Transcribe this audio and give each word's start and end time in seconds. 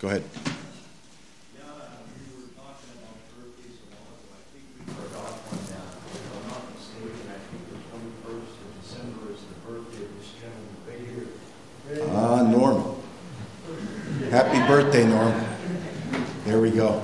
Go 0.00 0.06
ahead. 0.06 0.22
Ah, 12.10 12.42
Norm. 12.42 12.94
Happy 14.30 14.58
birthday, 14.68 15.04
Norm. 15.04 15.34
There 16.44 16.60
we 16.60 16.70
go. 16.70 17.02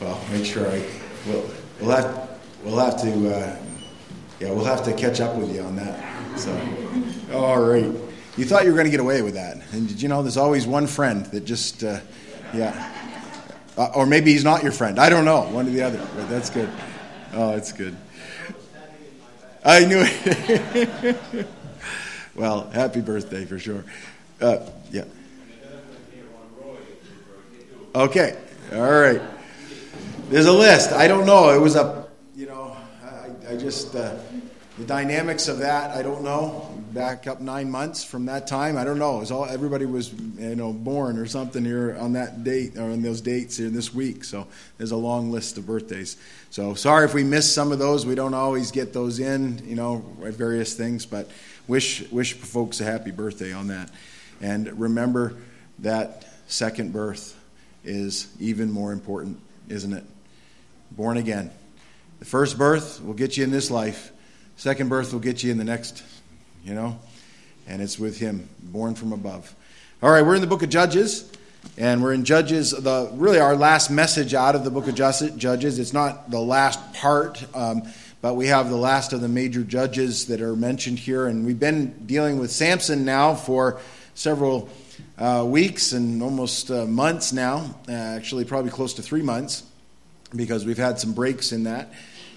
Well, 0.00 0.20
make 0.30 0.44
sure 0.44 0.68
I 0.68 0.84
we'll, 1.26 1.48
we'll 1.80 1.90
have 1.96 2.38
we'll 2.62 2.78
have 2.78 3.00
to 3.00 3.34
uh, 3.34 3.56
yeah 4.38 4.50
we'll 4.50 4.64
have 4.64 4.84
to 4.84 4.92
catch 4.92 5.20
up 5.22 5.34
with 5.36 5.54
you 5.54 5.62
on 5.62 5.76
that. 5.76 6.38
So, 6.38 6.60
all 7.32 7.62
right. 7.62 7.90
You 8.36 8.44
thought 8.44 8.64
you 8.64 8.70
were 8.70 8.76
going 8.76 8.86
to 8.86 8.90
get 8.90 9.00
away 9.00 9.22
with 9.22 9.34
that, 9.34 9.58
and 9.72 9.88
did 9.88 10.02
you 10.02 10.08
know 10.08 10.22
there's 10.22 10.36
always 10.36 10.66
one 10.66 10.86
friend 10.86 11.24
that 11.26 11.44
just 11.44 11.84
uh, 11.84 12.00
yeah, 12.54 12.92
uh, 13.76 13.90
or 13.94 14.06
maybe 14.06 14.32
he's 14.32 14.44
not 14.44 14.62
your 14.62 14.72
friend. 14.72 14.98
I 14.98 15.08
don't 15.10 15.24
know, 15.24 15.42
one 15.42 15.66
or 15.66 15.70
the 15.70 15.82
other. 15.82 16.06
But 16.16 16.28
that's 16.28 16.50
good. 16.50 16.70
Oh, 17.32 17.52
that's 17.52 17.72
good. 17.72 17.96
I 19.64 19.84
knew 19.84 20.02
it. 20.04 21.46
well, 22.34 22.70
happy 22.70 23.00
birthday 23.00 23.44
for 23.44 23.58
sure. 23.58 23.84
Uh, 24.40 24.58
yeah. 24.90 25.04
Okay. 27.94 28.36
All 28.72 28.80
right. 28.80 29.22
There's 30.28 30.46
a 30.46 30.52
list. 30.52 30.92
I 30.92 31.06
don't 31.06 31.26
know. 31.26 31.50
It 31.50 31.60
was 31.60 31.76
a, 31.76 32.06
you 32.34 32.46
know, 32.46 32.76
I, 33.04 33.52
I 33.52 33.56
just, 33.56 33.94
uh, 33.94 34.16
the 34.78 34.84
dynamics 34.84 35.46
of 35.48 35.58
that, 35.58 35.96
I 35.96 36.02
don't 36.02 36.22
know. 36.22 36.70
Back 36.92 37.26
up 37.26 37.40
nine 37.40 37.70
months 37.70 38.04
from 38.04 38.26
that 38.26 38.46
time, 38.46 38.76
I 38.76 38.84
don't 38.84 38.98
know. 38.98 39.18
Was 39.18 39.30
all 39.30 39.44
everybody 39.44 39.84
was, 39.84 40.12
you 40.12 40.56
know, 40.56 40.72
born 40.72 41.18
or 41.18 41.26
something 41.26 41.64
here 41.64 41.96
on 41.98 42.12
that 42.12 42.44
date 42.44 42.76
or 42.76 42.90
on 42.90 43.02
those 43.02 43.20
dates 43.20 43.56
here 43.56 43.68
this 43.68 43.92
week. 43.92 44.24
So 44.24 44.46
there's 44.78 44.92
a 44.92 44.96
long 44.96 45.30
list 45.30 45.58
of 45.58 45.66
birthdays. 45.66 46.16
So 46.50 46.74
sorry 46.74 47.04
if 47.04 47.14
we 47.14 47.24
missed 47.24 47.54
some 47.54 47.72
of 47.72 47.78
those. 47.78 48.06
We 48.06 48.14
don't 48.14 48.34
always 48.34 48.70
get 48.70 48.92
those 48.92 49.18
in, 49.18 49.62
you 49.66 49.74
know, 49.74 50.04
various 50.18 50.74
things. 50.74 51.06
But 51.06 51.28
wish 51.66 52.08
wish 52.10 52.34
folks 52.34 52.80
a 52.80 52.84
happy 52.84 53.10
birthday 53.10 53.52
on 53.52 53.68
that. 53.68 53.90
And 54.40 54.78
remember 54.78 55.36
that 55.80 56.26
second 56.46 56.92
birth 56.92 57.40
is 57.84 58.28
even 58.40 58.70
more 58.70 58.92
important, 58.92 59.40
isn't 59.68 59.92
it? 59.92 60.04
Born 60.90 61.16
again. 61.16 61.50
The 62.18 62.24
first 62.24 62.56
birth 62.56 63.02
will 63.04 63.14
get 63.14 63.36
you 63.36 63.44
in 63.44 63.50
this 63.50 63.70
life, 63.70 64.12
second 64.56 64.88
birth 64.88 65.12
will 65.12 65.20
get 65.20 65.42
you 65.42 65.50
in 65.50 65.58
the 65.58 65.64
next, 65.64 66.02
you 66.64 66.74
know? 66.74 66.98
And 67.66 67.80
it's 67.80 67.98
with 67.98 68.18
Him, 68.18 68.48
born 68.62 68.94
from 68.94 69.12
above. 69.12 69.54
All 70.02 70.10
right, 70.10 70.22
we're 70.22 70.34
in 70.34 70.40
the 70.40 70.46
book 70.46 70.62
of 70.62 70.68
Judges. 70.68 71.30
And 71.78 72.02
we're 72.02 72.12
in 72.12 72.24
Judges, 72.24 72.72
the 72.72 73.10
really 73.14 73.38
our 73.40 73.56
last 73.56 73.90
message 73.90 74.34
out 74.34 74.54
of 74.54 74.64
the 74.64 74.70
book 74.70 74.86
of 74.86 74.94
Judges. 74.94 75.78
It's 75.78 75.94
not 75.94 76.30
the 76.30 76.38
last 76.38 76.92
part, 76.92 77.42
um, 77.56 77.84
but 78.20 78.34
we 78.34 78.48
have 78.48 78.68
the 78.68 78.76
last 78.76 79.12
of 79.12 79.22
the 79.22 79.28
major 79.28 79.64
judges 79.64 80.26
that 80.26 80.40
are 80.40 80.54
mentioned 80.54 80.98
here. 80.98 81.26
And 81.26 81.46
we've 81.46 81.58
been 81.58 82.06
dealing 82.06 82.38
with 82.38 82.50
Samson 82.52 83.04
now 83.04 83.34
for 83.34 83.80
several 84.14 84.68
uh, 85.18 85.44
weeks 85.46 85.92
and 85.92 86.22
almost 86.22 86.70
uh, 86.70 86.84
months 86.84 87.32
now, 87.32 87.74
uh, 87.88 87.92
actually, 87.92 88.44
probably 88.44 88.70
close 88.70 88.94
to 88.94 89.02
three 89.02 89.22
months, 89.22 89.64
because 90.36 90.64
we've 90.64 90.78
had 90.78 91.00
some 91.00 91.12
breaks 91.12 91.50
in 91.50 91.64
that. 91.64 91.92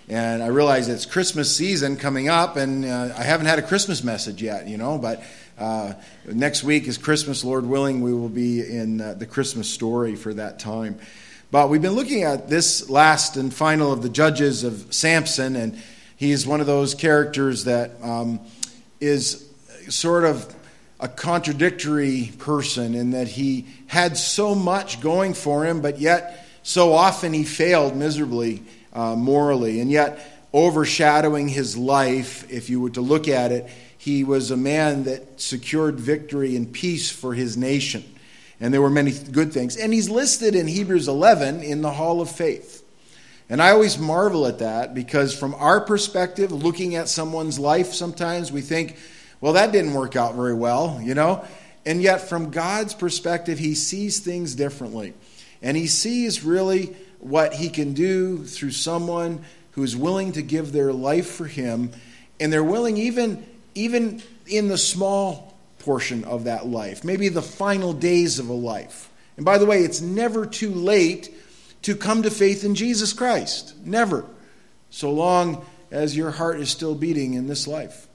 And 0.09 0.41
I 0.41 0.47
realize 0.47 0.87
it's 0.87 1.05
Christmas 1.05 1.53
season 1.53 1.97
coming 1.97 2.29
up, 2.29 2.55
and 2.55 2.85
uh, 2.85 3.13
I 3.17 3.23
haven't 3.23 3.47
had 3.47 3.59
a 3.59 3.61
Christmas 3.61 4.05
message 4.05 4.41
yet, 4.41 4.65
you 4.65 4.77
know, 4.77 4.97
but 4.97 5.21
uh, 5.57 5.95
next 6.25 6.63
week 6.63 6.87
is 6.87 6.97
Christmas, 6.97 7.43
Lord 7.43 7.65
willing, 7.65 7.99
we 8.01 8.13
will 8.13 8.29
be 8.29 8.61
in 8.61 9.01
uh, 9.01 9.15
the 9.15 9.25
Christmas 9.25 9.69
story 9.69 10.15
for 10.15 10.33
that 10.33 10.59
time. 10.59 10.97
But 11.51 11.69
we've 11.69 11.81
been 11.81 11.91
looking 11.91 12.23
at 12.23 12.47
this 12.47 12.89
last 12.89 13.35
and 13.35 13.53
final 13.53 13.91
of 13.91 14.01
the 14.01 14.07
judges 14.07 14.63
of 14.63 14.93
Samson, 14.93 15.57
and 15.57 15.77
he's 16.15 16.47
one 16.47 16.61
of 16.61 16.67
those 16.67 16.95
characters 16.95 17.65
that 17.65 17.91
um, 18.01 18.39
is 19.01 19.45
sort 19.89 20.23
of 20.23 20.55
a 21.01 21.09
contradictory 21.09 22.31
person 22.37 22.95
in 22.95 23.11
that 23.11 23.27
he 23.27 23.67
had 23.87 24.15
so 24.15 24.55
much 24.55 25.01
going 25.01 25.33
for 25.33 25.65
him, 25.65 25.81
but 25.81 25.99
yet 25.99 26.47
so 26.63 26.93
often 26.93 27.33
he 27.33 27.43
failed 27.43 27.93
miserably 27.93 28.63
uh, 28.97 29.15
morally. 29.15 29.79
And 29.79 29.91
yet, 29.91 30.49
overshadowing 30.53 31.47
his 31.47 31.77
life, 31.77 32.51
if 32.51 32.69
you 32.69 32.81
were 32.81 32.89
to 32.91 33.01
look 33.01 33.27
at 33.27 33.51
it, 33.51 33.69
he 33.97 34.23
was 34.23 34.51
a 34.51 34.57
man 34.57 35.03
that 35.03 35.39
secured 35.39 35.99
victory 35.99 36.55
and 36.55 36.71
peace 36.71 37.09
for 37.09 37.33
his 37.33 37.55
nation. 37.55 38.03
And 38.59 38.73
there 38.73 38.81
were 38.81 38.89
many 38.89 39.11
good 39.11 39.53
things. 39.53 39.77
And 39.77 39.93
he's 39.93 40.09
listed 40.09 40.55
in 40.55 40.67
Hebrews 40.67 41.07
11 41.07 41.61
in 41.61 41.81
the 41.81 41.91
Hall 41.91 42.21
of 42.21 42.31
Faith. 42.31 42.83
And 43.49 43.61
I 43.61 43.69
always 43.69 43.97
marvel 43.97 44.47
at 44.47 44.59
that 44.59 44.93
because, 44.93 45.37
from 45.37 45.53
our 45.55 45.79
perspective, 45.79 46.51
looking 46.51 46.95
at 46.95 47.07
someone's 47.07 47.59
life, 47.59 47.93
sometimes 47.93 48.51
we 48.51 48.61
think, 48.61 48.97
well, 49.39 49.53
that 49.53 49.71
didn't 49.71 49.93
work 49.93 50.15
out 50.15 50.35
very 50.35 50.55
well, 50.55 50.99
you 51.01 51.13
know? 51.13 51.45
And 51.85 52.01
yet, 52.01 52.27
from 52.27 52.49
God's 52.49 52.93
perspective, 52.93 53.59
He 53.59 53.75
sees 53.75 54.19
things 54.19 54.55
differently. 54.55 55.13
And 55.61 55.77
He 55.77 55.87
sees 55.87 56.43
really 56.43 56.95
what 57.19 57.53
He 57.53 57.69
can 57.69 57.93
do 57.93 58.43
through 58.43 58.71
someone 58.71 59.43
who 59.71 59.83
is 59.83 59.95
willing 59.95 60.31
to 60.33 60.41
give 60.41 60.71
their 60.71 60.91
life 60.93 61.27
for 61.27 61.45
Him. 61.45 61.91
And 62.39 62.51
they're 62.51 62.63
willing, 62.63 62.97
even, 62.97 63.45
even 63.75 64.21
in 64.45 64.67
the 64.67 64.77
small 64.77 65.55
portion 65.79 66.23
of 66.23 66.45
that 66.45 66.67
life, 66.67 67.03
maybe 67.03 67.29
the 67.29 67.41
final 67.41 67.93
days 67.93 68.39
of 68.39 68.49
a 68.49 68.53
life. 68.53 69.09
And 69.37 69.45
by 69.45 69.57
the 69.57 69.65
way, 69.65 69.83
it's 69.83 70.01
never 70.01 70.45
too 70.45 70.71
late 70.71 71.33
to 71.83 71.95
come 71.95 72.23
to 72.23 72.31
faith 72.31 72.63
in 72.63 72.75
Jesus 72.75 73.13
Christ. 73.13 73.73
Never. 73.85 74.25
So 74.89 75.11
long 75.11 75.65
as 75.91 76.17
your 76.17 76.31
heart 76.31 76.59
is 76.59 76.69
still 76.69 76.95
beating 76.95 77.35
in 77.35 77.47
this 77.47 77.67
life. 77.67 78.07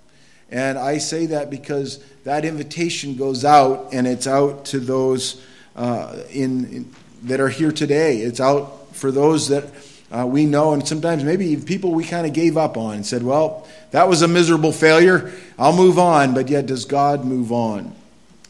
And 0.51 0.79
I 0.79 0.99
say 0.99 1.27
that 1.27 1.49
because 1.49 2.05
that 2.25 2.45
invitation 2.45 3.17
goes 3.17 3.45
out, 3.45 3.95
and 3.95 4.07
it's 4.07 4.27
out 4.27 4.67
to 4.67 4.81
those 4.81 5.43
uh, 5.75 6.19
in, 6.31 6.65
in, 6.67 6.95
that 7.23 7.41
are 7.41 7.49
here 7.49 7.73
today. 7.73 8.19
It's 8.19 8.41
out 8.41 8.82
for 8.93 9.11
those 9.11 9.49
that 9.49 9.65
uh, 10.11 10.27
we 10.27 10.47
know, 10.47 10.73
and 10.73 10.87
sometimes 10.87 11.25
maybe 11.25 11.57
people 11.57 11.93
we 11.93 12.05
kind 12.05 12.27
of 12.27 12.33
gave 12.33 12.57
up 12.57 12.77
on 12.77 12.95
and 12.97 13.07
said, 13.07 13.23
"Well, 13.23 13.67
that 13.91 14.09
was 14.09 14.23
a 14.23 14.29
miserable 14.29 14.73
failure. 14.73 15.33
I'll 15.59 15.77
move 15.77 15.99
on." 15.99 16.35
But 16.35 16.49
yet, 16.49 16.67
does 16.67 16.85
God 16.85 17.25
move 17.25 17.53
on? 17.53 17.95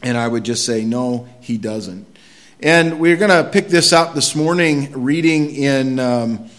And 0.03 0.17
I 0.17 0.27
would 0.27 0.43
just 0.43 0.65
say, 0.65 0.83
no, 0.83 1.29
He 1.39 1.57
doesn't. 1.57 2.05
And 2.59 2.99
we're 2.99 3.15
going 3.15 3.31
to 3.31 3.49
pick 3.49 3.69
this 3.69 3.93
up 3.93 4.13
this 4.13 4.35
morning, 4.35 4.91
reading 5.01 5.49
in 5.55 5.97
um, 5.97 6.49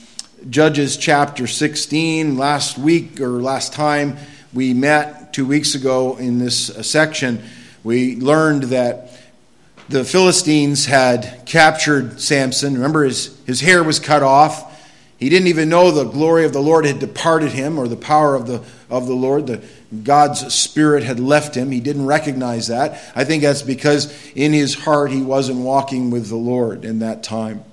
Judges 0.49 0.97
chapter 0.97 1.47
16. 1.47 2.39
Last 2.39 2.79
week 2.79 3.21
or 3.21 3.43
last 3.43 3.75
time 3.75 4.17
we 4.55 4.73
met 4.73 5.35
two 5.35 5.45
weeks 5.45 5.75
ago 5.75 6.17
in 6.17 6.39
this 6.39 6.71
uh, 6.71 6.83
section, 6.83 7.43
we 7.83 8.17
learned 8.17 8.65
that 8.65 9.14
the 9.89 10.05
Philistines 10.05 10.87
had 10.87 11.43
captured 11.47 12.21
Samson. 12.21 12.75
Remember, 12.75 13.05
his, 13.05 13.39
his 13.45 13.61
hair 13.61 13.85
was 13.85 13.99
cut 13.99 14.23
off. 14.23 14.71
He 15.19 15.29
didn't 15.29 15.49
even 15.49 15.69
know 15.69 15.91
the 15.91 16.05
glory 16.05 16.45
of 16.45 16.53
the 16.53 16.61
Lord 16.61 16.85
had 16.85 16.99
departed 16.99 17.53
him 17.53 17.79
or 17.79 17.89
the 17.89 17.97
power 17.97 18.35
of 18.35 18.47
the, 18.47 18.63
of 18.91 19.07
the 19.07 19.15
Lord. 19.15 19.47
The, 19.47 19.63
God's 20.03 20.53
Spirit 20.53 21.05
had 21.05 21.21
left 21.21 21.55
him. 21.55 21.71
He 21.71 21.81
didn't 21.81 22.07
recognize 22.07 22.69
that. 22.69 23.01
I 23.15 23.25
think 23.25 23.43
that's 23.43 23.63
because 23.63 24.13
in 24.35 24.53
his 24.53 24.75
heart 24.75 25.11
he 25.11 25.23
wasn't 25.23 25.61
walking 25.61 26.11
with 26.11 26.29
the 26.29 26.37
Lord 26.37 26.85
in 26.85 26.99
that 26.99 27.23
time. 27.23 27.65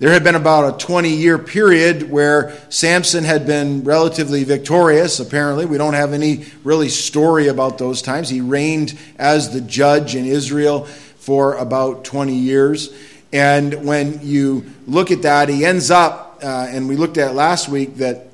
There 0.00 0.10
had 0.10 0.24
been 0.24 0.34
about 0.34 0.74
a 0.74 0.84
20 0.84 1.08
year 1.10 1.38
period 1.38 2.10
where 2.10 2.52
Samson 2.68 3.22
had 3.22 3.46
been 3.46 3.84
relatively 3.84 4.42
victorious, 4.42 5.20
apparently. 5.20 5.66
We 5.66 5.78
don't 5.78 5.94
have 5.94 6.12
any 6.12 6.46
really 6.64 6.88
story 6.88 7.46
about 7.46 7.78
those 7.78 8.02
times. 8.02 8.28
He 8.28 8.40
reigned 8.40 8.98
as 9.18 9.52
the 9.52 9.60
judge 9.60 10.16
in 10.16 10.24
Israel 10.24 10.88
for 11.24 11.54
about 11.54 12.04
20 12.04 12.34
years. 12.34 12.94
And 13.32 13.86
when 13.86 14.20
you 14.22 14.66
look 14.86 15.10
at 15.10 15.22
that, 15.22 15.48
he 15.48 15.64
ends 15.64 15.90
up, 15.90 16.40
uh, 16.42 16.66
and 16.68 16.86
we 16.86 16.96
looked 16.96 17.16
at 17.16 17.34
last 17.34 17.68
week 17.68 17.96
that 17.96 18.28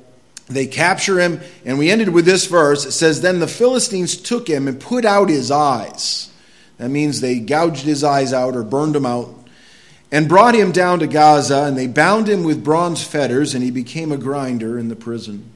they 0.47 0.67
capture 0.67 1.17
him, 1.17 1.39
and 1.65 1.79
we 1.79 1.89
ended 1.89 2.09
with 2.09 2.25
this 2.25 2.47
verse. 2.47 2.85
It 2.85 2.91
says, 2.91 3.21
Then 3.21 3.39
the 3.39 3.47
Philistines 3.47 4.17
took 4.17 4.47
him 4.47 4.67
and 4.67 4.79
put 4.79 5.05
out 5.05 5.29
his 5.29 5.49
eyes. 5.49 6.29
That 6.77 6.89
means 6.89 7.21
they 7.21 7.39
gouged 7.39 7.83
his 7.83 8.03
eyes 8.03 8.33
out 8.33 8.55
or 8.55 8.63
burned 8.63 8.95
him 8.95 9.05
out 9.05 9.33
and 10.11 10.27
brought 10.27 10.53
him 10.53 10.73
down 10.73 10.99
to 10.99 11.07
Gaza, 11.07 11.63
and 11.63 11.77
they 11.77 11.87
bound 11.87 12.27
him 12.27 12.43
with 12.43 12.63
bronze 12.63 13.01
fetters, 13.03 13.55
and 13.55 13.63
he 13.63 13.71
became 13.71 14.11
a 14.11 14.17
grinder 14.17 14.77
in 14.77 14.89
the 14.89 14.95
prison. 14.95 15.49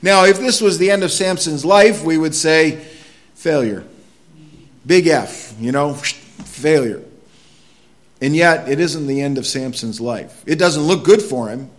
Now, 0.00 0.24
if 0.24 0.38
this 0.38 0.60
was 0.60 0.78
the 0.78 0.90
end 0.92 1.02
of 1.02 1.10
Samson's 1.10 1.64
life, 1.64 2.04
we 2.04 2.16
would 2.16 2.34
say 2.34 2.86
failure. 3.34 3.84
Big 4.86 5.08
F, 5.08 5.54
you 5.58 5.72
know, 5.72 5.96
failure. 6.44 7.02
And 8.20 8.34
yet, 8.34 8.68
it 8.68 8.80
isn't 8.80 9.06
the 9.06 9.20
end 9.20 9.38
of 9.38 9.46
Samson's 9.46 10.00
life. 10.00 10.42
It 10.46 10.58
doesn't 10.58 10.82
look 10.82 11.04
good 11.04 11.22
for 11.22 11.48
him. 11.48 11.70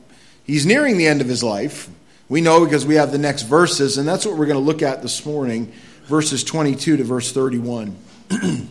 He's 0.44 0.66
nearing 0.66 0.98
the 0.98 1.08
end 1.08 1.22
of 1.22 1.28
his 1.28 1.44
life. 1.44 1.90
We 2.30 2.42
know 2.42 2.64
because 2.64 2.86
we 2.86 2.96
have 2.96 3.12
the 3.12 3.18
next 3.18 3.44
verses, 3.44 3.98
and 3.98 4.08
that's 4.08 4.26
what 4.26 4.38
we're 4.38 4.46
going 4.46 4.60
to 4.60 4.66
look 4.66 4.82
at 4.82 5.02
this 5.02 5.26
morning 5.26 5.72
verses 6.08 6.44
22 6.44 6.98
to 6.98 7.04
verse 7.04 7.32
31. 7.32 7.96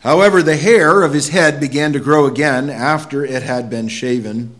However, 0.00 0.42
the 0.42 0.56
hair 0.56 1.02
of 1.02 1.12
his 1.12 1.28
head 1.28 1.60
began 1.60 1.92
to 1.92 2.00
grow 2.00 2.26
again 2.26 2.70
after 2.70 3.24
it 3.24 3.42
had 3.42 3.70
been 3.70 3.88
shaven. 3.88 4.54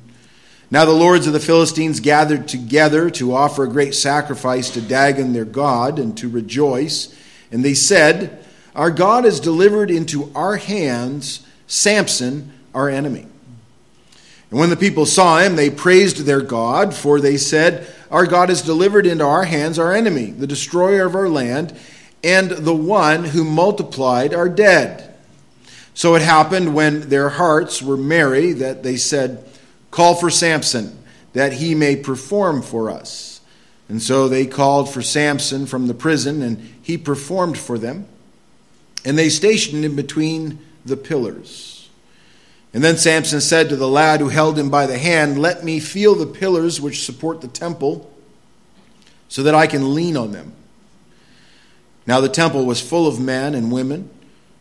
Now 0.70 0.84
the 0.84 0.92
lords 0.92 1.26
of 1.26 1.32
the 1.32 1.40
Philistines 1.40 2.00
gathered 2.00 2.46
together 2.46 3.10
to 3.10 3.34
offer 3.34 3.64
a 3.64 3.68
great 3.68 3.94
sacrifice 3.94 4.70
to 4.70 4.80
Dagon 4.80 5.32
their 5.32 5.44
god 5.44 5.98
and 5.98 6.16
to 6.18 6.28
rejoice. 6.28 7.14
And 7.50 7.64
they 7.64 7.74
said, 7.74 8.44
Our 8.74 8.90
God 8.90 9.24
has 9.24 9.40
delivered 9.40 9.90
into 9.90 10.30
our 10.34 10.56
hands 10.56 11.46
Samson, 11.66 12.52
our 12.74 12.90
enemy. 12.90 13.26
And 14.50 14.60
when 14.60 14.68
the 14.68 14.76
people 14.76 15.06
saw 15.06 15.38
him, 15.38 15.56
they 15.56 15.70
praised 15.70 16.18
their 16.18 16.42
God, 16.42 16.94
for 16.94 17.18
they 17.18 17.38
said, 17.38 17.86
Our 18.10 18.26
God 18.26 18.50
has 18.50 18.60
delivered 18.60 19.06
into 19.06 19.24
our 19.24 19.44
hands 19.44 19.78
our 19.78 19.94
enemy, 19.94 20.26
the 20.26 20.46
destroyer 20.46 21.06
of 21.06 21.14
our 21.14 21.30
land, 21.30 21.74
and 22.22 22.50
the 22.50 22.74
one 22.74 23.24
who 23.24 23.44
multiplied 23.44 24.34
our 24.34 24.50
dead. 24.50 25.14
So 25.94 26.14
it 26.14 26.20
happened 26.20 26.74
when 26.74 27.08
their 27.08 27.30
hearts 27.30 27.80
were 27.80 27.96
merry 27.96 28.52
that 28.52 28.82
they 28.82 28.96
said, 28.96 29.48
Call 29.90 30.14
for 30.14 30.28
Samson, 30.28 31.02
that 31.32 31.54
he 31.54 31.74
may 31.74 31.96
perform 31.96 32.60
for 32.60 32.90
us. 32.90 33.40
And 33.88 34.02
so 34.02 34.28
they 34.28 34.44
called 34.44 34.90
for 34.90 35.00
Samson 35.00 35.64
from 35.64 35.86
the 35.86 35.94
prison, 35.94 36.42
and 36.42 36.74
he 36.82 36.98
performed 36.98 37.56
for 37.56 37.78
them. 37.78 38.06
And 39.04 39.18
they 39.18 39.28
stationed 39.28 39.84
him 39.84 39.96
between 39.96 40.58
the 40.84 40.96
pillars. 40.96 41.90
And 42.74 42.82
then 42.82 42.96
Samson 42.96 43.40
said 43.40 43.68
to 43.68 43.76
the 43.76 43.88
lad 43.88 44.20
who 44.20 44.28
held 44.28 44.58
him 44.58 44.70
by 44.70 44.86
the 44.86 44.98
hand, 44.98 45.40
Let 45.40 45.64
me 45.64 45.80
feel 45.80 46.14
the 46.14 46.26
pillars 46.26 46.80
which 46.80 47.04
support 47.04 47.40
the 47.40 47.48
temple, 47.48 48.10
so 49.28 49.42
that 49.42 49.54
I 49.54 49.66
can 49.66 49.94
lean 49.94 50.16
on 50.16 50.32
them. 50.32 50.52
Now 52.06 52.20
the 52.20 52.28
temple 52.28 52.64
was 52.64 52.80
full 52.80 53.06
of 53.06 53.20
men 53.20 53.54
and 53.54 53.72
women. 53.72 54.10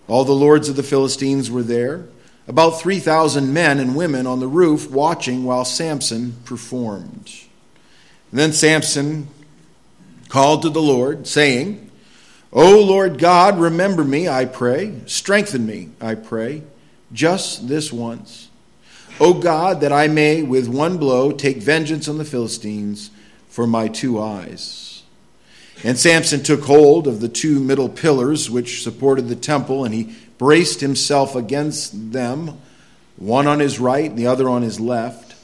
All 0.08 0.26
the 0.26 0.34
lords 0.34 0.70
of 0.70 0.76
the 0.76 0.84
Philistines 0.84 1.50
were 1.50 1.64
there 1.64 2.08
about 2.48 2.82
3,000 2.82 3.54
men 3.54 3.80
and 3.80 3.96
women 3.96 4.26
on 4.26 4.40
the 4.40 4.48
roof 4.48 4.90
watching 4.90 5.44
while 5.44 5.66
Samson 5.66 6.36
performed. 6.46 7.32
And 8.32 8.40
then 8.40 8.52
Samson 8.52 9.28
called 10.28 10.64
to 10.64 10.70
the 10.70 10.82
Lord, 10.82 11.28
saying, 11.28 11.91
O 12.54 12.84
Lord 12.84 13.18
God, 13.18 13.60
remember 13.60 14.04
me, 14.04 14.28
I 14.28 14.46
pray. 14.46 14.94
Strengthen 15.06 15.66
me, 15.66 15.90
I 16.02 16.16
pray, 16.16 16.64
just 17.14 17.68
this 17.68 17.94
once. 17.94 18.50
O 19.20 19.34
God, 19.34 19.82
that 19.82 19.92
I 19.94 20.08
may 20.08 20.42
with 20.42 20.68
one 20.68 20.98
blow 20.98 21.32
take 21.32 21.58
vengeance 21.58 22.08
on 22.08 22.18
the 22.18 22.26
Philistines 22.26 23.12
for 23.48 23.68
my 23.68 23.88
two 23.88 24.20
eyes. 24.20 25.04
And 25.84 25.98
Samson 25.98 26.44
took 26.44 26.64
hold 26.64 27.08
of 27.08 27.22
the 27.22 27.30
two 27.30 27.60
middle 27.60 27.90
pillars 27.90 28.50
which 28.50 28.84
supported 28.84 29.28
the 29.28 29.36
temple, 29.36 29.86
and 29.86 29.94
he 29.94 30.16
braced 30.38 30.82
himself 30.82 31.36
against 31.36 32.12
them, 32.12 32.60
one 33.16 33.48
on 33.48 33.60
his 33.60 33.80
right 33.80 34.10
and 34.10 34.18
the 34.18 34.28
other 34.28 34.50
on 34.50 34.62
his 34.62 34.80
left. 34.80 35.36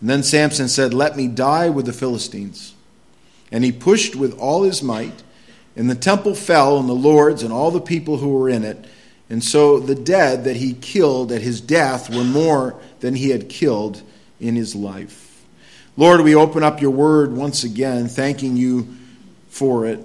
And 0.00 0.10
then 0.10 0.22
Samson 0.22 0.68
said, 0.68 0.94
Let 0.94 1.16
me 1.16 1.26
die 1.26 1.70
with 1.70 1.86
the 1.86 1.92
Philistines. 1.92 2.74
And 3.50 3.64
he 3.64 3.72
pushed 3.72 4.16
with 4.16 4.38
all 4.38 4.62
his 4.62 4.82
might, 4.82 5.22
and 5.76 5.90
the 5.90 5.94
temple 5.94 6.34
fell, 6.34 6.78
and 6.78 6.88
the 6.88 6.94
lords 6.94 7.42
and 7.42 7.52
all 7.52 7.70
the 7.70 7.80
people 7.80 8.16
who 8.16 8.30
were 8.30 8.48
in 8.48 8.64
it. 8.64 8.84
And 9.28 9.42
so 9.42 9.78
the 9.78 9.94
dead 9.94 10.44
that 10.44 10.56
he 10.56 10.72
killed 10.72 11.32
at 11.32 11.42
his 11.42 11.60
death 11.60 12.14
were 12.14 12.24
more 12.24 12.80
than 13.00 13.14
he 13.14 13.30
had 13.30 13.48
killed 13.48 14.02
in 14.40 14.54
his 14.56 14.74
life. 14.74 15.44
Lord, 15.96 16.20
we 16.20 16.34
open 16.34 16.62
up 16.62 16.80
your 16.80 16.90
word 16.90 17.32
once 17.32 17.64
again, 17.64 18.08
thanking 18.08 18.56
you 18.56 18.94
for 19.48 19.86
it, 19.86 19.98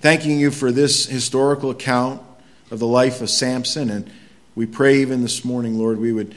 thanking 0.00 0.38
you 0.38 0.50
for 0.50 0.72
this 0.72 1.06
historical 1.06 1.70
account 1.70 2.22
of 2.70 2.78
the 2.78 2.86
life 2.86 3.20
of 3.20 3.30
Samson. 3.30 3.90
And 3.90 4.10
we 4.54 4.66
pray 4.66 5.00
even 5.00 5.22
this 5.22 5.44
morning, 5.44 5.78
Lord, 5.78 5.98
we 5.98 6.12
would, 6.12 6.34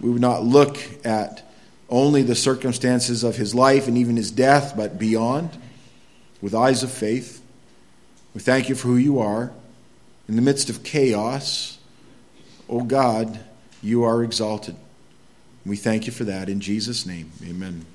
we 0.00 0.10
would 0.10 0.20
not 0.20 0.44
look 0.44 0.78
at 1.04 1.42
only 1.90 2.22
the 2.22 2.34
circumstances 2.34 3.22
of 3.22 3.36
his 3.36 3.54
life 3.54 3.86
and 3.86 3.98
even 3.98 4.16
his 4.16 4.30
death, 4.30 4.74
but 4.76 4.98
beyond, 4.98 5.50
with 6.40 6.54
eyes 6.54 6.82
of 6.82 6.90
faith. 6.90 7.43
We 8.34 8.40
thank 8.40 8.68
you 8.68 8.74
for 8.74 8.88
who 8.88 8.96
you 8.96 9.20
are. 9.20 9.52
In 10.28 10.36
the 10.36 10.42
midst 10.42 10.68
of 10.68 10.82
chaos, 10.82 11.78
O 12.68 12.80
oh 12.80 12.82
God, 12.82 13.38
you 13.82 14.02
are 14.02 14.24
exalted. 14.24 14.74
We 15.64 15.76
thank 15.76 16.06
you 16.06 16.12
for 16.12 16.24
that 16.24 16.48
in 16.48 16.60
Jesus' 16.60 17.06
name. 17.06 17.30
Amen. 17.44 17.86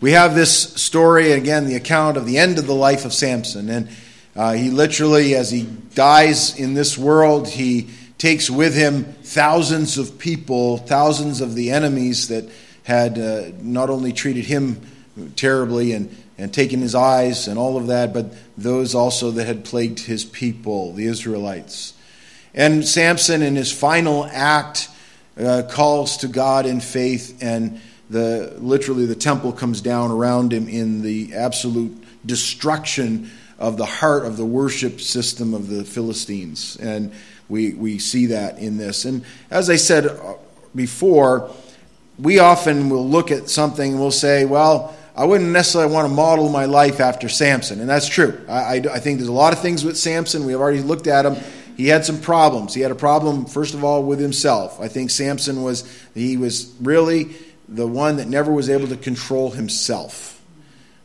We 0.00 0.12
have 0.12 0.34
this 0.34 0.74
story, 0.74 1.32
again, 1.32 1.66
the 1.66 1.74
account 1.74 2.16
of 2.16 2.24
the 2.24 2.38
end 2.38 2.58
of 2.58 2.66
the 2.66 2.74
life 2.74 3.04
of 3.04 3.12
Samson. 3.12 3.68
And 3.68 3.88
uh, 4.36 4.52
he 4.52 4.70
literally, 4.70 5.34
as 5.34 5.50
he 5.50 5.64
dies 5.94 6.58
in 6.58 6.74
this 6.74 6.96
world, 6.96 7.48
he 7.48 7.90
takes 8.16 8.48
with 8.48 8.74
him 8.74 9.04
thousands 9.22 9.98
of 9.98 10.18
people, 10.18 10.78
thousands 10.78 11.40
of 11.40 11.54
the 11.54 11.70
enemies 11.72 12.28
that 12.28 12.48
had 12.84 13.18
uh, 13.18 13.50
not 13.60 13.90
only 13.90 14.12
treated 14.12 14.44
him 14.44 14.80
terribly 15.36 15.92
and, 15.92 16.14
and 16.40 16.52
taken 16.52 16.80
his 16.80 16.94
eyes 16.94 17.48
and 17.48 17.58
all 17.58 17.76
of 17.76 17.88
that, 17.88 18.12
but 18.12 18.32
those 18.56 18.94
also 18.94 19.30
that 19.32 19.46
had 19.46 19.64
plagued 19.64 20.00
his 20.00 20.24
people, 20.24 20.92
the 20.92 21.06
Israelites. 21.06 21.94
And 22.54 22.86
Samson, 22.86 23.42
in 23.42 23.56
his 23.56 23.70
final 23.70 24.24
act, 24.24 24.88
uh, 25.38 25.62
calls 25.70 26.16
to 26.18 26.28
God 26.28 26.66
in 26.66 26.80
faith, 26.80 27.38
and 27.40 27.80
the 28.08 28.54
literally 28.58 29.06
the 29.06 29.14
temple 29.14 29.52
comes 29.52 29.80
down 29.80 30.10
around 30.10 30.52
him 30.52 30.68
in 30.68 31.02
the 31.02 31.34
absolute 31.34 31.96
destruction 32.26 33.30
of 33.58 33.76
the 33.76 33.86
heart 33.86 34.24
of 34.24 34.36
the 34.36 34.44
worship 34.44 35.00
system 35.00 35.54
of 35.54 35.68
the 35.68 35.84
Philistines. 35.84 36.76
And 36.80 37.12
we, 37.48 37.74
we 37.74 37.98
see 37.98 38.26
that 38.26 38.58
in 38.58 38.78
this. 38.78 39.04
And 39.04 39.24
as 39.50 39.68
I 39.70 39.76
said 39.76 40.06
uh, 40.06 40.34
before, 40.74 41.50
we 42.18 42.38
often 42.38 42.88
will 42.88 43.08
look 43.08 43.30
at 43.30 43.48
something 43.48 43.92
and 43.92 44.00
we'll 44.00 44.10
say, 44.10 44.44
well, 44.44 44.96
I 45.20 45.24
wouldn't 45.24 45.50
necessarily 45.50 45.92
want 45.92 46.08
to 46.08 46.14
model 46.14 46.48
my 46.48 46.64
life 46.64 46.98
after 46.98 47.28
Samson. 47.28 47.78
And 47.78 47.86
that's 47.86 48.08
true. 48.08 48.40
I, 48.48 48.52
I, 48.52 48.74
I 48.76 49.00
think 49.00 49.18
there's 49.18 49.28
a 49.28 49.32
lot 49.32 49.52
of 49.52 49.58
things 49.58 49.84
with 49.84 49.98
Samson. 49.98 50.46
We've 50.46 50.58
already 50.58 50.80
looked 50.80 51.06
at 51.06 51.26
him. 51.26 51.36
He 51.76 51.88
had 51.88 52.06
some 52.06 52.18
problems. 52.22 52.72
He 52.72 52.80
had 52.80 52.90
a 52.90 52.94
problem, 52.94 53.44
first 53.44 53.74
of 53.74 53.84
all, 53.84 54.02
with 54.02 54.18
himself. 54.18 54.80
I 54.80 54.88
think 54.88 55.10
Samson 55.10 55.62
was, 55.62 55.84
he 56.14 56.38
was 56.38 56.74
really 56.80 57.36
the 57.68 57.86
one 57.86 58.16
that 58.16 58.28
never 58.28 58.50
was 58.50 58.70
able 58.70 58.88
to 58.88 58.96
control 58.96 59.50
himself 59.50 60.40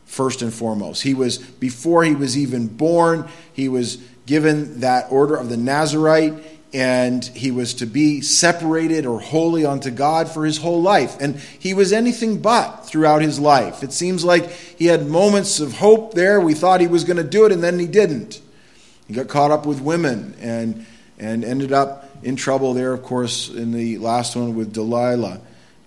first 0.06 0.40
and 0.40 0.52
foremost. 0.52 1.02
He 1.02 1.12
was, 1.12 1.36
before 1.36 2.02
he 2.02 2.14
was 2.14 2.38
even 2.38 2.68
born, 2.68 3.28
he 3.52 3.68
was 3.68 3.96
given 4.24 4.80
that 4.80 5.12
order 5.12 5.36
of 5.36 5.50
the 5.50 5.58
Nazarite, 5.58 6.32
and 6.76 7.24
he 7.24 7.50
was 7.50 7.72
to 7.72 7.86
be 7.86 8.20
separated 8.20 9.06
or 9.06 9.18
holy 9.18 9.64
unto 9.64 9.90
God 9.90 10.28
for 10.28 10.44
his 10.44 10.58
whole 10.58 10.82
life. 10.82 11.16
And 11.20 11.36
he 11.36 11.72
was 11.72 11.90
anything 11.90 12.42
but 12.42 12.82
throughout 12.82 13.22
his 13.22 13.40
life. 13.40 13.82
It 13.82 13.94
seems 13.94 14.26
like 14.26 14.50
he 14.50 14.84
had 14.84 15.06
moments 15.06 15.58
of 15.58 15.72
hope 15.72 16.12
there. 16.12 16.38
We 16.38 16.52
thought 16.52 16.82
he 16.82 16.86
was 16.86 17.04
going 17.04 17.16
to 17.16 17.24
do 17.24 17.46
it, 17.46 17.52
and 17.52 17.62
then 17.62 17.78
he 17.78 17.86
didn't. 17.86 18.42
He 19.08 19.14
got 19.14 19.26
caught 19.26 19.50
up 19.50 19.64
with 19.64 19.80
women 19.80 20.36
and, 20.38 20.84
and 21.18 21.46
ended 21.46 21.72
up 21.72 22.10
in 22.22 22.36
trouble 22.36 22.74
there, 22.74 22.92
of 22.92 23.02
course, 23.02 23.48
in 23.48 23.72
the 23.72 23.96
last 23.96 24.36
one 24.36 24.54
with 24.54 24.74
Delilah. 24.74 25.40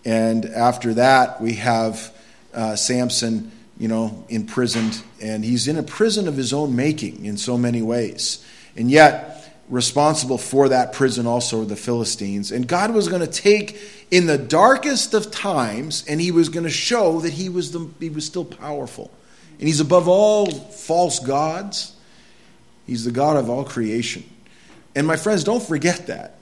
And 0.06 0.44
after 0.44 0.96
that, 0.96 1.40
we 1.40 1.54
have 1.56 2.12
uh, 2.52 2.76
Samson 2.76 3.52
you 3.78 3.88
know, 3.88 4.26
imprisoned, 4.28 5.04
and 5.22 5.46
he's 5.46 5.68
in 5.68 5.78
a 5.78 5.84
prison 5.84 6.28
of 6.28 6.36
his 6.36 6.52
own 6.52 6.76
making 6.76 7.26
in 7.26 7.38
so 7.38 7.60
many 7.60 7.84
ways. 7.84 8.44
And 8.76 8.90
yet, 8.90 9.39
responsible 9.70 10.38
for 10.38 10.70
that 10.70 10.94
prison 10.94 11.28
also 11.28 11.64
the 11.64 11.76
Philistines. 11.76 12.52
And 12.52 12.68
God 12.68 12.92
was 12.92 13.08
going 13.08 13.22
to 13.22 13.28
take 13.28 13.80
in 14.10 14.26
the 14.26 14.38
darkest 14.38 15.14
of 15.14 15.32
times, 15.32 16.04
and 16.08 16.20
he 16.20 16.32
was 16.32 16.50
going 16.50 16.64
to 16.64 16.72
show 16.72 17.20
that 17.22 17.34
he 17.34 17.50
was, 17.50 17.72
the, 17.72 17.88
he 18.00 18.10
was 18.10 18.26
still 18.26 18.46
powerful. 18.46 19.12
And 19.60 19.68
he's 19.68 19.80
above 19.80 20.08
all 20.08 20.50
false 20.50 21.20
gods, 21.20 21.96
he's 22.88 23.06
the 23.06 23.12
God 23.12 23.38
of 23.38 23.50
all 23.50 23.64
creation. 23.64 24.24
And 24.96 25.06
my 25.06 25.16
friends, 25.16 25.44
don't 25.44 25.62
forget 25.62 26.08
that. 26.08 26.36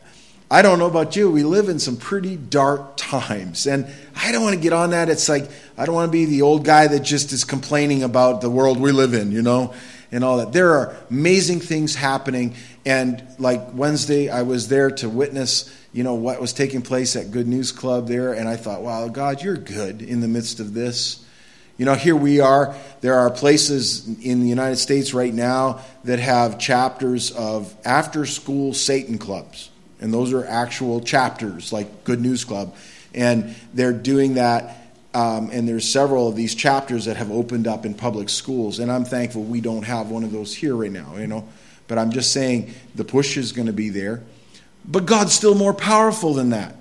I 0.50 0.62
don't 0.62 0.79
know 0.79 0.86
about 0.86 1.17
you, 1.17 1.29
we 1.29 1.43
live 1.43 1.67
in 1.67 1.77
some 1.77 1.98
pretty 1.98 2.38
dark 2.38 2.96
times. 2.96 3.67
And 3.67 3.86
I 4.15 4.31
don't 4.31 4.43
want 4.43 4.55
to 4.55 4.62
get 4.62 4.72
on 4.72 4.91
that. 4.91 5.10
It's 5.10 5.27
like, 5.27 5.50
I 5.77 5.86
don't 5.86 5.93
want 5.93 6.07
to 6.07 6.12
be 6.12 6.24
the 6.24 6.43
old 6.43 6.63
guy 6.63 6.88
that 6.88 7.01
just 7.01 7.34
is 7.34 7.43
complaining 7.43 8.03
about 8.03 8.39
the 8.39 8.50
world 8.50 8.79
we 8.79 8.93
live 8.93 9.13
in, 9.13 9.34
you 9.34 9.41
know, 9.41 9.74
and 10.12 10.24
all 10.24 10.38
that. 10.38 10.54
There 10.54 10.72
are 10.72 10.96
amazing 11.10 11.60
things 11.60 11.96
happening. 11.96 12.56
And 12.86 13.24
like 13.38 13.74
Wednesday, 13.74 14.30
I 14.30 14.44
was 14.44 14.68
there 14.68 14.92
to 14.92 15.10
witness, 15.10 15.74
you 15.94 16.04
know, 16.04 16.16
what 16.16 16.40
was 16.40 16.54
taking 16.54 16.82
place 16.82 17.16
at 17.16 17.32
Good 17.32 17.48
News 17.48 17.72
Club 17.72 18.08
there. 18.08 18.34
And 18.34 18.48
I 18.48 18.56
thought, 18.56 18.82
wow, 18.82 19.08
God, 19.08 19.42
you're 19.42 19.58
good 19.58 20.02
in 20.02 20.22
the 20.22 20.28
midst 20.28 20.60
of 20.60 20.74
this. 20.74 21.24
You 21.78 21.86
know, 21.86 21.94
here 21.94 22.16
we 22.16 22.40
are. 22.40 22.76
There 23.02 23.14
are 23.14 23.30
places 23.30 24.08
in 24.24 24.42
the 24.42 24.48
United 24.48 24.78
States 24.78 25.14
right 25.14 25.34
now 25.34 25.82
that 26.06 26.20
have 26.20 26.58
chapters 26.58 27.32
of 27.32 27.76
after 27.86 28.26
school 28.26 28.74
Satan 28.74 29.18
clubs 29.18 29.70
and 30.00 30.14
those 30.14 30.34
are 30.34 30.46
actual 30.46 31.02
chapters 31.02 31.74
like 31.74 32.04
Good 32.04 32.22
News 32.22 32.46
Club. 32.46 32.76
And 33.14 33.56
they're 33.74 33.94
doing 33.94 34.36
that. 34.36 34.87
Um, 35.17 35.50
and 35.51 35.67
there's 35.67 35.89
several 35.89 36.27
of 36.27 36.36
these 36.36 36.53
chapters 36.53 37.05
that 37.05 37.17
have 37.17 37.31
opened 37.31 37.65
up 37.65 37.88
in 37.88 37.95
public 37.95 38.29
schools. 38.29 38.77
And 38.77 38.91
I'm 38.91 39.03
thankful 39.03 39.41
we 39.41 39.62
don't 39.62 39.81
have 39.81 40.12
one 40.12 40.24
of 40.24 40.31
those 40.31 40.53
here 40.53 40.75
right 40.75 40.91
now, 40.91 41.15
you 41.17 41.25
know. 41.25 41.47
but 41.88 41.97
I'm 41.97 42.12
just 42.12 42.31
saying 42.31 42.71
the 42.93 43.03
push 43.03 43.36
is 43.36 43.51
going 43.51 43.65
to 43.65 43.74
be 43.74 43.89
there. 43.89 44.21
But 44.86 45.07
God's 45.07 45.33
still 45.33 45.55
more 45.55 45.74
powerful 45.74 46.36
than 46.36 46.51
that. 46.51 46.75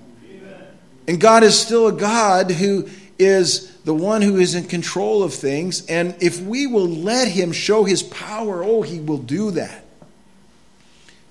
And 1.07 1.19
God 1.19 1.41
is 1.41 1.59
still 1.59 1.87
a 1.87 1.91
God 1.91 2.51
who 2.51 2.87
is 3.17 3.75
the 3.77 3.95
one 3.95 4.21
who 4.21 4.37
is 4.37 4.53
in 4.53 4.65
control 4.65 5.23
of 5.23 5.33
things. 5.33 5.83
And 5.87 6.13
if 6.21 6.39
we 6.39 6.67
will 6.67 6.87
let 6.87 7.27
Him 7.27 7.51
show 7.51 7.85
His 7.85 8.03
power, 8.03 8.63
oh, 8.63 8.83
He 8.83 8.99
will 8.99 9.17
do 9.17 9.49
that. 9.51 9.83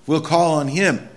We'll 0.08 0.22
call 0.22 0.54
on 0.54 0.66
Him. 0.66 1.08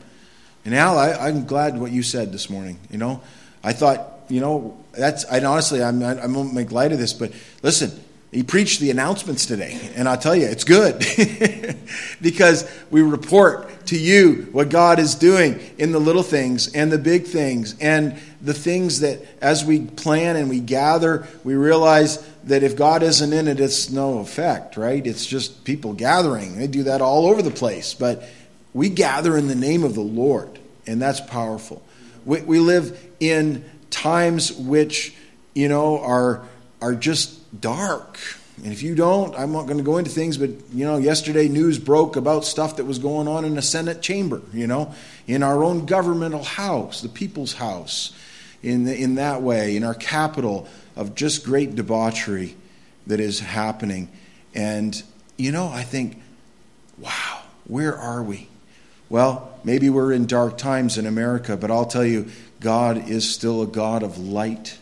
And 0.66 0.76
Al, 0.76 1.00
I, 1.00 1.30
am 1.30 1.48
glad 1.48 1.80
what 1.80 1.92
you 1.92 2.04
said 2.04 2.32
this 2.32 2.48
morning. 2.48 2.78
You 2.92 3.00
know, 3.00 3.24
I 3.64 3.74
thought, 3.74 4.19
you 4.30 4.40
know, 4.40 4.78
that's, 4.92 5.26
I 5.26 5.44
honestly, 5.44 5.84
I'm, 5.84 6.02
I, 6.04 6.26
won't 6.28 6.54
make 6.54 6.72
light 6.72 6.92
of 6.92 7.00
this, 7.00 7.14
but 7.14 7.32
listen, 7.64 7.92
he 8.32 8.44
preached 8.44 8.80
the 8.80 8.92
announcements 8.92 9.48
today, 9.48 9.92
and 9.96 10.08
I'll 10.08 10.18
tell 10.18 10.36
you, 10.36 10.46
it's 10.46 10.64
good 10.64 11.00
because 12.22 12.70
we 12.92 13.02
report 13.02 13.88
to 13.88 13.98
you 13.98 14.48
what 14.52 14.70
God 14.70 15.00
is 15.00 15.16
doing 15.16 15.60
in 15.80 15.92
the 15.92 16.00
little 16.00 16.22
things 16.22 16.74
and 16.76 16.92
the 16.92 17.00
big 17.00 17.26
things 17.26 17.76
and 17.80 18.20
the 18.40 18.54
things 18.54 19.00
that 19.00 19.20
as 19.42 19.66
we 19.66 19.82
plan 19.82 20.36
and 20.36 20.48
we 20.48 20.60
gather, 20.60 21.28
we 21.44 21.56
realize 21.56 22.24
that 22.44 22.62
if 22.62 22.76
God 22.76 23.02
isn't 23.02 23.34
in 23.34 23.48
it, 23.48 23.60
it's 23.60 23.90
no 23.90 24.20
effect, 24.20 24.78
right? 24.78 25.06
It's 25.06 25.26
just 25.26 25.64
people 25.64 25.94
gathering. 25.94 26.58
They 26.58 26.68
do 26.68 26.84
that 26.84 27.02
all 27.02 27.26
over 27.26 27.42
the 27.42 27.52
place, 27.52 27.96
but 27.96 28.24
we 28.74 28.90
gather 28.90 29.38
in 29.38 29.48
the 29.48 29.56
name 29.56 29.84
of 29.84 29.96
the 29.96 30.02
Lord, 30.02 30.60
and 30.86 31.02
that's 31.02 31.20
powerful. 31.20 31.82
We, 32.26 32.42
we 32.42 32.60
live 32.60 33.08
in 33.20 33.66
times 33.90 34.52
which, 34.54 35.16
you 35.54 35.68
know, 35.68 36.00
are, 36.00 36.42
are 36.82 36.96
just 36.96 37.62
dark. 37.62 38.20
And 38.64 38.74
if 38.74 38.84
you 38.84 38.94
don't, 38.94 39.36
I'm 39.36 39.52
not 39.54 39.68
going 39.68 39.78
to 39.78 39.84
go 39.84 39.98
into 39.98 40.12
things, 40.12 40.38
but 40.38 40.50
you 40.74 40.86
know, 40.86 40.98
yesterday 40.98 41.48
news 41.48 41.80
broke 41.80 42.16
about 42.16 42.44
stuff 42.44 42.76
that 42.76 42.86
was 42.86 43.00
going 43.00 43.28
on 43.28 43.46
in 43.46 43.56
the 43.56 43.62
Senate 43.62 44.02
chamber, 44.02 44.42
you 44.54 44.68
know, 44.68 44.94
in 45.28 45.44
our 45.44 45.64
own 45.64 45.86
governmental 45.86 46.44
house, 46.44 47.02
the 47.02 47.10
people's 47.10 47.54
house, 47.54 48.14
in, 48.62 48.84
the, 48.84 48.96
in 48.96 49.16
that 49.16 49.42
way, 49.42 49.78
in 49.78 49.84
our 49.84 49.94
capital, 49.94 50.68
of 50.98 51.16
just 51.16 51.46
great 51.46 51.76
debauchery 51.76 52.58
that 53.08 53.22
is 53.22 53.40
happening. 53.40 54.10
And, 54.54 55.02
you 55.38 55.52
know, 55.54 55.68
I 55.68 55.84
think, 55.84 56.22
wow, 56.98 57.42
where 57.66 57.98
are 57.98 58.22
we? 58.22 58.50
Well, 59.10 59.58
maybe 59.64 59.90
we're 59.90 60.12
in 60.12 60.26
dark 60.26 60.58
times 60.58 60.98
in 60.98 61.08
America, 61.08 61.56
but 61.56 61.72
I'll 61.72 61.86
tell 61.86 62.06
you, 62.06 62.28
God 62.60 63.10
is 63.10 63.30
still 63.30 63.62
a 63.62 63.68
God 63.68 64.04
of 64.04 64.18
light 64.18 64.78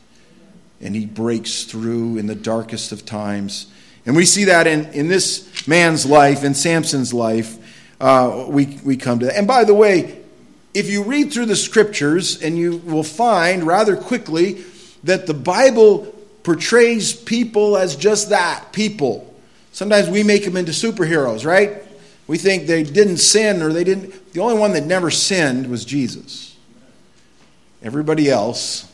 and 0.81 0.96
he 0.96 1.05
breaks 1.05 1.63
through 1.63 2.17
in 2.17 2.27
the 2.27 2.36
darkest 2.36 2.91
of 2.91 3.05
times. 3.05 3.67
And 4.05 4.15
we 4.15 4.25
see 4.25 4.46
that 4.46 4.67
in, 4.67 4.86
in 4.93 5.07
this 5.07 5.67
man's 5.67 6.05
life, 6.05 6.43
in 6.43 6.53
Samson's 6.53 7.13
life. 7.13 7.57
Uh, 8.00 8.46
we, 8.48 8.79
we 8.84 8.96
come 8.96 9.19
to 9.19 9.25
that. 9.25 9.38
And 9.38 9.48
by 9.48 9.63
the 9.63 9.74
way, 9.74 10.22
if 10.74 10.89
you 10.89 11.03
read 11.03 11.34
through 11.34 11.48
the 11.48 11.55
scriptures, 11.55 12.41
and 12.43 12.57
you 12.57 12.77
will 12.77 13.03
find 13.03 13.63
rather 13.63 13.98
quickly 13.98 14.63
that 15.03 15.25
the 15.25 15.34
Bible 15.34 16.13
portrays 16.43 17.13
people 17.13 17.75
as 17.75 17.96
just 17.96 18.29
that 18.29 18.72
people. 18.72 19.34
Sometimes 19.72 20.10
we 20.10 20.24
make 20.24 20.46
them 20.46 20.55
into 20.55 20.72
superheroes, 20.72 21.46
right? 21.46 21.84
We 22.27 22.38
think 22.38 22.67
they 22.67 22.84
didn't 22.84 23.17
sin 23.17 23.62
or 23.62 23.74
they 23.74 23.84
didn't. 23.84 24.34
The 24.34 24.39
only 24.39 24.57
one 24.57 24.74
that 24.74 24.86
never 24.86 25.10
sinned 25.10 25.67
was 25.67 25.84
Jesus. 25.84 26.47
Everybody 27.88 28.29
else 28.29 28.88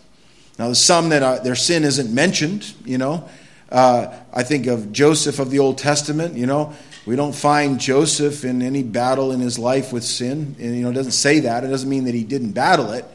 now, 0.58 0.66
there's 0.66 0.82
some 0.82 1.10
that 1.10 1.24
are, 1.24 1.40
their 1.40 1.56
sin 1.56 1.84
isn't 1.84 2.14
mentioned, 2.14 2.74
you 2.86 2.98
know. 2.98 3.28
Uh, 3.72 4.16
I 4.32 4.44
think 4.44 4.68
of 4.68 4.92
Joseph 4.92 5.40
of 5.40 5.50
the 5.50 5.60
Old 5.60 5.80
Testament, 5.80 6.36
you 6.36 6.46
know. 6.46 6.74
We 7.06 7.16
don't 7.16 7.34
find 7.34 7.80
Joseph 7.80 8.46
in 8.46 8.62
any 8.62 8.84
battle 8.84 9.32
in 9.32 9.40
his 9.40 9.58
life 9.58 9.92
with 9.92 10.04
sin. 10.04 10.56
And, 10.60 10.76
you 10.76 10.84
know, 10.84 10.92
it 10.92 10.94
doesn't 10.94 11.14
say 11.14 11.40
that. 11.42 11.64
It 11.64 11.68
doesn't 11.68 11.90
mean 11.90 12.06
that 12.06 12.14
he 12.14 12.24
didn't 12.24 12.52
battle 12.52 12.92
it, 12.92 13.06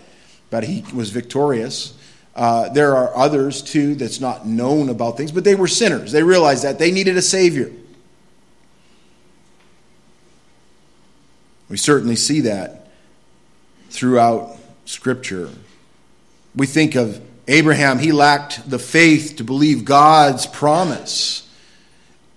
but 0.51 0.65
he 0.65 0.85
was 0.93 1.11
victorious. 1.11 1.97
Uh, 2.35 2.69
there 2.71 2.97
are 2.97 3.17
others, 3.17 3.63
too, 3.63 3.95
that's 3.95 4.21
not 4.21 4.47
known 4.47 4.89
about 4.89 5.17
things, 5.17 5.31
but 5.31 5.45
they 5.45 5.55
were 5.55 5.69
sinners. 5.69 6.11
They 6.11 6.25
realized 6.25 6.65
that 6.65 6.79
they 6.79 6.91
needed 6.91 7.17
a 7.17 7.23
Savior. 7.23 7.73
We 11.69 11.77
certainly 11.77 12.17
see 12.17 12.43
that 12.43 12.89
throughout 13.91 14.57
Scripture. 14.87 15.51
We 16.55 16.67
think 16.67 16.95
of 16.95 17.21
Abraham, 17.47 17.99
he 17.99 18.13
lacked 18.13 18.69
the 18.69 18.79
faith 18.79 19.37
to 19.37 19.45
believe 19.45 19.85
God's 19.85 20.47
promise. 20.47 21.49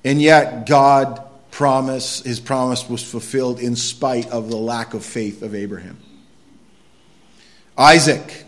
And 0.05 0.21
yet, 0.21 0.65
God 0.65 1.21
promise, 1.51 2.21
his 2.21 2.39
promise 2.39 2.89
was 2.89 3.03
fulfilled 3.03 3.59
in 3.59 3.75
spite 3.75 4.29
of 4.29 4.49
the 4.49 4.57
lack 4.57 4.93
of 4.93 5.03
faith 5.03 5.41
of 5.41 5.53
Abraham. 5.53 5.97
Isaac 7.77 8.45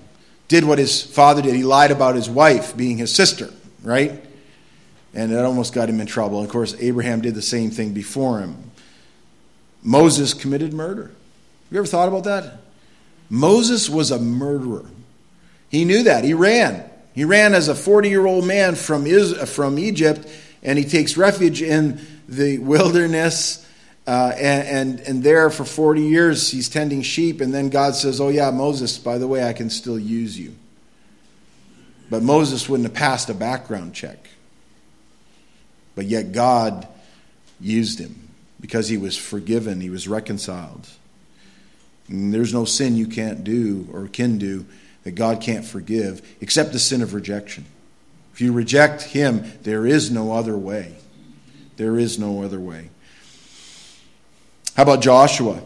did 0.48 0.64
what 0.64 0.80
his 0.80 1.02
father 1.04 1.42
did. 1.42 1.54
He 1.54 1.64
lied 1.64 1.92
about 1.92 2.16
his 2.16 2.30
wife 2.30 2.76
being 2.78 2.98
his 2.98 3.14
sister, 3.14 3.50
right? 3.84 4.24
And 5.14 5.32
it 5.32 5.40
almost 5.40 5.74
got 5.74 5.90
him 5.90 6.00
in 6.00 6.08
trouble. 6.08 6.42
Of 6.42 6.50
course, 6.50 6.76
Abraham 6.80 7.22
did 7.22 7.36
the 7.36 7.42
same 7.42 7.72
thing 7.72 7.94
before 7.94 8.40
him. 8.40 8.72
Moses 9.84 10.34
committed 10.34 10.74
murder. 10.74 11.08
Have 11.08 11.72
you 11.72 11.78
ever 11.80 11.88
thought 11.88 12.08
about 12.08 12.24
that? 12.24 12.62
Moses 13.30 13.90
was 13.90 14.12
a 14.12 14.20
murderer. 14.20 14.86
He 15.74 15.86
knew 15.86 16.04
that. 16.04 16.24
He 16.24 16.36
ran. 16.36 16.88
He 17.14 17.26
ran 17.26 17.56
as 17.56 17.68
a 17.68 17.74
40 17.74 18.08
year 18.08 18.28
old 18.28 18.46
man 18.46 18.76
from, 18.76 19.08
from 19.48 19.80
Egypt, 19.80 20.28
and 20.62 20.78
he 20.78 20.86
takes 20.86 21.18
refuge 21.18 21.64
in 21.64 22.00
the 22.30 22.60
wilderness. 22.60 23.68
Uh, 24.06 24.34
and, 24.36 24.68
and, 24.68 25.00
and 25.00 25.24
there 25.24 25.50
for 25.50 25.66
40 25.66 26.04
years, 26.04 26.52
he's 26.52 26.70
tending 26.70 27.02
sheep. 27.02 27.42
And 27.42 27.52
then 27.52 27.70
God 27.70 27.96
says, 27.96 28.22
Oh, 28.22 28.30
yeah, 28.30 28.52
Moses, 28.52 29.00
by 29.00 29.18
the 29.18 29.28
way, 29.28 29.44
I 29.44 29.54
can 29.54 29.72
still 29.72 29.98
use 29.98 30.40
you. 30.40 30.54
But 32.08 32.22
Moses 32.22 32.70
wouldn't 32.70 32.88
have 32.88 32.96
passed 32.96 33.32
a 33.32 33.34
background 33.34 33.96
check. 33.96 34.30
But 35.96 36.06
yet 36.06 36.34
God 36.34 36.88
used 37.60 37.98
him 37.98 38.30
because 38.60 38.90
he 38.90 38.98
was 38.98 39.18
forgiven, 39.18 39.82
he 39.82 39.90
was 39.90 40.08
reconciled. 40.08 40.88
And 42.10 42.32
there's 42.32 42.54
no 42.54 42.66
sin 42.66 42.96
you 42.96 43.08
can't 43.08 43.44
do 43.44 43.88
or 43.92 44.08
can 44.08 44.38
do 44.38 44.68
that 45.04 45.12
God 45.12 45.42
can't 45.42 45.66
forgive 45.66 46.22
except 46.42 46.72
the 46.72 46.80
sin 46.80 47.02
of 47.02 47.14
rejection. 47.14 47.66
If 48.34 48.42
you 48.42 48.52
reject 48.52 49.04
Him, 49.04 49.52
there 49.64 49.86
is 49.86 50.10
no 50.10 50.34
other 50.34 50.58
way. 50.58 50.96
There 51.78 51.98
is 51.98 52.18
no 52.18 52.44
other 52.44 52.60
way. 52.60 52.90
How 54.76 54.84
about 54.84 55.02
Joshua? 55.02 55.62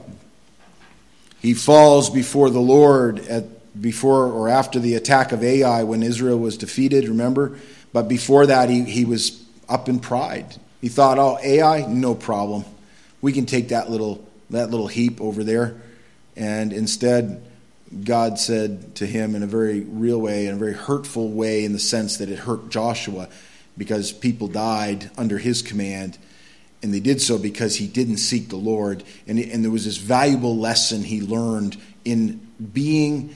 He 1.42 1.54
falls 1.54 2.10
before 2.10 2.50
the 2.50 2.60
Lord 2.60 3.20
at 3.28 3.46
before 3.82 4.26
or 4.26 4.50
after 4.50 4.80
the 4.80 4.96
attack 4.96 5.32
of 5.32 5.44
Ai 5.44 5.84
when 5.84 6.04
Israel 6.04 6.40
was 6.40 6.58
defeated, 6.58 7.08
remember? 7.08 7.58
But 7.94 8.08
before 8.08 8.48
that, 8.48 8.70
he, 8.70 8.84
he 8.84 9.06
was 9.06 9.44
up 9.70 9.90
in 9.90 10.00
pride. 10.00 10.56
He 10.82 10.90
thought, 10.90 11.20
oh, 11.20 11.38
Ai, 11.42 11.86
no 11.88 12.16
problem. 12.16 12.66
We 13.22 13.32
can 13.32 13.46
take 13.46 13.70
that 13.70 13.90
little, 13.90 14.26
that 14.50 14.70
little 14.70 14.88
heap 14.88 15.20
over 15.22 15.44
there. 15.44 15.82
And 16.36 16.72
instead, 16.72 17.44
God 18.04 18.38
said 18.38 18.96
to 18.96 19.06
him 19.06 19.36
in 19.36 19.44
a 19.44 19.48
very 19.48 19.82
real 19.82 20.20
way, 20.20 20.48
in 20.48 20.56
a 20.56 20.58
very 20.58 20.74
hurtful 20.74 21.30
way, 21.30 21.64
in 21.64 21.74
the 21.74 21.80
sense 21.80 22.18
that 22.18 22.30
it 22.30 22.40
hurt 22.40 22.70
Joshua 22.70 23.30
because 23.78 24.12
people 24.12 24.48
died 24.48 25.10
under 25.18 25.38
his 25.38 25.62
command. 25.62 26.18
And 26.84 26.94
they 26.94 27.00
did 27.00 27.22
so 27.22 27.38
because 27.38 27.78
he 27.78 27.88
didn't 27.88 28.18
seek 28.18 28.50
the 28.50 28.58
Lord. 28.58 29.04
And, 29.28 29.40
and 29.40 29.64
there 29.64 29.72
was 29.72 29.86
this 29.86 29.98
valuable 29.98 30.58
lesson 30.58 31.04
he 31.04 31.22
learned 31.22 31.78
in 32.04 32.46
being 32.74 33.36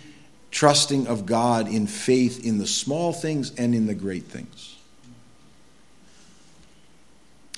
trusting 0.51 1.07
of 1.07 1.25
God 1.25 1.67
in 1.67 1.87
faith 1.87 2.45
in 2.45 2.57
the 2.57 2.67
small 2.67 3.13
things 3.13 3.53
and 3.57 3.73
in 3.73 3.87
the 3.87 3.95
great 3.95 4.25
things. 4.25 4.77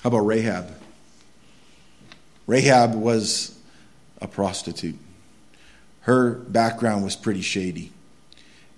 How 0.02 0.10
about 0.10 0.20
Rahab? 0.20 0.70
Rahab 2.46 2.94
was 2.94 3.58
a 4.22 4.28
prostitute 4.28 4.98
her 6.04 6.32
background 6.32 7.04
was 7.04 7.16
pretty 7.16 7.42
shady. 7.42 7.92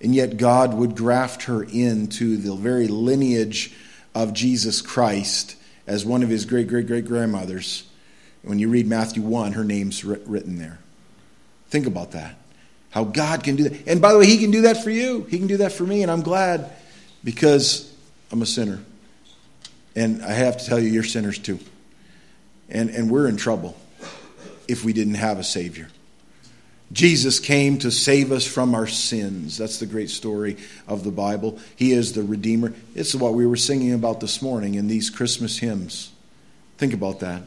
And 0.00 0.14
yet, 0.14 0.36
God 0.36 0.74
would 0.74 0.96
graft 0.96 1.44
her 1.44 1.62
into 1.62 2.36
the 2.36 2.54
very 2.54 2.86
lineage 2.86 3.74
of 4.14 4.32
Jesus 4.32 4.82
Christ 4.82 5.56
as 5.86 6.04
one 6.04 6.22
of 6.22 6.28
his 6.28 6.44
great 6.44 6.68
great 6.68 6.86
great 6.86 7.06
grandmothers. 7.06 7.84
When 8.42 8.58
you 8.58 8.68
read 8.68 8.86
Matthew 8.86 9.22
1, 9.22 9.52
her 9.52 9.64
name's 9.64 10.04
written 10.04 10.58
there. 10.58 10.78
Think 11.68 11.86
about 11.86 12.12
that. 12.12 12.36
How 12.90 13.04
God 13.04 13.42
can 13.42 13.56
do 13.56 13.68
that. 13.68 13.88
And 13.88 14.00
by 14.00 14.12
the 14.12 14.18
way, 14.18 14.26
He 14.26 14.38
can 14.38 14.50
do 14.50 14.62
that 14.62 14.84
for 14.84 14.90
you. 14.90 15.24
He 15.24 15.38
can 15.38 15.48
do 15.48 15.56
that 15.58 15.72
for 15.72 15.84
me, 15.84 16.02
and 16.02 16.10
I'm 16.10 16.22
glad 16.22 16.70
because 17.24 17.92
I'm 18.30 18.42
a 18.42 18.46
sinner. 18.46 18.80
And 19.96 20.22
I 20.22 20.32
have 20.32 20.58
to 20.58 20.66
tell 20.66 20.78
you, 20.78 20.88
you're 20.88 21.02
sinners 21.02 21.38
too. 21.38 21.58
And, 22.68 22.90
and 22.90 23.10
we're 23.10 23.28
in 23.28 23.36
trouble 23.36 23.76
if 24.68 24.84
we 24.84 24.92
didn't 24.92 25.14
have 25.14 25.38
a 25.38 25.44
Savior. 25.44 25.88
Jesus 26.92 27.40
came 27.40 27.78
to 27.78 27.90
save 27.90 28.30
us 28.30 28.46
from 28.46 28.74
our 28.74 28.86
sins. 28.86 29.58
That's 29.58 29.78
the 29.78 29.86
great 29.86 30.10
story 30.10 30.56
of 30.86 31.02
the 31.02 31.10
Bible. 31.10 31.58
He 31.74 31.92
is 31.92 32.12
the 32.12 32.22
Redeemer. 32.22 32.72
It's 32.94 33.14
what 33.14 33.34
we 33.34 33.46
were 33.46 33.56
singing 33.56 33.92
about 33.92 34.20
this 34.20 34.40
morning 34.40 34.76
in 34.76 34.86
these 34.86 35.10
Christmas 35.10 35.58
hymns. 35.58 36.12
Think 36.78 36.94
about 36.94 37.20
that. 37.20 37.42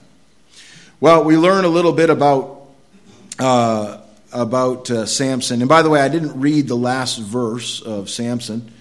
Well, 0.99 1.23
we 1.23 1.37
learn 1.37 1.63
a 1.63 1.69
little 1.69 1.93
bit 1.93 2.09
about 2.09 2.59
uh, 3.39 4.01
about 4.31 4.91
uh, 4.91 5.05
Samson. 5.05 5.61
And 5.61 5.69
by 5.69 5.81
the 5.81 5.89
way, 5.89 6.01
I 6.01 6.09
didn't 6.09 6.39
read 6.39 6.67
the 6.67 6.75
last 6.75 7.17
verse 7.17 7.81
of 7.81 8.09
Samson, 8.09 8.71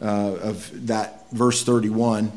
uh, 0.00 0.04
of 0.04 0.86
that 0.86 1.30
verse 1.30 1.64
31. 1.64 2.30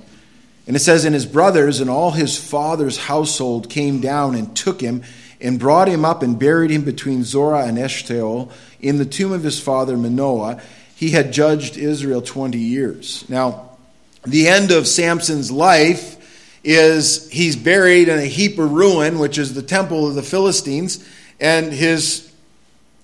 And 0.68 0.76
it 0.76 0.80
says, 0.80 1.06
And 1.06 1.14
his 1.14 1.26
brothers 1.26 1.80
and 1.80 1.90
all 1.90 2.12
his 2.12 2.38
father's 2.38 2.98
household 2.98 3.70
came 3.70 4.00
down 4.00 4.36
and 4.36 4.56
took 4.56 4.82
him 4.82 5.04
and 5.42 5.60
brought 5.60 5.88
him 5.88 6.06
up 6.06 6.24
and 6.24 6.40
buried 6.40 6.72
him 6.72 6.84
between 6.84 7.24
Zorah 7.24 7.66
and 7.66 7.78
Eshtaol 7.78 8.52
in 8.80 8.98
the 8.98 9.06
tomb 9.06 9.32
of 9.32 9.44
his 9.44 9.60
father 9.60 9.98
Manoah. 9.98 10.62
He 10.96 11.12
had 11.12 11.34
judged 11.34 11.78
Israel 11.78 12.22
20 12.22 12.58
years. 12.58 13.28
Now, 13.30 13.78
the 14.26 14.48
end 14.48 14.72
of 14.72 14.88
Samson's 14.88 15.52
life 15.52 16.16
is 16.64 17.30
he's 17.30 17.56
buried 17.56 18.08
in 18.08 18.18
a 18.18 18.26
heap 18.26 18.58
of 18.58 18.72
ruin, 18.72 19.20
which 19.20 19.38
is 19.38 19.54
the 19.54 19.62
temple 19.62 20.08
of 20.08 20.16
the 20.16 20.24
Philistines, 20.24 21.08
and 21.40 21.72
his 21.72 22.32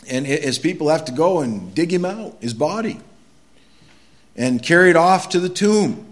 and 0.10 0.26
his 0.26 0.58
people 0.58 0.90
have 0.90 1.06
to 1.06 1.12
go 1.12 1.42
and 1.42 1.76
dig 1.76 1.94
him 1.94 2.06
out, 2.06 2.38
his 2.42 2.56
body, 2.56 3.00
and 4.36 4.64
carry 4.64 4.90
it 4.90 4.96
off 4.96 5.30
to 5.30 5.40
the 5.40 5.48
tomb. 5.48 6.12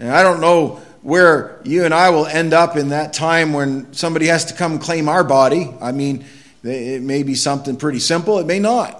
And 0.00 0.10
I 0.10 0.24
don't 0.24 0.40
know 0.40 0.82
where 1.02 1.60
you 1.64 1.84
and 1.84 1.92
I 1.92 2.10
will 2.10 2.26
end 2.26 2.52
up 2.54 2.76
in 2.76 2.90
that 2.90 3.12
time 3.12 3.52
when 3.52 3.92
somebody 3.92 4.26
has 4.26 4.46
to 4.46 4.54
come 4.54 4.78
claim 4.78 5.08
our 5.08 5.24
body. 5.24 5.74
I 5.80 5.92
mean, 5.92 6.24
it 6.62 7.02
may 7.02 7.22
be 7.22 7.34
something 7.34 7.76
pretty 7.76 7.98
simple, 7.98 8.38
it 8.38 8.46
may 8.46 8.58
not. 8.58 8.98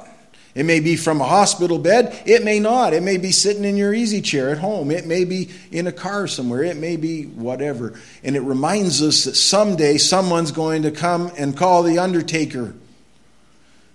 It 0.55 0.65
may 0.65 0.81
be 0.81 0.97
from 0.97 1.21
a 1.21 1.25
hospital 1.25 1.79
bed. 1.79 2.23
It 2.27 2.45
may 2.45 2.59
not. 2.61 2.93
It 2.93 3.03
may 3.03 3.17
be 3.17 3.33
sitting 3.33 3.65
in 3.65 3.79
your 3.79 3.95
easy 3.95 4.21
chair 4.21 4.51
at 4.51 4.59
home. 4.59 4.91
It 4.91 5.07
may 5.07 5.25
be 5.25 5.51
in 5.71 5.87
a 5.87 5.93
car 5.93 6.27
somewhere. 6.27 6.63
It 6.63 6.77
may 6.77 6.97
be 6.97 7.25
whatever. 7.25 7.99
And 8.23 8.37
it 8.37 8.41
reminds 8.41 9.01
us 9.01 9.25
that 9.25 9.35
someday 9.35 9.97
someone's 9.97 10.53
going 10.53 10.83
to 10.83 10.91
come 10.91 11.33
and 11.39 11.57
call 11.57 11.83
the 11.83 11.99
undertaker. 11.99 12.75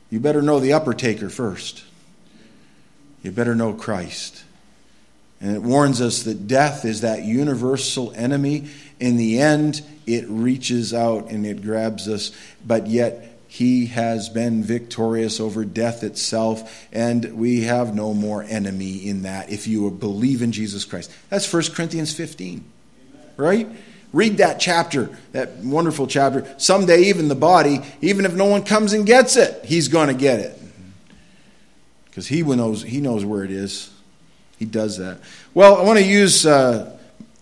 You 0.10 0.20
better 0.20 0.42
know 0.42 0.60
the 0.60 0.74
upper 0.74 0.96
taker 0.96 1.30
first. 1.30 1.84
You 3.22 3.32
better 3.32 3.54
know 3.54 3.74
Christ. 3.74 4.44
And 5.40 5.56
it 5.56 5.62
warns 5.62 6.02
us 6.02 6.24
that 6.24 6.48
death 6.48 6.84
is 6.84 7.02
that 7.02 7.24
universal 7.24 8.12
enemy. 8.14 8.70
In 9.00 9.18
the 9.18 9.40
end, 9.40 9.82
it 10.08 10.26
reaches 10.28 10.94
out 10.94 11.30
and 11.30 11.46
it 11.46 11.62
grabs 11.62 12.08
us, 12.08 12.32
but 12.66 12.88
yet 12.88 13.38
he 13.48 13.88
has 13.88 14.30
been 14.30 14.64
victorious 14.64 15.40
over 15.40 15.64
death 15.64 16.04
itself, 16.04 16.88
and 16.92 17.38
we 17.38 17.62
have 17.62 17.96
no 17.96 18.14
more 18.14 18.44
enemy 18.44 19.08
in 19.08 19.24
that 19.24 19.50
if 19.50 19.68
you 19.68 19.90
believe 19.90 20.42
in 20.42 20.52
Jesus 20.52 20.86
Christ. 20.86 21.12
That's 21.30 21.52
1 21.52 21.64
Corinthians 21.74 22.14
15, 22.14 22.64
right? 23.38 23.68
Read 24.14 24.38
that 24.38 24.60
chapter, 24.60 25.18
that 25.32 25.58
wonderful 25.58 26.08
chapter. 26.08 26.48
Someday, 26.58 27.04
even 27.04 27.28
the 27.28 27.36
body, 27.36 27.82
even 28.02 28.26
if 28.26 28.34
no 28.34 28.46
one 28.46 28.64
comes 28.64 28.94
and 28.94 29.06
gets 29.06 29.36
it, 29.36 29.66
he's 29.66 29.88
going 29.88 30.08
to 30.08 30.14
get 30.14 30.40
it. 30.40 30.62
Because 32.06 32.28
he 32.28 32.42
knows, 32.42 32.84
he 32.84 33.00
knows 33.00 33.24
where 33.26 33.44
it 33.44 33.52
is. 33.52 33.92
He 34.58 34.66
does 34.66 34.98
that. 34.98 35.20
Well, 35.54 35.78
I 35.78 35.84
want 35.84 36.00
to 36.00 36.06
use 36.06 36.46
uh, 36.46 36.98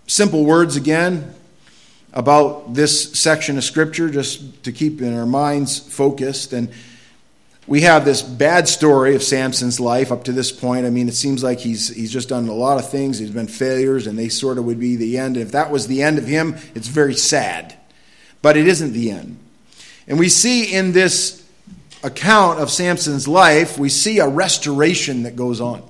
simple 0.07 0.45
words 0.45 0.75
again 0.75 1.33
about 2.13 2.73
this 2.73 3.11
section 3.13 3.57
of 3.57 3.63
Scripture 3.63 4.09
just 4.09 4.63
to 4.63 4.71
keep 4.71 5.01
in 5.01 5.17
our 5.17 5.25
minds 5.25 5.79
focused. 5.79 6.53
And 6.53 6.69
we 7.67 7.81
have 7.81 8.05
this 8.05 8.21
bad 8.21 8.67
story 8.67 9.15
of 9.15 9.23
Samson's 9.23 9.79
life 9.79 10.11
up 10.11 10.23
to 10.25 10.31
this 10.31 10.51
point. 10.51 10.85
I 10.85 10.89
mean, 10.89 11.09
it 11.09 11.15
seems 11.15 11.43
like 11.43 11.59
he's, 11.59 11.89
he's 11.89 12.11
just 12.11 12.29
done 12.29 12.47
a 12.47 12.53
lot 12.53 12.77
of 12.77 12.89
things, 12.89 13.19
he's 13.19 13.31
been 13.31 13.47
failures, 13.47 14.07
and 14.07 14.17
they 14.17 14.29
sort 14.29 14.57
of 14.57 14.65
would 14.65 14.79
be 14.79 14.95
the 14.95 15.17
end. 15.17 15.35
And 15.35 15.45
if 15.45 15.51
that 15.51 15.71
was 15.71 15.87
the 15.87 16.01
end 16.01 16.17
of 16.17 16.25
him, 16.25 16.55
it's 16.73 16.87
very 16.87 17.15
sad. 17.15 17.75
But 18.41 18.55
it 18.55 18.67
isn't 18.67 18.93
the 18.93 19.11
end. 19.11 19.37
And 20.07 20.19
we 20.19 20.29
see 20.29 20.73
in 20.73 20.91
this 20.91 21.43
account 22.03 22.59
of 22.59 22.69
Samson's 22.69 23.27
life, 23.27 23.79
we 23.79 23.89
see 23.89 24.19
a 24.19 24.27
restoration 24.27 25.23
that 25.23 25.35
goes 25.35 25.59
on. 25.59 25.81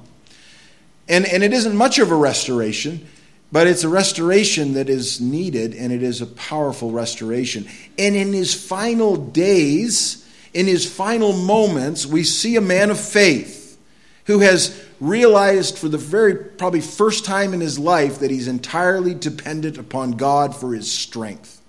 And, 1.08 1.26
and 1.26 1.44
it 1.44 1.54
isn't 1.54 1.76
much 1.76 2.00
of 2.00 2.12
a 2.12 2.16
restoration 2.16 3.08
but 3.52 3.68
it's 3.68 3.84
a 3.84 3.90
restoration 3.90 4.74
that 4.74 4.90
is 4.90 5.22
needed, 5.22 5.76
and 5.76 5.94
it 5.94 6.04
is 6.04 6.22
a 6.22 6.26
powerful 6.26 6.92
restoration. 6.92 7.68
And 7.98 8.16
in 8.16 8.34
his 8.34 8.54
final 8.54 9.16
days, 9.16 10.28
in 10.54 10.68
his 10.68 10.90
final 10.90 11.34
moments, 11.34 12.06
we 12.06 12.24
see 12.24 12.56
a 12.56 12.62
man 12.62 12.90
of 12.90 13.00
faith 13.00 13.78
who 14.26 14.40
has 14.40 14.84
realized 15.00 15.78
for 15.78 15.88
the 15.88 15.98
very 15.98 16.36
probably 16.36 16.82
first 16.82 17.26
time 17.26 17.54
in 17.54 17.60
his 17.62 17.78
life 17.78 18.20
that 18.20 18.32
he's 18.32 18.48
entirely 18.48 19.14
dependent 19.14 19.78
upon 19.78 20.14
God 20.14 20.56
for 20.56 20.74
his 20.74 20.92
strength. 20.92 21.62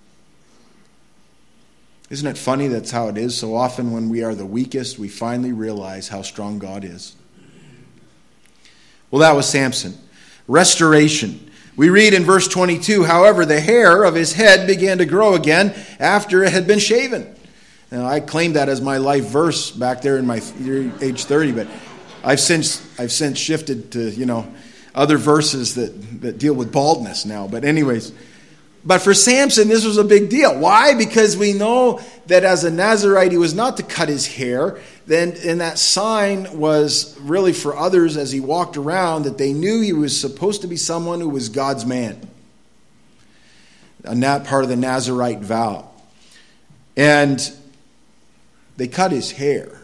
Isn't 2.09 2.29
it 2.29 2.38
funny 2.38 2.68
that's 2.68 2.92
how 2.92 3.09
it 3.09 3.18
is? 3.18 3.37
So 3.37 3.57
often, 3.57 3.90
when 3.90 4.09
we 4.09 4.22
are 4.22 4.35
the 4.35 4.46
weakest, 4.46 4.99
we 4.99 5.09
finally 5.09 5.53
realize 5.53 6.09
how 6.09 6.22
strong 6.22 6.59
God 6.59 6.85
is. 6.85 7.15
Well, 9.11 9.21
that 9.21 9.37
was 9.37 9.49
Samson. 9.49 9.97
Restoration. 10.49 11.51
We 11.77 11.90
read 11.90 12.14
in 12.14 12.25
verse 12.25 12.49
22 12.49 13.05
however, 13.05 13.45
the 13.45 13.61
hair 13.61 14.05
of 14.05 14.14
his 14.14 14.33
head 14.33 14.66
began 14.66 14.99
to 14.99 15.05
grow 15.05 15.35
again 15.35 15.75
after 15.99 16.42
it 16.42 16.53
had 16.53 16.66
been 16.66 16.79
shaven. 16.79 17.35
Now, 17.90 18.07
I 18.07 18.21
claimed 18.21 18.57
that 18.57 18.69
as 18.69 18.81
my 18.81 18.97
life 18.97 19.27
verse 19.27 19.71
back 19.71 20.03
there 20.03 20.19
in 20.19 20.27
my 20.27 20.40
age 21.01 21.25
30, 21.25 21.53
but 21.53 21.69
I've 22.25 22.40
since, 22.40 22.85
I've 22.99 23.12
since 23.12 23.38
shifted 23.38 23.92
to, 23.92 24.11
you 24.11 24.27
know, 24.27 24.53
other 24.95 25.19
verses 25.19 25.75
that, 25.77 26.23
that 26.23 26.38
deal 26.38 26.55
with 26.55 26.73
baldness 26.73 27.25
now. 27.25 27.47
But, 27.47 27.64
anyways, 27.64 28.12
but 28.85 29.03
for 29.03 29.14
Samson, 29.14 29.69
this 29.69 29.85
was 29.85 29.99
a 29.99 30.05
big 30.05 30.31
deal. 30.31 30.59
Why? 30.59 30.95
Because 30.95 31.37
we 31.37 31.53
know 31.53 32.01
that 32.27 32.45
as 32.45 32.64
a 32.64 32.71
Nazarite, 32.71 33.31
he 33.31 33.38
was 33.38 33.55
not 33.55 33.77
to 33.77 33.83
cut 33.83 34.09
his 34.09 34.27
hair. 34.27 34.81
Then, 35.07 35.37
and 35.45 35.61
that 35.61 35.79
sign 35.79 36.59
was 36.59 37.16
really 37.21 37.53
for 37.53 37.77
others 37.77 38.16
as 38.16 38.33
he 38.33 38.40
walked 38.40 38.77
around 38.77 39.23
that 39.23 39.38
they 39.38 39.53
knew 39.53 39.81
he 39.81 39.92
was 39.92 40.19
supposed 40.19 40.62
to 40.62 40.66
be 40.66 40.77
someone 40.77 41.21
who 41.21 41.29
was 41.29 41.49
God's 41.49 41.87
man. 41.87 42.29
And 44.03 44.23
that 44.25 44.45
part 44.45 44.64
of 44.64 44.69
the 44.69 44.77
Nazarite 44.77 45.40
vow. 45.40 45.88
And 46.97 47.40
they 48.77 48.88
cut 48.88 49.12
his 49.12 49.31
hair. 49.31 49.81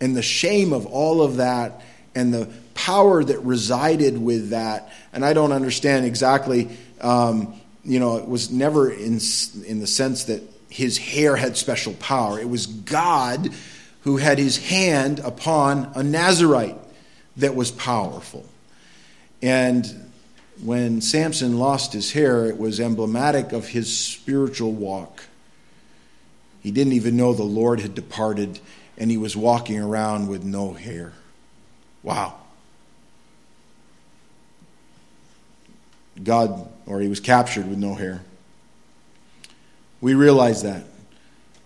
And 0.00 0.16
the 0.16 0.22
shame 0.22 0.72
of 0.72 0.86
all 0.86 1.22
of 1.22 1.36
that 1.36 1.82
and 2.14 2.34
the 2.34 2.48
power 2.74 3.22
that 3.22 3.38
resided 3.40 4.18
with 4.18 4.50
that. 4.50 4.92
And 5.12 5.24
I 5.24 5.34
don't 5.34 5.52
understand 5.52 6.04
exactly. 6.04 6.68
Um, 7.00 7.60
you 7.84 8.00
know, 8.00 8.16
it 8.16 8.28
was 8.28 8.50
never 8.50 8.90
in, 8.90 9.20
in 9.66 9.78
the 9.78 9.86
sense 9.86 10.24
that 10.24 10.42
his 10.68 10.98
hair 10.98 11.36
had 11.36 11.56
special 11.56 11.94
power. 11.94 12.38
It 12.40 12.48
was 12.48 12.66
God 12.66 13.50
who 14.08 14.16
had 14.16 14.38
his 14.38 14.56
hand 14.56 15.18
upon 15.18 15.92
a 15.94 16.02
Nazarite 16.02 16.78
that 17.36 17.54
was 17.54 17.70
powerful. 17.70 18.42
And 19.42 20.10
when 20.62 21.02
Samson 21.02 21.58
lost 21.58 21.92
his 21.92 22.12
hair, 22.12 22.46
it 22.46 22.56
was 22.56 22.80
emblematic 22.80 23.52
of 23.52 23.68
his 23.68 23.94
spiritual 23.94 24.72
walk. 24.72 25.24
He 26.62 26.70
didn't 26.70 26.94
even 26.94 27.18
know 27.18 27.34
the 27.34 27.42
Lord 27.42 27.80
had 27.80 27.94
departed, 27.94 28.60
and 28.96 29.10
he 29.10 29.18
was 29.18 29.36
walking 29.36 29.78
around 29.78 30.28
with 30.28 30.42
no 30.42 30.72
hair. 30.72 31.12
Wow. 32.02 32.36
God, 36.24 36.66
or 36.86 37.00
he 37.00 37.08
was 37.08 37.20
captured 37.20 37.68
with 37.68 37.78
no 37.78 37.94
hair. 37.94 38.22
We 40.00 40.14
realize 40.14 40.62
that. 40.62 40.84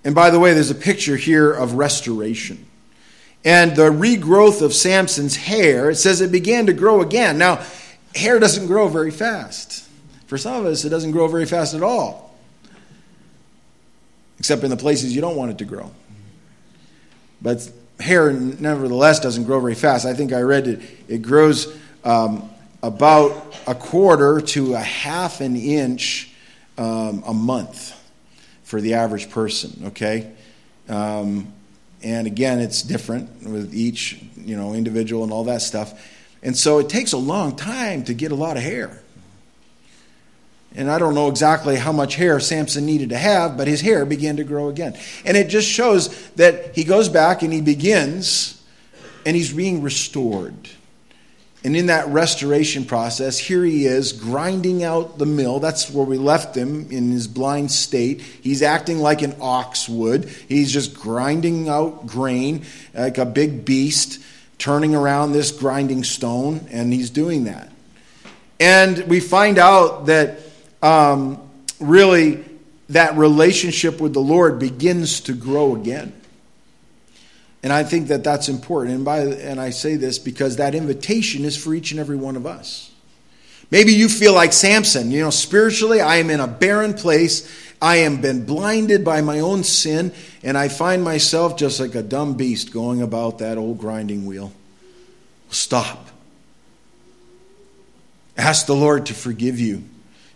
And 0.04 0.14
by 0.14 0.30
the 0.30 0.40
way, 0.40 0.52
there's 0.52 0.70
a 0.70 0.74
picture 0.74 1.16
here 1.16 1.52
of 1.52 1.74
restoration. 1.74 2.66
And 3.44 3.74
the 3.74 3.90
regrowth 3.90 4.62
of 4.62 4.72
Samson's 4.72 5.36
hair, 5.36 5.90
it 5.90 5.96
says 5.96 6.20
it 6.20 6.32
began 6.32 6.66
to 6.66 6.72
grow 6.72 7.02
again. 7.02 7.38
Now, 7.38 7.64
hair 8.14 8.38
doesn't 8.38 8.66
grow 8.66 8.88
very 8.88 9.10
fast. 9.10 9.88
For 10.26 10.38
some 10.38 10.54
of 10.54 10.66
us, 10.66 10.84
it 10.84 10.88
doesn't 10.90 11.12
grow 11.12 11.28
very 11.28 11.46
fast 11.46 11.74
at 11.74 11.82
all, 11.82 12.36
except 14.38 14.62
in 14.64 14.70
the 14.70 14.76
places 14.76 15.14
you 15.14 15.20
don't 15.20 15.36
want 15.36 15.50
it 15.50 15.58
to 15.58 15.64
grow. 15.64 15.90
But 17.40 17.68
hair, 18.00 18.32
nevertheless, 18.32 19.20
doesn't 19.20 19.44
grow 19.44 19.60
very 19.60 19.74
fast. 19.74 20.06
I 20.06 20.14
think 20.14 20.32
I 20.32 20.40
read 20.40 20.68
it, 20.68 20.80
it 21.08 21.22
grows 21.22 21.76
um, 22.04 22.48
about 22.82 23.54
a 23.66 23.74
quarter 23.74 24.40
to 24.40 24.74
a 24.74 24.80
half 24.80 25.40
an 25.40 25.56
inch 25.56 26.32
um, 26.78 27.22
a 27.26 27.34
month 27.34 28.01
for 28.72 28.80
the 28.80 28.94
average 28.94 29.28
person, 29.28 29.88
okay? 29.88 30.32
Um, 30.88 31.52
and 32.02 32.26
again, 32.26 32.58
it's 32.58 32.80
different 32.80 33.42
with 33.42 33.74
each, 33.74 34.18
you 34.34 34.56
know, 34.56 34.72
individual 34.72 35.24
and 35.24 35.30
all 35.30 35.44
that 35.44 35.60
stuff. 35.60 35.92
And 36.42 36.56
so 36.56 36.78
it 36.78 36.88
takes 36.88 37.12
a 37.12 37.18
long 37.18 37.54
time 37.54 38.02
to 38.04 38.14
get 38.14 38.32
a 38.32 38.34
lot 38.34 38.56
of 38.56 38.62
hair. 38.62 39.02
And 40.74 40.90
I 40.90 40.98
don't 40.98 41.14
know 41.14 41.28
exactly 41.28 41.76
how 41.76 41.92
much 41.92 42.14
hair 42.14 42.40
Samson 42.40 42.86
needed 42.86 43.10
to 43.10 43.18
have, 43.18 43.58
but 43.58 43.68
his 43.68 43.82
hair 43.82 44.06
began 44.06 44.38
to 44.38 44.44
grow 44.44 44.70
again. 44.70 44.98
And 45.26 45.36
it 45.36 45.48
just 45.48 45.68
shows 45.68 46.08
that 46.36 46.74
he 46.74 46.84
goes 46.84 47.10
back 47.10 47.42
and 47.42 47.52
he 47.52 47.60
begins 47.60 48.64
and 49.26 49.36
he's 49.36 49.52
being 49.52 49.82
restored. 49.82 50.56
And 51.64 51.76
in 51.76 51.86
that 51.86 52.08
restoration 52.08 52.84
process, 52.84 53.38
here 53.38 53.64
he 53.64 53.86
is 53.86 54.12
grinding 54.12 54.82
out 54.82 55.18
the 55.18 55.26
mill. 55.26 55.60
That's 55.60 55.88
where 55.88 56.04
we 56.04 56.18
left 56.18 56.56
him 56.56 56.90
in 56.90 57.12
his 57.12 57.28
blind 57.28 57.70
state. 57.70 58.20
He's 58.20 58.62
acting 58.62 58.98
like 58.98 59.22
an 59.22 59.36
ox 59.40 59.88
would. 59.88 60.24
He's 60.24 60.72
just 60.72 60.94
grinding 60.94 61.68
out 61.68 62.06
grain 62.06 62.64
like 62.94 63.18
a 63.18 63.24
big 63.24 63.64
beast, 63.64 64.20
turning 64.58 64.96
around 64.96 65.32
this 65.32 65.52
grinding 65.52 66.02
stone, 66.02 66.66
and 66.70 66.92
he's 66.92 67.10
doing 67.10 67.44
that. 67.44 67.70
And 68.58 68.98
we 69.06 69.20
find 69.20 69.58
out 69.58 70.06
that 70.06 70.40
um, 70.82 71.40
really 71.78 72.44
that 72.88 73.16
relationship 73.16 74.00
with 74.00 74.14
the 74.14 74.20
Lord 74.20 74.58
begins 74.58 75.20
to 75.22 75.32
grow 75.32 75.76
again. 75.76 76.12
And 77.62 77.72
I 77.72 77.84
think 77.84 78.08
that 78.08 78.24
that's 78.24 78.48
important. 78.48 78.96
And, 78.96 79.04
by, 79.04 79.20
and 79.20 79.60
I 79.60 79.70
say 79.70 79.96
this 79.96 80.18
because 80.18 80.56
that 80.56 80.74
invitation 80.74 81.44
is 81.44 81.56
for 81.56 81.74
each 81.74 81.92
and 81.92 82.00
every 82.00 82.16
one 82.16 82.36
of 82.36 82.46
us. 82.46 82.90
Maybe 83.70 83.94
you 83.94 84.08
feel 84.08 84.34
like 84.34 84.52
Samson. 84.52 85.10
You 85.10 85.20
know, 85.20 85.30
spiritually, 85.30 86.00
I 86.00 86.16
am 86.16 86.28
in 86.28 86.40
a 86.40 86.46
barren 86.46 86.92
place. 86.94 87.48
I 87.80 87.96
am 87.98 88.20
been 88.20 88.44
blinded 88.44 89.04
by 89.04 89.22
my 89.22 89.40
own 89.40 89.64
sin, 89.64 90.12
and 90.44 90.56
I 90.56 90.68
find 90.68 91.02
myself 91.02 91.56
just 91.56 91.80
like 91.80 91.94
a 91.94 92.02
dumb 92.02 92.34
beast 92.34 92.72
going 92.72 93.02
about 93.02 93.38
that 93.38 93.58
old 93.58 93.78
grinding 93.78 94.26
wheel. 94.26 94.52
Stop. 95.50 96.08
Ask 98.36 98.66
the 98.66 98.76
Lord 98.76 99.06
to 99.06 99.14
forgive 99.14 99.58
you 99.58 99.82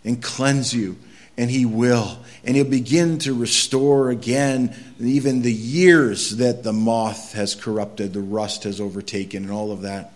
and 0.03 0.21
cleanse 0.21 0.73
you 0.73 0.97
and 1.37 1.51
he 1.51 1.65
will. 1.65 2.19
And 2.43 2.55
he'll 2.55 2.65
begin 2.65 3.19
to 3.19 3.33
restore 3.33 4.09
again 4.09 4.75
even 4.99 5.41
the 5.41 5.53
years 5.53 6.37
that 6.37 6.63
the 6.63 6.73
moth 6.73 7.33
has 7.33 7.55
corrupted, 7.55 8.13
the 8.13 8.21
rust 8.21 8.63
has 8.63 8.81
overtaken, 8.81 9.43
and 9.43 9.51
all 9.51 9.71
of 9.71 9.81
that. 9.81 10.13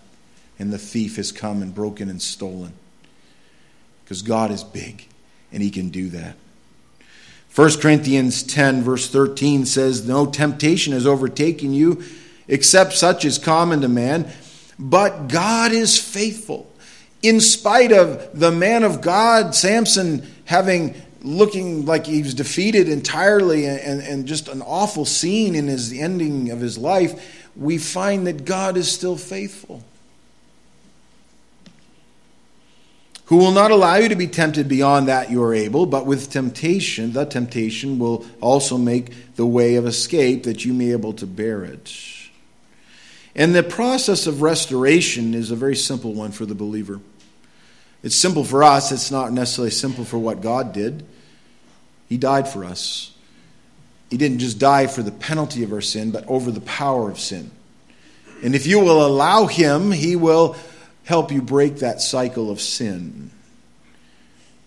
And 0.58 0.72
the 0.72 0.78
thief 0.78 1.16
has 1.16 1.32
come 1.32 1.62
and 1.62 1.74
broken 1.74 2.08
and 2.08 2.20
stolen. 2.20 2.72
Because 4.04 4.22
God 4.22 4.50
is 4.50 4.64
big, 4.64 5.06
and 5.52 5.62
he 5.62 5.70
can 5.70 5.90
do 5.90 6.08
that. 6.10 6.36
1 7.54 7.80
Corinthians 7.80 8.42
10, 8.42 8.82
verse 8.82 9.08
13 9.08 9.66
says, 9.66 10.08
No 10.08 10.26
temptation 10.26 10.94
has 10.94 11.06
overtaken 11.06 11.72
you 11.72 12.02
except 12.48 12.94
such 12.94 13.24
as 13.24 13.38
common 13.38 13.82
to 13.82 13.88
man, 13.88 14.30
but 14.78 15.28
God 15.28 15.72
is 15.72 15.98
faithful. 15.98 16.70
In 17.22 17.40
spite 17.40 17.92
of 17.92 18.38
the 18.38 18.50
man 18.50 18.82
of 18.82 19.00
God, 19.00 19.54
Samson, 19.54 20.26
having 20.46 20.94
looking 21.22 21.86
like 21.86 22.06
he 22.06 22.22
was 22.22 22.34
defeated 22.34 22.88
entirely 22.88 23.66
and, 23.66 24.02
and 24.02 24.26
just 24.26 24.48
an 24.48 24.62
awful 24.62 25.04
scene 25.04 25.54
in 25.54 25.68
his 25.68 25.92
ending 25.92 26.50
of 26.50 26.60
his 26.60 26.76
life, 26.76 27.48
we 27.56 27.78
find 27.78 28.26
that 28.26 28.44
God 28.44 28.76
is 28.76 28.90
still 28.90 29.16
faithful. 29.16 29.82
Who 33.26 33.36
will 33.36 33.52
not 33.52 33.70
allow 33.70 33.96
you 33.96 34.08
to 34.08 34.16
be 34.16 34.26
tempted 34.26 34.68
beyond 34.68 35.08
that 35.08 35.30
you 35.30 35.42
are 35.42 35.54
able, 35.54 35.86
but 35.86 36.04
with 36.04 36.30
temptation, 36.30 37.12
the 37.12 37.24
temptation 37.24 37.98
will 37.98 38.26
also 38.40 38.76
make 38.76 39.36
the 39.36 39.46
way 39.46 39.76
of 39.76 39.86
escape 39.86 40.42
that 40.42 40.64
you 40.64 40.74
may 40.74 40.86
be 40.86 40.92
able 40.92 41.14
to 41.14 41.26
bear 41.26 41.64
it. 41.64 41.96
And 43.34 43.54
the 43.54 43.62
process 43.62 44.26
of 44.26 44.42
restoration 44.42 45.32
is 45.32 45.50
a 45.50 45.56
very 45.56 45.76
simple 45.76 46.12
one 46.12 46.32
for 46.32 46.44
the 46.44 46.54
believer. 46.54 47.00
It's 48.02 48.16
simple 48.16 48.44
for 48.44 48.64
us, 48.64 48.92
it's 48.92 49.10
not 49.10 49.32
necessarily 49.32 49.70
simple 49.70 50.04
for 50.04 50.18
what 50.18 50.42
God 50.42 50.72
did. 50.72 51.06
He 52.12 52.18
died 52.18 52.46
for 52.46 52.62
us. 52.62 53.10
He 54.10 54.18
didn't 54.18 54.40
just 54.40 54.58
die 54.58 54.86
for 54.86 55.02
the 55.02 55.10
penalty 55.10 55.62
of 55.64 55.72
our 55.72 55.80
sin, 55.80 56.10
but 56.10 56.28
over 56.28 56.50
the 56.50 56.60
power 56.60 57.10
of 57.10 57.18
sin. 57.18 57.50
And 58.44 58.54
if 58.54 58.66
you 58.66 58.80
will 58.80 59.06
allow 59.06 59.46
Him, 59.46 59.90
He 59.92 60.14
will 60.14 60.54
help 61.04 61.32
you 61.32 61.40
break 61.40 61.76
that 61.76 62.02
cycle 62.02 62.50
of 62.50 62.60
sin. 62.60 63.30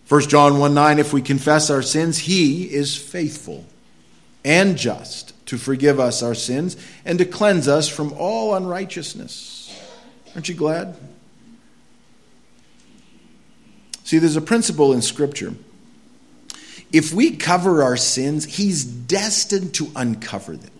1 0.09 0.21
John 0.21 0.57
1 0.57 0.73
9, 0.73 0.97
if 0.97 1.13
we 1.13 1.21
confess 1.21 1.69
our 1.69 1.83
sins, 1.83 2.17
He 2.17 2.63
is 2.63 2.97
faithful 2.97 3.63
and 4.43 4.75
just 4.75 5.33
to 5.45 5.59
forgive 5.59 5.99
us 5.99 6.23
our 6.23 6.33
sins 6.33 6.75
and 7.05 7.19
to 7.19 7.25
cleanse 7.25 7.67
us 7.67 7.87
from 7.87 8.11
all 8.13 8.55
unrighteousness. 8.55 9.79
Aren't 10.33 10.49
you 10.49 10.55
glad? 10.55 10.97
See, 14.03 14.17
there's 14.17 14.35
a 14.35 14.41
principle 14.41 14.93
in 14.93 15.03
Scripture. 15.03 15.53
If 16.91 17.13
we 17.13 17.35
cover 17.35 17.83
our 17.83 17.97
sins, 17.97 18.45
He's 18.45 18.83
destined 18.83 19.73
to 19.75 19.91
uncover 19.95 20.55
them. 20.55 20.71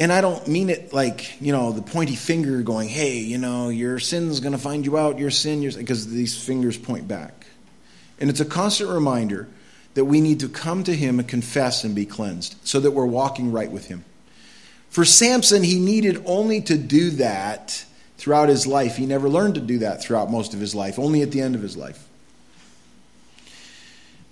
And 0.00 0.12
I 0.12 0.20
don't 0.20 0.48
mean 0.48 0.68
it 0.68 0.92
like, 0.92 1.40
you 1.40 1.52
know, 1.52 1.70
the 1.70 1.82
pointy 1.82 2.16
finger 2.16 2.62
going, 2.62 2.88
hey, 2.88 3.18
you 3.18 3.38
know, 3.38 3.68
your 3.68 4.00
sin's 4.00 4.40
going 4.40 4.52
to 4.52 4.58
find 4.58 4.84
you 4.84 4.98
out, 4.98 5.18
your 5.18 5.30
sin, 5.30 5.60
because 5.60 6.08
these 6.08 6.42
fingers 6.42 6.76
point 6.76 7.06
back. 7.06 7.46
And 8.18 8.28
it's 8.28 8.40
a 8.40 8.44
constant 8.44 8.90
reminder 8.90 9.48
that 9.94 10.06
we 10.06 10.20
need 10.20 10.40
to 10.40 10.48
come 10.48 10.82
to 10.84 10.94
Him 10.94 11.20
and 11.20 11.28
confess 11.28 11.84
and 11.84 11.94
be 11.94 12.06
cleansed 12.06 12.56
so 12.64 12.80
that 12.80 12.90
we're 12.90 13.06
walking 13.06 13.52
right 13.52 13.70
with 13.70 13.86
Him. 13.86 14.04
For 14.92 15.06
Samson, 15.06 15.62
he 15.62 15.80
needed 15.80 16.22
only 16.26 16.60
to 16.62 16.76
do 16.76 17.12
that 17.12 17.82
throughout 18.18 18.50
his 18.50 18.66
life. 18.66 18.96
He 18.96 19.06
never 19.06 19.26
learned 19.26 19.54
to 19.54 19.60
do 19.62 19.78
that 19.78 20.02
throughout 20.02 20.30
most 20.30 20.52
of 20.52 20.60
his 20.60 20.74
life, 20.74 20.98
only 20.98 21.22
at 21.22 21.30
the 21.30 21.40
end 21.40 21.54
of 21.54 21.62
his 21.62 21.78
life. 21.78 22.06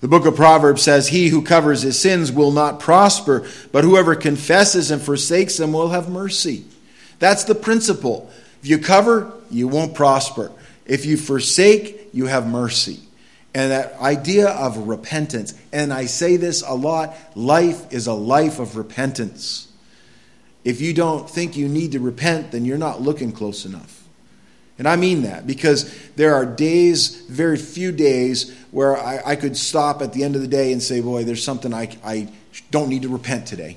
The 0.00 0.08
book 0.08 0.24
of 0.24 0.34
Proverbs 0.34 0.82
says, 0.82 1.08
He 1.08 1.28
who 1.28 1.42
covers 1.42 1.82
his 1.82 1.98
sins 1.98 2.32
will 2.32 2.52
not 2.52 2.80
prosper, 2.80 3.46
but 3.70 3.84
whoever 3.84 4.14
confesses 4.14 4.90
and 4.90 5.00
forsakes 5.00 5.58
them 5.58 5.72
will 5.72 5.90
have 5.90 6.08
mercy. 6.08 6.64
That's 7.18 7.44
the 7.44 7.54
principle. 7.54 8.30
If 8.62 8.68
you 8.68 8.78
cover, 8.78 9.32
you 9.50 9.68
won't 9.68 9.94
prosper. 9.94 10.50
If 10.86 11.04
you 11.04 11.16
forsake, 11.16 12.08
you 12.12 12.26
have 12.26 12.46
mercy. 12.46 13.00
And 13.54 13.72
that 13.72 13.94
idea 14.00 14.48
of 14.48 14.88
repentance, 14.88 15.54
and 15.72 15.92
I 15.92 16.06
say 16.06 16.36
this 16.36 16.62
a 16.62 16.74
lot 16.74 17.14
life 17.34 17.92
is 17.92 18.06
a 18.06 18.12
life 18.14 18.58
of 18.58 18.76
repentance. 18.76 19.70
If 20.64 20.80
you 20.80 20.94
don't 20.94 21.28
think 21.28 21.56
you 21.56 21.68
need 21.68 21.92
to 21.92 22.00
repent, 22.00 22.52
then 22.52 22.64
you're 22.64 22.78
not 22.78 23.02
looking 23.02 23.32
close 23.32 23.64
enough. 23.64 23.99
And 24.80 24.88
I 24.88 24.96
mean 24.96 25.24
that 25.24 25.46
because 25.46 25.94
there 26.16 26.34
are 26.34 26.46
days, 26.46 27.20
very 27.26 27.58
few 27.58 27.92
days, 27.92 28.56
where 28.70 28.96
I, 28.96 29.20
I, 29.26 29.36
could 29.36 29.54
stop 29.54 30.00
at 30.00 30.14
the 30.14 30.24
end 30.24 30.36
of 30.36 30.40
the 30.40 30.48
day 30.48 30.72
and 30.72 30.82
say, 30.82 31.02
Boy, 31.02 31.22
there's 31.22 31.44
something 31.44 31.74
I, 31.74 31.94
I 32.02 32.28
don't 32.70 32.88
need 32.88 33.02
to 33.02 33.10
repent 33.10 33.46
today. 33.46 33.76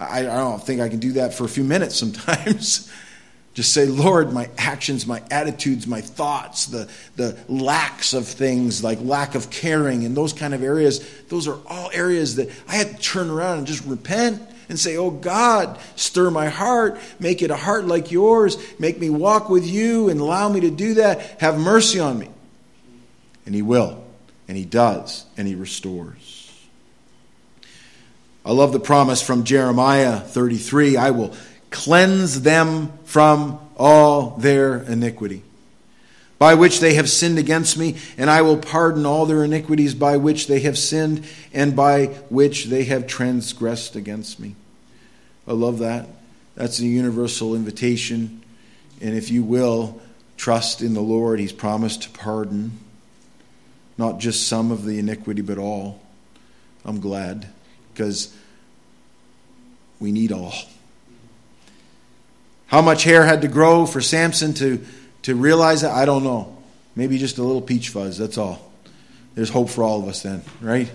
I, 0.00 0.18
I 0.18 0.22
don't 0.22 0.60
think 0.60 0.80
I 0.80 0.88
can 0.88 0.98
do 0.98 1.12
that 1.12 1.32
for 1.32 1.44
a 1.44 1.48
few 1.48 1.62
minutes 1.62 1.94
sometimes. 1.94 2.92
Just 3.54 3.72
say, 3.72 3.86
Lord, 3.86 4.32
my 4.32 4.50
actions, 4.58 5.06
my 5.06 5.22
attitudes, 5.30 5.86
my 5.86 6.00
thoughts, 6.00 6.66
the, 6.66 6.90
the 7.14 7.38
lacks 7.46 8.12
of 8.12 8.26
things 8.26 8.82
like 8.82 8.98
lack 9.02 9.36
of 9.36 9.48
caring 9.50 10.04
and 10.04 10.16
those 10.16 10.32
kind 10.32 10.54
of 10.54 10.62
areas, 10.64 11.08
those 11.28 11.46
are 11.46 11.60
all 11.68 11.88
areas 11.92 12.34
that 12.34 12.50
I 12.66 12.74
had 12.74 12.96
to 12.96 12.98
turn 13.00 13.30
around 13.30 13.58
and 13.58 13.66
just 13.68 13.84
repent 13.84 14.42
and 14.68 14.78
say, 14.78 14.96
Oh 14.96 15.10
God, 15.10 15.78
stir 15.96 16.30
my 16.30 16.48
heart, 16.48 16.98
make 17.18 17.42
it 17.42 17.50
a 17.50 17.56
heart 17.56 17.86
like 17.86 18.10
yours, 18.10 18.56
make 18.78 18.98
me 18.98 19.10
walk 19.10 19.48
with 19.48 19.66
you 19.66 20.08
and 20.08 20.20
allow 20.20 20.48
me 20.48 20.60
to 20.60 20.70
do 20.70 20.94
that. 20.94 21.40
Have 21.40 21.58
mercy 21.58 22.00
on 22.00 22.18
me. 22.18 22.30
And 23.44 23.54
He 23.54 23.62
will, 23.62 24.04
and 24.48 24.56
He 24.56 24.64
does, 24.64 25.24
and 25.36 25.46
He 25.46 25.54
restores. 25.54 26.52
I 28.44 28.52
love 28.52 28.72
the 28.72 28.80
promise 28.80 29.22
from 29.22 29.44
Jeremiah 29.44 30.20
33 30.20 30.96
I 30.96 31.10
will 31.10 31.34
cleanse 31.70 32.42
them 32.42 32.92
from 33.04 33.58
all 33.76 34.36
their 34.36 34.78
iniquity 34.82 35.42
by 36.38 36.54
which 36.54 36.80
they 36.80 36.94
have 36.94 37.08
sinned 37.08 37.38
against 37.38 37.78
me, 37.78 37.96
and 38.18 38.28
I 38.28 38.42
will 38.42 38.58
pardon 38.58 39.06
all 39.06 39.26
their 39.26 39.44
iniquities 39.44 39.94
by 39.94 40.16
which 40.18 40.46
they 40.46 40.60
have 40.60 40.76
sinned 40.76 41.26
and 41.52 41.74
by 41.74 42.06
which 42.28 42.66
they 42.66 42.84
have 42.84 43.06
transgressed 43.06 43.96
against 43.96 44.38
me. 44.38 44.54
I 45.48 45.52
love 45.52 45.78
that. 45.78 46.08
That's 46.54 46.78
a 46.80 46.86
universal 46.86 47.54
invitation. 47.54 48.42
And 49.00 49.14
if 49.14 49.30
you 49.30 49.42
will, 49.42 50.00
trust 50.36 50.82
in 50.82 50.94
the 50.94 51.00
Lord, 51.00 51.40
He's 51.40 51.52
promised 51.52 52.02
to 52.02 52.10
pardon 52.10 52.78
not 53.98 54.18
just 54.18 54.46
some 54.46 54.70
of 54.70 54.84
the 54.84 54.98
iniquity, 54.98 55.42
but 55.42 55.58
all. 55.58 56.00
I'm 56.84 57.00
glad 57.00 57.48
because 57.92 58.34
we 59.98 60.12
need 60.12 60.32
all. 60.32 60.52
How 62.66 62.82
much 62.82 63.04
hair 63.04 63.24
had 63.24 63.42
to 63.42 63.48
grow 63.48 63.86
for 63.86 64.00
Samson 64.00 64.52
to 64.54 64.84
to 65.26 65.34
realize 65.34 65.80
that? 65.80 65.90
I 65.90 66.04
don't 66.04 66.22
know. 66.22 66.56
Maybe 66.94 67.18
just 67.18 67.38
a 67.38 67.42
little 67.42 67.60
peach 67.60 67.88
fuzz, 67.88 68.16
that's 68.16 68.38
all. 68.38 68.70
There's 69.34 69.50
hope 69.50 69.68
for 69.70 69.82
all 69.82 70.00
of 70.00 70.08
us 70.08 70.22
then, 70.22 70.40
right? 70.60 70.88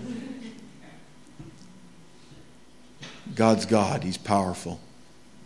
God's 3.34 3.66
God, 3.66 4.02
He's 4.02 4.16
powerful, 4.16 4.80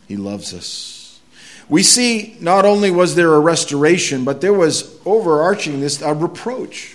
He 0.07 0.17
loves 0.17 0.55
us. 0.55 1.21
We 1.69 1.83
see 1.83 2.37
not 2.39 2.65
only 2.65 2.93
was 2.93 3.17
there 3.17 3.35
a 3.35 3.41
restoration, 3.41 4.25
but 4.25 4.41
there 4.41 4.53
was 4.53 4.97
overarching 5.05 5.81
this 5.81 6.01
a 6.01 6.15
reproach. 6.15 6.95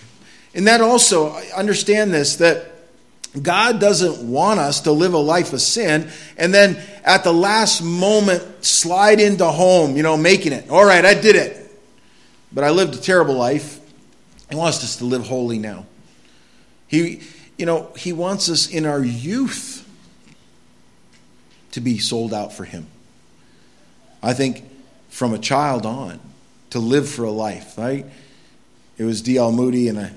And 0.55 0.67
that 0.67 0.79
also, 0.79 1.35
understand 1.53 2.13
this, 2.13 2.37
that 2.37 2.71
God 3.41 3.81
doesn't 3.81 4.25
want 4.29 4.61
us 4.61 4.81
to 4.81 4.93
live 4.93 5.13
a 5.13 5.17
life 5.17 5.51
of 5.51 5.61
sin 5.61 6.09
and 6.37 6.53
then 6.53 6.81
at 7.03 7.25
the 7.25 7.33
last 7.33 7.81
moment 7.81 8.63
slide 8.63 9.19
into 9.19 9.45
home, 9.45 9.97
you 9.97 10.03
know, 10.03 10.15
making 10.15 10.53
it. 10.53 10.69
All 10.69 10.85
right, 10.85 11.03
I 11.03 11.15
did 11.15 11.35
it. 11.35 11.60
But 12.53 12.63
I 12.63 12.69
lived 12.69 12.95
a 12.95 12.97
terrible 12.97 13.35
life. 13.35 13.79
He 14.49 14.55
wants 14.55 14.83
us 14.83 14.97
to 14.97 15.05
live 15.05 15.27
holy 15.27 15.59
now. 15.59 15.85
He, 16.87 17.21
you 17.57 17.65
know, 17.65 17.91
he 17.95 18.11
wants 18.11 18.49
us 18.49 18.69
in 18.69 18.85
our 18.85 19.03
youth 19.03 19.87
to 21.71 21.79
be 21.79 21.97
sold 21.97 22.33
out 22.33 22.53
for 22.53 22.65
him. 22.65 22.87
I 24.21 24.33
think 24.33 24.63
from 25.09 25.33
a 25.33 25.39
child 25.39 25.85
on 25.85 26.19
to 26.71 26.79
live 26.79 27.07
for 27.07 27.23
a 27.23 27.31
life, 27.31 27.77
right? 27.77 28.05
It 28.97 29.03
was 29.03 29.21
D.L. 29.21 29.51
Moody, 29.51 29.87
and 29.87 29.99
I 29.99 30.11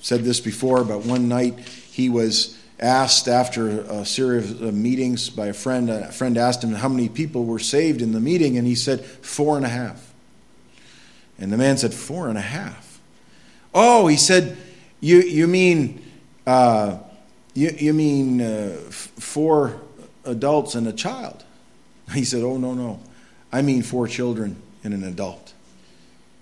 said 0.00 0.22
this 0.22 0.40
before, 0.40 0.84
but 0.84 1.04
one 1.04 1.28
night 1.28 1.58
he 1.58 2.08
was 2.08 2.56
asked 2.78 3.28
after 3.28 3.80
a 3.80 4.06
series 4.06 4.60
of 4.60 4.74
meetings 4.74 5.28
by 5.28 5.48
a 5.48 5.52
friend. 5.52 5.90
A 5.90 6.10
friend 6.10 6.38
asked 6.38 6.64
him 6.64 6.72
how 6.72 6.88
many 6.88 7.08
people 7.08 7.44
were 7.44 7.58
saved 7.58 8.00
in 8.00 8.12
the 8.12 8.20
meeting, 8.20 8.56
and 8.56 8.66
he 8.66 8.74
said, 8.74 9.04
Four 9.04 9.56
and 9.56 9.66
a 9.66 9.68
half. 9.68 10.09
And 11.40 11.50
the 11.50 11.56
man 11.56 11.78
said, 11.78 11.94
Four 11.94 12.28
and 12.28 12.38
a 12.38 12.42
half. 12.42 13.00
Oh, 13.74 14.06
he 14.06 14.16
said, 14.16 14.56
You, 15.00 15.20
you 15.20 15.46
mean, 15.46 16.04
uh, 16.46 16.98
you, 17.54 17.70
you 17.70 17.94
mean 17.94 18.40
uh, 18.40 18.76
four 18.90 19.80
adults 20.24 20.74
and 20.74 20.86
a 20.86 20.92
child? 20.92 21.44
He 22.12 22.24
said, 22.24 22.42
Oh, 22.42 22.58
no, 22.58 22.74
no. 22.74 23.00
I 23.52 23.62
mean 23.62 23.82
four 23.82 24.08
children 24.08 24.60
and 24.84 24.92
an 24.92 25.04
adult. 25.04 25.54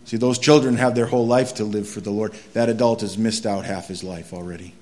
See, 0.04 0.16
those 0.16 0.38
children 0.38 0.76
have 0.76 0.94
their 0.94 1.04
whole 1.04 1.26
life 1.26 1.56
to 1.56 1.64
live 1.64 1.87
for 1.87 2.00
the 2.00 2.11
Lord. 2.11 2.32
That 2.54 2.70
adult 2.70 3.02
has 3.02 3.18
missed 3.18 3.44
out 3.44 3.66
half 3.66 3.88
his 3.88 4.02
life 4.02 4.32
already. 4.32 4.72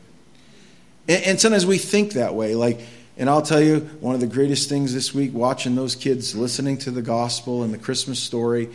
And, 1.08 1.24
and 1.24 1.40
sometimes 1.40 1.66
we 1.66 1.78
think 1.78 2.12
that 2.12 2.34
way. 2.34 2.54
Like, 2.54 2.80
and 3.16 3.28
I'll 3.28 3.42
tell 3.42 3.60
you, 3.60 3.80
one 4.00 4.14
of 4.14 4.20
the 4.20 4.28
greatest 4.28 4.68
things 4.68 4.94
this 4.94 5.12
week, 5.12 5.34
watching 5.34 5.74
those 5.74 5.96
kids 5.96 6.36
listening 6.36 6.78
to 6.78 6.92
the 6.92 7.02
gospel 7.02 7.64
and 7.64 7.74
the 7.74 7.78
Christmas 7.78 8.22
story 8.22 8.70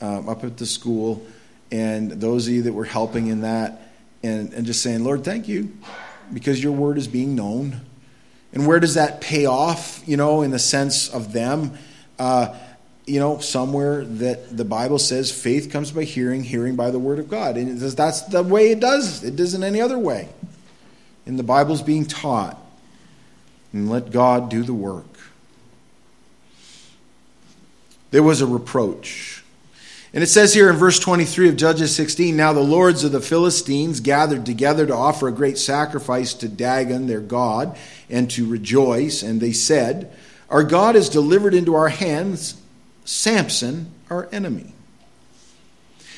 um, 0.00 0.28
up 0.28 0.44
at 0.44 0.56
the 0.56 0.66
school, 0.66 1.26
and 1.70 2.10
those 2.12 2.46
of 2.46 2.54
you 2.54 2.62
that 2.62 2.72
were 2.72 2.84
helping 2.84 3.28
in 3.28 3.42
that, 3.42 3.92
and, 4.22 4.52
and 4.52 4.66
just 4.66 4.82
saying, 4.82 5.04
Lord, 5.04 5.24
thank 5.24 5.48
you, 5.48 5.76
because 6.32 6.62
your 6.62 6.72
word 6.72 6.98
is 6.98 7.08
being 7.08 7.34
known. 7.34 7.80
And 8.52 8.66
where 8.66 8.80
does 8.80 8.94
that 8.94 9.20
pay 9.20 9.46
off, 9.46 10.02
you 10.06 10.16
know, 10.16 10.42
in 10.42 10.50
the 10.50 10.58
sense 10.58 11.08
of 11.08 11.32
them? 11.32 11.76
Uh, 12.18 12.56
you 13.06 13.20
know, 13.20 13.38
somewhere 13.38 14.04
that 14.04 14.56
the 14.56 14.64
Bible 14.64 14.98
says 14.98 15.30
faith 15.30 15.70
comes 15.70 15.90
by 15.92 16.04
hearing, 16.04 16.44
hearing 16.44 16.76
by 16.76 16.90
the 16.90 16.98
word 16.98 17.18
of 17.18 17.28
God. 17.28 17.56
And 17.56 17.78
that's 17.78 18.22
the 18.22 18.42
way 18.42 18.70
it 18.70 18.80
does. 18.80 19.24
It 19.24 19.36
doesn't 19.36 19.62
any 19.62 19.80
other 19.80 19.98
way 19.98 20.28
and 21.28 21.38
the 21.38 21.44
Bible's 21.44 21.82
being 21.82 22.06
taught. 22.06 22.58
And 23.72 23.90
let 23.90 24.10
God 24.10 24.48
do 24.48 24.62
the 24.62 24.72
work. 24.72 25.04
There 28.10 28.22
was 28.22 28.40
a 28.40 28.46
reproach. 28.46 29.37
And 30.12 30.22
it 30.22 30.28
says 30.28 30.54
here 30.54 30.70
in 30.70 30.76
verse 30.76 30.98
23 30.98 31.50
of 31.50 31.56
Judges 31.56 31.94
16 31.94 32.34
Now 32.34 32.52
the 32.52 32.60
lords 32.60 33.04
of 33.04 33.12
the 33.12 33.20
Philistines 33.20 34.00
gathered 34.00 34.46
together 34.46 34.86
to 34.86 34.94
offer 34.94 35.28
a 35.28 35.32
great 35.32 35.58
sacrifice 35.58 36.32
to 36.34 36.48
Dagon, 36.48 37.06
their 37.06 37.20
God, 37.20 37.76
and 38.08 38.30
to 38.30 38.46
rejoice. 38.46 39.22
And 39.22 39.40
they 39.40 39.52
said, 39.52 40.10
Our 40.48 40.64
God 40.64 40.96
is 40.96 41.10
delivered 41.10 41.52
into 41.52 41.74
our 41.74 41.90
hands, 41.90 42.60
Samson, 43.04 43.92
our 44.08 44.28
enemy. 44.32 44.72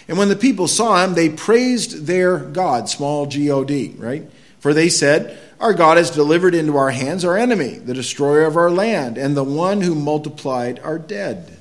And 0.07 0.19
when 0.19 0.29
the 0.29 0.37
people 0.37 0.69
saw 0.69 1.05
him, 1.05 1.15
they 1.15 1.29
praised 1.29 2.07
their 2.07 2.39
God, 2.39 2.89
small 2.89 3.27
G 3.27 3.51
O 3.51 3.65
D, 3.65 3.95
right? 3.97 4.25
For 4.61 4.73
they 4.73 4.89
said, 4.89 5.37
Our 5.59 5.75
God 5.75 5.97
has 5.97 6.11
delivered 6.11 6.55
into 6.55 6.77
our 6.77 6.91
hands 6.91 7.25
our 7.25 7.37
enemy, 7.37 7.75
the 7.75 7.95
destroyer 7.95 8.45
of 8.45 8.57
our 8.57 8.71
land, 8.71 9.19
and 9.19 9.37
the 9.37 9.45
one 9.45 9.81
who 9.81 9.95
multiplied 9.97 10.79
our 10.81 10.99
dead. 10.99 11.60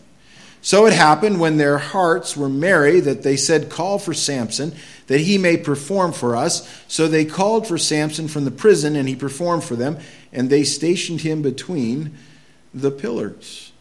So 0.61 0.85
it 0.85 0.93
happened 0.93 1.39
when 1.39 1.57
their 1.57 1.77
hearts 1.77 2.35
were 2.35 2.49
merry 2.49 2.99
that 2.99 3.23
they 3.23 3.37
said, 3.37 3.69
Call 3.69 3.97
for 3.97 4.13
Samson, 4.13 4.75
that 5.07 5.21
he 5.21 5.37
may 5.37 5.57
perform 5.57 6.11
for 6.11 6.35
us. 6.35 6.83
So 6.87 7.07
they 7.07 7.25
called 7.25 7.67
for 7.67 7.77
Samson 7.77 8.27
from 8.27 8.45
the 8.45 8.51
prison, 8.51 8.95
and 8.95 9.07
he 9.07 9.15
performed 9.15 9.63
for 9.63 9.75
them, 9.75 9.97
and 10.33 10.49
they 10.49 10.63
stationed 10.63 11.21
him 11.21 11.41
between 11.41 12.17
the 12.73 12.91
pillars. 12.91 13.71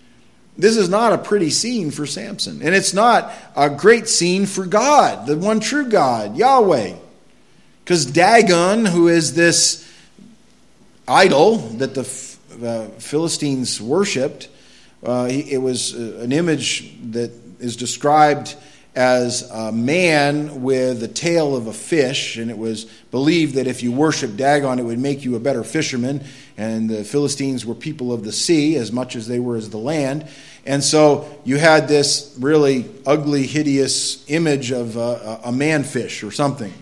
This 0.56 0.76
is 0.76 0.88
not 0.88 1.12
a 1.12 1.18
pretty 1.18 1.50
scene 1.50 1.90
for 1.90 2.06
Samson, 2.06 2.62
and 2.62 2.74
it's 2.74 2.94
not 2.94 3.32
a 3.54 3.70
great 3.70 4.08
scene 4.08 4.46
for 4.46 4.66
God, 4.66 5.26
the 5.26 5.36
one 5.36 5.60
true 5.60 5.88
God, 5.88 6.36
Yahweh. 6.36 6.94
Because 7.84 8.06
Dagon, 8.06 8.84
who 8.84 9.08
is 9.08 9.34
this 9.34 9.88
idol 11.06 11.56
that 11.56 11.94
the 11.94 12.04
Philistines 12.98 13.80
worshipped, 13.80 14.48
uh, 15.04 15.28
it 15.30 15.58
was 15.58 15.94
uh, 15.94 16.20
an 16.22 16.32
image 16.32 16.92
that 17.12 17.30
is 17.60 17.76
described 17.76 18.56
as 18.94 19.48
a 19.50 19.70
man 19.70 20.62
with 20.62 20.98
the 20.98 21.06
tail 21.06 21.54
of 21.54 21.68
a 21.68 21.72
fish, 21.72 22.36
and 22.36 22.50
it 22.50 22.58
was 22.58 22.84
believed 23.12 23.54
that 23.54 23.68
if 23.68 23.82
you 23.82 23.92
worship 23.92 24.36
Dagon, 24.36 24.80
it 24.80 24.82
would 24.82 24.98
make 24.98 25.24
you 25.24 25.36
a 25.36 25.40
better 25.40 25.62
fisherman. 25.62 26.24
And 26.56 26.90
the 26.90 27.04
Philistines 27.04 27.64
were 27.64 27.76
people 27.76 28.12
of 28.12 28.24
the 28.24 28.32
sea 28.32 28.74
as 28.74 28.90
much 28.90 29.14
as 29.14 29.28
they 29.28 29.38
were 29.38 29.56
as 29.56 29.70
the 29.70 29.78
land. 29.78 30.26
And 30.66 30.82
so 30.82 31.40
you 31.44 31.58
had 31.58 31.86
this 31.86 32.36
really 32.40 32.86
ugly, 33.06 33.46
hideous 33.46 34.28
image 34.28 34.72
of 34.72 34.96
a, 34.96 35.42
a 35.44 35.52
man 35.52 35.84
fish 35.84 36.24
or 36.24 36.32
something 36.32 36.72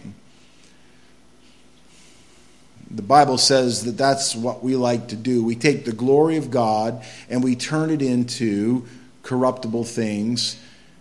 the 2.97 3.03
Bible 3.03 3.37
says 3.37 3.85
that 3.85 3.99
that's 3.99 4.35
what 4.35 4.65
we 4.65 4.75
like 4.75 5.09
to 5.09 5.17
do. 5.17 5.45
We 5.45 5.55
take 5.55 5.85
the 5.85 5.93
glory 5.93 6.39
of 6.39 6.51
God 6.51 7.05
and 7.29 7.45
we 7.45 7.55
turn 7.55 7.91
it 7.91 8.01
into 8.01 8.87
corruptible 9.23 9.85
things, 9.85 10.59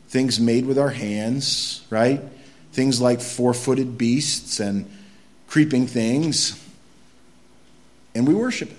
things 0.10 0.38
made 0.38 0.65
with 0.65 0.77
our 0.77 0.89
hands, 0.89 1.86
right? 1.89 2.21
Things 2.73 2.99
like 2.99 3.21
four 3.21 3.53
footed 3.53 3.97
beasts 3.97 4.60
and 4.60 4.91
creeping 5.47 5.88
things. 5.88 6.62
And 8.13 8.27
we 8.27 8.34
worship 8.34 8.71
it. 8.71 8.77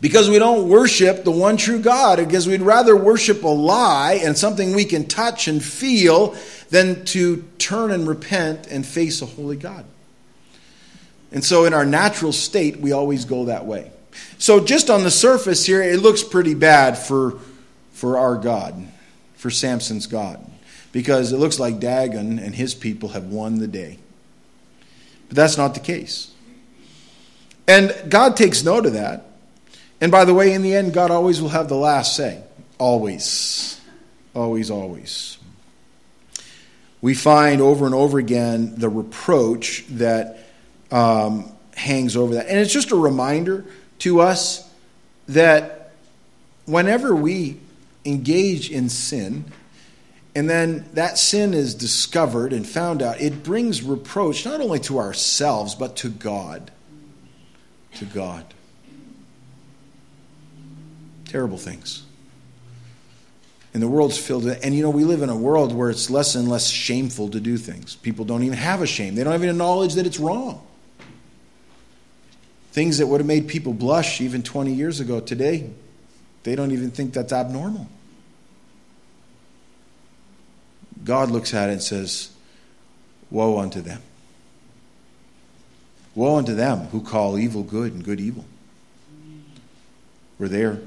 Because 0.00 0.30
we 0.30 0.38
don't 0.38 0.68
worship 0.68 1.24
the 1.24 1.30
one 1.30 1.56
true 1.56 1.80
God, 1.80 2.18
because 2.18 2.46
we'd 2.46 2.62
rather 2.62 2.96
worship 2.96 3.42
a 3.42 3.48
lie 3.48 4.20
and 4.22 4.38
something 4.38 4.74
we 4.74 4.84
can 4.84 5.06
touch 5.06 5.48
and 5.48 5.62
feel 5.62 6.36
than 6.70 7.04
to 7.06 7.42
turn 7.58 7.90
and 7.90 8.06
repent 8.06 8.68
and 8.68 8.86
face 8.86 9.22
a 9.22 9.26
holy 9.26 9.56
God. 9.56 9.84
And 11.34 11.44
so, 11.44 11.64
in 11.64 11.74
our 11.74 11.84
natural 11.84 12.32
state, 12.32 12.78
we 12.78 12.92
always 12.92 13.24
go 13.24 13.46
that 13.46 13.66
way. 13.66 13.90
So, 14.38 14.64
just 14.64 14.88
on 14.88 15.02
the 15.02 15.10
surface 15.10 15.66
here, 15.66 15.82
it 15.82 15.98
looks 15.98 16.22
pretty 16.22 16.54
bad 16.54 16.96
for, 16.96 17.40
for 17.92 18.18
our 18.18 18.36
God, 18.36 18.86
for 19.34 19.50
Samson's 19.50 20.06
God, 20.06 20.40
because 20.92 21.32
it 21.32 21.38
looks 21.38 21.58
like 21.58 21.80
Dagon 21.80 22.38
and 22.38 22.54
his 22.54 22.72
people 22.72 23.08
have 23.10 23.24
won 23.24 23.58
the 23.58 23.66
day. 23.66 23.98
But 25.26 25.36
that's 25.36 25.58
not 25.58 25.74
the 25.74 25.80
case. 25.80 26.30
And 27.66 27.92
God 28.08 28.36
takes 28.36 28.62
note 28.62 28.86
of 28.86 28.92
that. 28.92 29.26
And 30.00 30.12
by 30.12 30.24
the 30.24 30.34
way, 30.34 30.52
in 30.52 30.62
the 30.62 30.76
end, 30.76 30.94
God 30.94 31.10
always 31.10 31.42
will 31.42 31.48
have 31.48 31.68
the 31.68 31.74
last 31.74 32.14
say. 32.14 32.44
Always. 32.78 33.80
Always, 34.36 34.70
always. 34.70 35.38
We 37.00 37.14
find 37.14 37.60
over 37.60 37.86
and 37.86 37.94
over 37.94 38.18
again 38.18 38.74
the 38.76 38.88
reproach 38.88 39.84
that 39.88 40.43
um, 40.94 41.52
hangs 41.74 42.16
over 42.16 42.34
that. 42.34 42.46
And 42.46 42.58
it's 42.58 42.72
just 42.72 42.92
a 42.92 42.96
reminder 42.96 43.64
to 43.98 44.20
us 44.20 44.70
that 45.26 45.90
whenever 46.66 47.14
we 47.16 47.58
engage 48.04 48.70
in 48.70 48.88
sin, 48.88 49.44
and 50.36 50.48
then 50.48 50.88
that 50.92 51.18
sin 51.18 51.52
is 51.52 51.74
discovered 51.74 52.52
and 52.52 52.66
found 52.66 53.02
out, 53.02 53.20
it 53.20 53.42
brings 53.42 53.82
reproach 53.82 54.44
not 54.44 54.60
only 54.60 54.78
to 54.80 54.98
ourselves, 54.98 55.74
but 55.74 55.96
to 55.96 56.08
God. 56.08 56.70
To 57.96 58.04
God. 58.04 58.54
Terrible 61.24 61.58
things. 61.58 62.04
And 63.72 63.82
the 63.82 63.88
world's 63.88 64.16
filled 64.16 64.44
with, 64.44 64.64
and 64.64 64.76
you 64.76 64.82
know, 64.82 64.90
we 64.90 65.02
live 65.02 65.22
in 65.22 65.28
a 65.28 65.36
world 65.36 65.74
where 65.74 65.90
it's 65.90 66.08
less 66.08 66.36
and 66.36 66.48
less 66.48 66.68
shameful 66.68 67.30
to 67.30 67.40
do 67.40 67.56
things. 67.56 67.96
People 67.96 68.24
don't 68.24 68.44
even 68.44 68.58
have 68.58 68.80
a 68.80 68.86
shame, 68.86 69.16
they 69.16 69.24
don't 69.24 69.34
even 69.34 69.48
acknowledge 69.48 69.94
that 69.94 70.06
it's 70.06 70.20
wrong. 70.20 70.64
Things 72.74 72.98
that 72.98 73.06
would 73.06 73.20
have 73.20 73.26
made 73.28 73.46
people 73.46 73.72
blush 73.72 74.20
even 74.20 74.42
20 74.42 74.72
years 74.72 74.98
ago 74.98 75.20
today, 75.20 75.70
they 76.42 76.56
don't 76.56 76.72
even 76.72 76.90
think 76.90 77.14
that's 77.14 77.32
abnormal. 77.32 77.86
God 81.04 81.30
looks 81.30 81.54
at 81.54 81.68
it 81.68 81.74
and 81.74 81.82
says, 81.82 82.30
Woe 83.30 83.60
unto 83.60 83.80
them. 83.80 84.02
Woe 86.16 86.34
unto 86.34 86.56
them 86.56 86.80
who 86.86 87.00
call 87.00 87.38
evil 87.38 87.62
good 87.62 87.92
and 87.92 88.04
good 88.04 88.18
evil. 88.18 88.44
We're 90.40 90.48
there. 90.48 90.80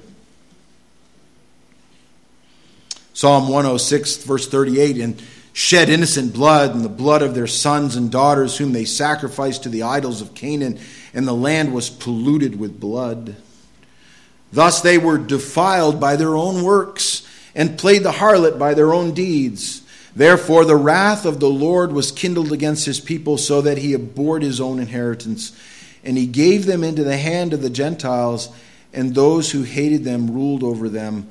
Psalm 3.13 3.47
106, 3.47 4.25
verse 4.25 4.45
38 4.49 4.97
And 4.97 5.23
shed 5.53 5.87
innocent 5.87 6.33
blood 6.33 6.75
and 6.75 6.83
the 6.83 6.89
blood 6.89 7.21
of 7.21 7.33
their 7.33 7.47
sons 7.47 7.95
and 7.95 8.11
daughters, 8.11 8.57
whom 8.57 8.73
they 8.73 8.83
sacrificed 8.83 9.63
to 9.63 9.69
the 9.69 9.83
idols 9.83 10.21
of 10.21 10.33
Canaan, 10.35 10.79
and 11.13 11.27
the 11.27 11.33
land 11.33 11.73
was 11.73 11.89
polluted 11.89 12.59
with 12.59 12.79
blood. 12.79 13.35
Thus 14.51 14.81
they 14.81 14.97
were 14.97 15.17
defiled 15.17 15.99
by 15.99 16.15
their 16.15 16.35
own 16.35 16.63
works, 16.63 17.27
and 17.55 17.77
played 17.77 18.03
the 18.03 18.11
harlot 18.11 18.59
by 18.59 18.73
their 18.73 18.93
own 18.93 19.13
deeds. 19.13 19.81
Therefore, 20.15 20.65
the 20.65 20.75
wrath 20.75 21.25
of 21.25 21.39
the 21.39 21.49
Lord 21.49 21.91
was 21.91 22.11
kindled 22.11 22.51
against 22.51 22.85
his 22.85 22.99
people, 22.99 23.37
so 23.37 23.61
that 23.61 23.77
he 23.77 23.93
abhorred 23.93 24.43
his 24.43 24.61
own 24.61 24.79
inheritance. 24.79 25.55
And 26.03 26.17
he 26.17 26.27
gave 26.27 26.65
them 26.65 26.83
into 26.83 27.03
the 27.03 27.17
hand 27.17 27.53
of 27.53 27.61
the 27.61 27.69
Gentiles, 27.69 28.49
and 28.93 29.13
those 29.13 29.51
who 29.51 29.63
hated 29.63 30.03
them 30.03 30.31
ruled 30.31 30.63
over 30.63 30.87
them. 30.89 31.29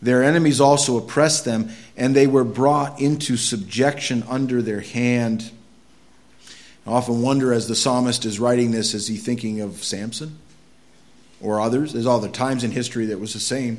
Their 0.00 0.22
enemies 0.22 0.60
also 0.60 0.96
oppressed 0.96 1.44
them, 1.44 1.70
and 1.96 2.14
they 2.14 2.26
were 2.26 2.44
brought 2.44 3.00
into 3.00 3.36
subjection 3.36 4.24
under 4.28 4.62
their 4.62 4.80
hand. 4.80 5.50
I 6.86 6.90
often 6.90 7.22
wonder 7.22 7.52
as 7.52 7.68
the 7.68 7.76
psalmist 7.76 8.24
is 8.24 8.40
writing 8.40 8.70
this, 8.72 8.94
is 8.94 9.06
he 9.06 9.16
thinking 9.16 9.60
of 9.60 9.84
Samson 9.84 10.38
or 11.40 11.60
others? 11.60 11.92
There's 11.92 12.06
all 12.06 12.18
the 12.18 12.28
times 12.28 12.64
in 12.64 12.72
history 12.72 13.06
that 13.06 13.20
was 13.20 13.32
the 13.32 13.40
same. 13.40 13.78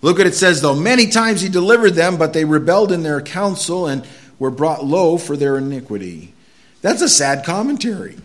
Look 0.00 0.18
what 0.18 0.26
it 0.26 0.34
says, 0.34 0.62
though. 0.62 0.76
Many 0.76 1.08
times 1.08 1.40
he 1.40 1.48
delivered 1.48 1.92
them, 1.92 2.16
but 2.16 2.32
they 2.32 2.44
rebelled 2.44 2.92
in 2.92 3.02
their 3.02 3.20
counsel 3.20 3.86
and 3.86 4.06
were 4.38 4.50
brought 4.50 4.84
low 4.84 5.18
for 5.18 5.36
their 5.36 5.58
iniquity. 5.58 6.32
That's 6.80 7.02
a 7.02 7.08
sad 7.08 7.44
commentary. 7.44 8.16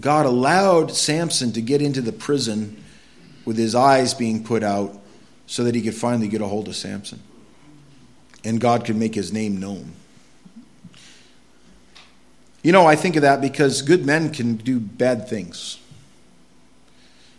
God 0.00 0.26
allowed 0.26 0.92
Samson 0.92 1.52
to 1.52 1.60
get 1.60 1.82
into 1.82 2.00
the 2.00 2.12
prison 2.12 2.82
with 3.44 3.56
his 3.56 3.74
eyes 3.74 4.14
being 4.14 4.42
put 4.42 4.62
out 4.62 4.98
so 5.46 5.64
that 5.64 5.74
he 5.74 5.82
could 5.82 5.94
finally 5.94 6.28
get 6.28 6.40
a 6.40 6.46
hold 6.46 6.68
of 6.68 6.76
Samson. 6.76 7.22
And 8.44 8.60
God 8.60 8.84
could 8.84 8.96
make 8.96 9.14
his 9.14 9.32
name 9.32 9.58
known. 9.58 9.92
You 12.66 12.72
know, 12.72 12.84
I 12.84 12.96
think 12.96 13.14
of 13.14 13.22
that 13.22 13.40
because 13.40 13.80
good 13.82 14.04
men 14.04 14.32
can 14.32 14.56
do 14.56 14.80
bad 14.80 15.28
things. 15.28 15.78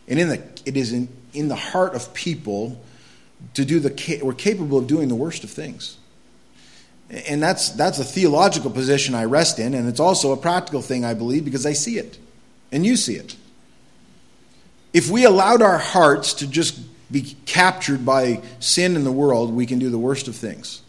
And 0.07 0.17
in 0.17 0.29
the, 0.29 0.41
it 0.63 0.77
is 0.77 0.93
in, 0.93 1.09
in 1.33 1.49
the 1.49 1.55
heart 1.55 1.95
of 1.95 2.13
people 2.13 2.81
to 3.53 3.65
do 3.65 3.81
the, 3.81 4.21
we're 4.23 4.31
capable 4.31 4.77
of 4.77 4.87
doing 4.87 5.09
the 5.09 5.15
worst 5.15 5.43
of 5.43 5.49
things. 5.49 5.97
And 7.09 7.43
that's, 7.43 7.71
that's 7.71 7.99
a 7.99 8.05
theological 8.05 8.71
position 8.71 9.15
I 9.15 9.25
rest 9.25 9.59
in, 9.59 9.73
and 9.73 9.89
it's 9.89 9.99
also 9.99 10.31
a 10.31 10.37
practical 10.37 10.81
thing, 10.81 11.03
I 11.03 11.13
believe, 11.13 11.43
because 11.43 11.65
I 11.65 11.73
see 11.73 11.97
it, 11.97 12.17
and 12.71 12.85
you 12.85 12.95
see 12.95 13.15
it. 13.15 13.35
If 14.93 15.09
we 15.09 15.25
allowed 15.25 15.61
our 15.61 15.77
hearts 15.77 16.35
to 16.35 16.47
just 16.47 16.79
be 17.11 17.35
captured 17.45 18.05
by 18.05 18.43
sin 18.61 18.95
in 18.95 19.03
the 19.03 19.11
world, 19.11 19.53
we 19.53 19.65
can 19.65 19.77
do 19.77 19.89
the 19.89 19.99
worst 19.99 20.29
of 20.29 20.37
things. 20.37 20.83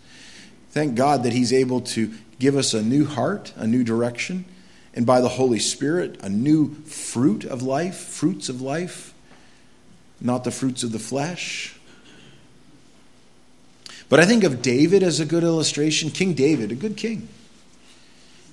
Thank 0.70 0.94
God 0.94 1.24
that 1.24 1.32
He's 1.32 1.52
able 1.52 1.80
to 1.80 2.12
give 2.38 2.56
us 2.56 2.74
a 2.74 2.82
new 2.82 3.04
heart, 3.04 3.52
a 3.56 3.66
new 3.66 3.84
direction, 3.84 4.44
and 4.94 5.06
by 5.06 5.20
the 5.20 5.28
Holy 5.28 5.58
Spirit, 5.58 6.18
a 6.22 6.28
new 6.28 6.74
fruit 6.84 7.44
of 7.44 7.62
life, 7.62 7.96
fruits 7.96 8.48
of 8.48 8.60
life, 8.60 9.14
not 10.20 10.44
the 10.44 10.50
fruits 10.50 10.82
of 10.82 10.92
the 10.92 10.98
flesh. 10.98 11.78
But 14.08 14.20
I 14.20 14.24
think 14.24 14.44
of 14.44 14.62
David 14.62 15.02
as 15.02 15.20
a 15.20 15.26
good 15.26 15.44
illustration. 15.44 16.10
King 16.10 16.34
David, 16.34 16.72
a 16.72 16.74
good 16.74 16.96
king. 16.96 17.28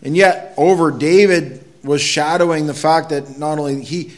And 0.03 0.15
yet, 0.15 0.53
over 0.57 0.91
David 0.91 1.63
was 1.83 2.01
shadowing 2.01 2.67
the 2.67 2.73
fact 2.73 3.09
that 3.09 3.37
not 3.37 3.57
only 3.57 3.83
he 3.83 4.17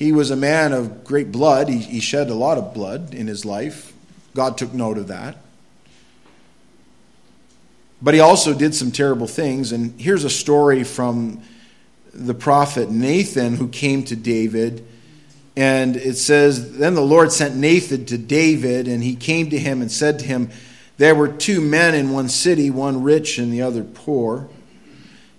he 0.00 0.12
was 0.12 0.30
a 0.30 0.36
man 0.36 0.72
of 0.72 1.04
great 1.04 1.30
blood. 1.30 1.68
He, 1.68 1.76
he 1.76 2.00
shed 2.00 2.30
a 2.30 2.34
lot 2.34 2.56
of 2.56 2.72
blood 2.72 3.12
in 3.12 3.26
his 3.26 3.44
life. 3.44 3.92
God 4.34 4.56
took 4.56 4.72
note 4.72 4.96
of 4.96 5.08
that. 5.08 5.36
But 8.02 8.14
he 8.14 8.20
also 8.20 8.54
did 8.54 8.74
some 8.74 8.90
terrible 8.90 9.26
things. 9.26 9.72
And 9.72 10.00
here's 10.00 10.24
a 10.24 10.30
story 10.30 10.84
from 10.84 11.42
the 12.12 12.34
prophet 12.34 12.90
Nathan 12.90 13.56
who 13.56 13.68
came 13.68 14.04
to 14.04 14.16
David. 14.16 14.86
And 15.56 15.96
it 15.96 16.16
says, 16.16 16.78
Then 16.78 16.94
the 16.94 17.02
Lord 17.02 17.32
sent 17.32 17.56
Nathan 17.56 18.06
to 18.06 18.18
David, 18.18 18.88
and 18.88 19.02
he 19.02 19.16
came 19.16 19.50
to 19.50 19.58
him 19.58 19.82
and 19.82 19.90
said 19.90 20.18
to 20.20 20.24
him, 20.24 20.50
There 20.96 21.14
were 21.14 21.28
two 21.28 21.60
men 21.60 21.94
in 21.94 22.10
one 22.10 22.28
city, 22.28 22.70
one 22.70 23.02
rich 23.02 23.38
and 23.38 23.52
the 23.52 23.62
other 23.62 23.84
poor. 23.84 24.48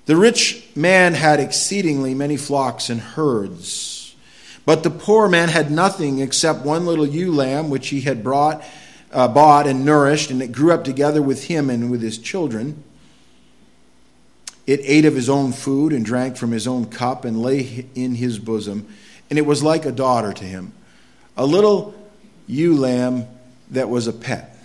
The 0.05 0.15
rich 0.15 0.67
man 0.75 1.13
had 1.13 1.39
exceedingly 1.39 2.13
many 2.13 2.37
flocks 2.37 2.89
and 2.89 2.99
herds 2.99 4.01
but 4.65 4.83
the 4.83 4.89
poor 4.89 5.27
man 5.27 5.49
had 5.49 5.71
nothing 5.71 6.19
except 6.19 6.65
one 6.65 6.85
little 6.85 7.07
ewe 7.07 7.31
lamb 7.31 7.69
which 7.69 7.89
he 7.89 8.01
had 8.01 8.23
brought, 8.23 8.63
uh, 9.11 9.27
bought 9.27 9.67
and 9.67 9.85
nourished, 9.85 10.31
and 10.31 10.41
it 10.41 10.51
grew 10.51 10.71
up 10.71 10.83
together 10.83 11.21
with 11.21 11.45
him 11.45 11.69
and 11.69 11.91
with 11.91 12.01
his 12.01 12.17
children. 12.17 12.83
It 14.67 14.79
ate 14.83 15.05
of 15.05 15.15
his 15.15 15.29
own 15.29 15.51
food 15.51 15.91
and 15.91 16.05
drank 16.05 16.37
from 16.37 16.51
his 16.51 16.67
own 16.67 16.85
cup 16.85 17.25
and 17.25 17.41
lay 17.41 17.87
in 17.95 18.15
his 18.15 18.39
bosom, 18.39 18.87
and 19.29 19.37
it 19.37 19.45
was 19.45 19.63
like 19.63 19.85
a 19.85 19.91
daughter 19.91 20.33
to 20.33 20.43
him, 20.43 20.73
a 21.35 21.45
little 21.45 21.93
ewe 22.47 22.75
lamb 22.75 23.27
that 23.71 23.89
was 23.89 24.07
a 24.07 24.13
pet. 24.13 24.57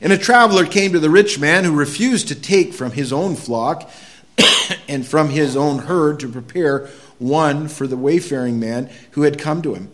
And 0.00 0.12
a 0.12 0.18
traveler 0.18 0.66
came 0.66 0.92
to 0.92 0.98
the 0.98 1.10
rich 1.10 1.38
man 1.38 1.64
who 1.64 1.72
refused 1.72 2.28
to 2.28 2.34
take 2.34 2.74
from 2.74 2.92
his 2.92 3.12
own 3.12 3.36
flock 3.36 3.90
and 4.88 5.06
from 5.06 5.30
his 5.30 5.56
own 5.56 5.78
herd 5.78 6.20
to 6.20 6.28
prepare 6.28 6.88
one 7.18 7.68
for 7.68 7.86
the 7.86 7.96
wayfaring 7.96 8.60
man 8.60 8.90
who 9.12 9.22
had 9.22 9.38
come 9.38 9.62
to 9.62 9.74
him. 9.74 9.90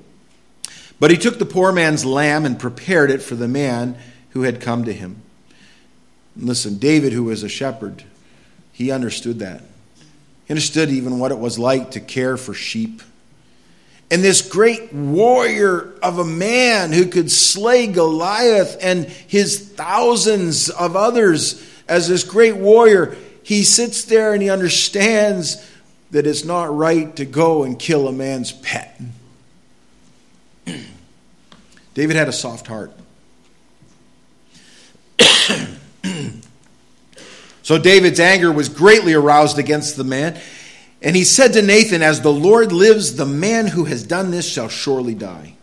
But 1.00 1.10
he 1.10 1.16
took 1.16 1.38
the 1.38 1.46
poor 1.46 1.72
man's 1.72 2.04
lamb 2.04 2.44
and 2.44 2.58
prepared 2.58 3.10
it 3.10 3.22
for 3.22 3.34
the 3.34 3.48
man 3.48 3.96
who 4.30 4.42
had 4.42 4.60
come 4.60 4.84
to 4.84 4.92
him. 4.92 5.22
Listen, 6.36 6.78
David, 6.78 7.12
who 7.12 7.24
was 7.24 7.42
a 7.42 7.48
shepherd, 7.48 8.04
he 8.70 8.92
understood 8.92 9.40
that. 9.40 9.62
He 10.44 10.52
understood 10.52 10.90
even 10.90 11.18
what 11.18 11.32
it 11.32 11.38
was 11.38 11.58
like 11.58 11.92
to 11.92 12.00
care 12.00 12.36
for 12.36 12.54
sheep. 12.54 13.02
And 14.10 14.22
this 14.22 14.42
great 14.42 14.92
warrior 14.92 15.94
of 16.02 16.18
a 16.18 16.24
man 16.24 16.92
who 16.92 17.06
could 17.06 17.30
slay 17.30 17.86
Goliath 17.86 18.76
and 18.80 19.06
his 19.06 19.70
thousands 19.70 20.68
of 20.68 20.96
others 20.96 21.64
as 21.88 22.08
this 22.08 22.24
great 22.24 22.56
warrior, 22.56 23.16
he 23.42 23.62
sits 23.62 24.04
there 24.04 24.32
and 24.32 24.42
he 24.42 24.50
understands 24.50 25.66
that 26.10 26.26
it's 26.26 26.44
not 26.44 26.74
right 26.76 27.14
to 27.16 27.24
go 27.24 27.62
and 27.62 27.78
kill 27.78 28.08
a 28.08 28.12
man's 28.12 28.52
pet. 28.52 29.00
David 32.00 32.16
had 32.16 32.28
a 32.30 32.32
soft 32.32 32.66
heart. 32.66 32.92
so 37.62 37.76
David's 37.76 38.18
anger 38.18 38.50
was 38.50 38.70
greatly 38.70 39.12
aroused 39.12 39.58
against 39.58 39.98
the 39.98 40.04
man. 40.04 40.40
And 41.02 41.14
he 41.14 41.24
said 41.24 41.52
to 41.52 41.60
Nathan, 41.60 42.00
As 42.00 42.22
the 42.22 42.32
Lord 42.32 42.72
lives, 42.72 43.16
the 43.16 43.26
man 43.26 43.66
who 43.66 43.84
has 43.84 44.02
done 44.02 44.30
this 44.30 44.50
shall 44.50 44.70
surely 44.70 45.14
die. 45.14 45.56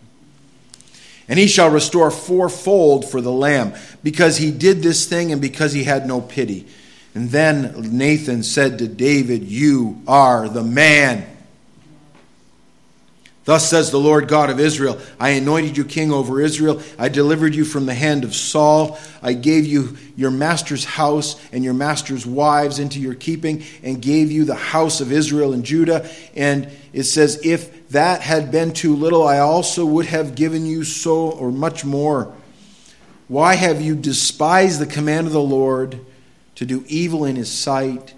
And 1.28 1.39
he 1.39 1.47
shall 1.47 1.71
restore 1.71 2.12
fourfold 2.12 3.10
for 3.10 3.19
the 3.19 3.32
lamb, 3.32 3.73
because 4.04 4.38
he 4.38 4.52
did 4.52 4.84
this 4.84 5.08
thing 5.08 5.32
and 5.32 5.41
because 5.41 5.73
he 5.73 5.86
had 5.86 6.06
no 6.06 6.21
pity. 6.21 6.67
And 7.15 7.32
then 7.32 7.97
Nathan 7.97 8.43
said 8.43 8.78
to 8.78 8.88
David, 8.88 9.45
You 9.45 10.04
are 10.08 10.47
the 10.47 10.63
man. 10.63 11.26
Thus 13.48 13.70
says 13.70 13.92
the 13.92 13.98
Lord 13.98 14.28
God 14.28 14.50
of 14.50 14.60
Israel 14.60 15.00
I 15.18 15.30
anointed 15.30 15.78
you 15.78 15.86
king 15.86 16.12
over 16.12 16.42
Israel. 16.42 16.82
I 17.00 17.08
delivered 17.08 17.56
you 17.56 17.64
from 17.64 17.86
the 17.86 17.94
hand 17.94 18.26
of 18.26 18.36
Saul. 18.36 19.00
I 19.24 19.32
gave 19.32 19.66
you 19.66 19.96
your 20.18 20.32
master's 20.32 20.84
house 20.84 21.40
and 21.54 21.64
your 21.64 21.74
master's 21.74 22.26
wives 22.26 22.78
into 22.78 23.00
your 23.00 23.14
keeping, 23.16 23.64
and 23.84 24.02
gave 24.02 24.34
you 24.34 24.44
the 24.44 24.54
house 24.54 25.00
of 25.00 25.14
Israel 25.14 25.54
and 25.54 25.64
Judah. 25.64 26.10
And 26.36 26.70
it 26.92 27.04
says, 27.04 27.40
If 27.46 27.88
that 27.92 28.20
had 28.20 28.52
been 28.52 28.74
too 28.74 28.98
little, 28.98 29.26
I 29.26 29.40
also 29.40 29.86
would 29.86 30.08
have 30.08 30.36
given 30.36 30.66
you 30.66 30.84
so 30.84 31.32
or 31.32 31.50
much 31.50 31.86
more. 31.86 32.36
Why 33.30 33.56
have 33.56 33.80
you 33.80 33.96
despised 33.96 34.82
the 34.82 34.86
command 34.86 35.26
of 35.26 35.32
the 35.32 35.40
Lord? 35.40 36.02
to 36.58 36.66
do 36.66 36.84
evil 36.88 37.24
in 37.24 37.36
his 37.36 37.52
sight. 37.52 38.16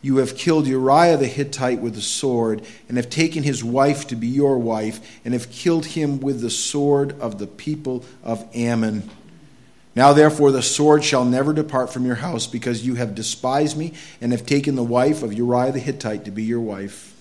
You 0.00 0.18
have 0.18 0.36
killed 0.36 0.66
Uriah 0.66 1.16
the 1.16 1.26
Hittite 1.26 1.80
with 1.80 1.94
the 1.94 2.00
sword, 2.00 2.62
and 2.88 2.96
have 2.96 3.10
taken 3.10 3.42
his 3.42 3.64
wife 3.64 4.06
to 4.08 4.16
be 4.16 4.28
your 4.28 4.58
wife, 4.58 5.20
and 5.24 5.34
have 5.34 5.50
killed 5.50 5.86
him 5.86 6.20
with 6.20 6.40
the 6.40 6.50
sword 6.50 7.18
of 7.20 7.38
the 7.38 7.48
people 7.48 8.04
of 8.22 8.46
Ammon. 8.54 9.10
Now, 9.96 10.12
therefore, 10.12 10.52
the 10.52 10.62
sword 10.62 11.02
shall 11.02 11.24
never 11.24 11.52
depart 11.52 11.92
from 11.92 12.06
your 12.06 12.14
house, 12.16 12.46
because 12.46 12.86
you 12.86 12.94
have 12.94 13.16
despised 13.16 13.76
me, 13.76 13.94
and 14.20 14.30
have 14.30 14.46
taken 14.46 14.76
the 14.76 14.84
wife 14.84 15.24
of 15.24 15.32
Uriah 15.32 15.72
the 15.72 15.80
Hittite 15.80 16.24
to 16.26 16.30
be 16.30 16.44
your 16.44 16.60
wife. 16.60 17.16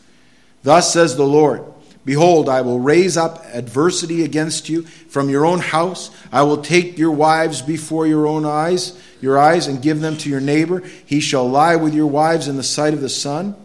Thus 0.61 0.93
says 0.93 1.17
the 1.17 1.25
Lord. 1.25 1.63
Behold, 2.05 2.47
I 2.47 2.61
will 2.61 2.79
raise 2.79 3.17
up 3.17 3.43
adversity 3.51 4.23
against 4.23 4.69
you 4.69 4.83
from 4.83 5.29
your 5.29 5.45
own 5.45 5.59
house. 5.59 6.09
I 6.31 6.43
will 6.43 6.61
take 6.61 6.97
your 6.97 7.11
wives 7.11 7.61
before 7.61 8.07
your 8.07 8.27
own 8.27 8.45
eyes, 8.45 8.97
your 9.21 9.37
eyes, 9.37 9.67
and 9.67 9.81
give 9.81 9.99
them 9.99 10.17
to 10.17 10.29
your 10.29 10.39
neighbor. 10.39 10.83
He 11.05 11.19
shall 11.19 11.49
lie 11.49 11.75
with 11.75 11.93
your 11.93 12.07
wives 12.07 12.47
in 12.47 12.57
the 12.57 12.63
sight 12.63 12.93
of 12.93 13.01
the 13.01 13.09
sun. 13.09 13.55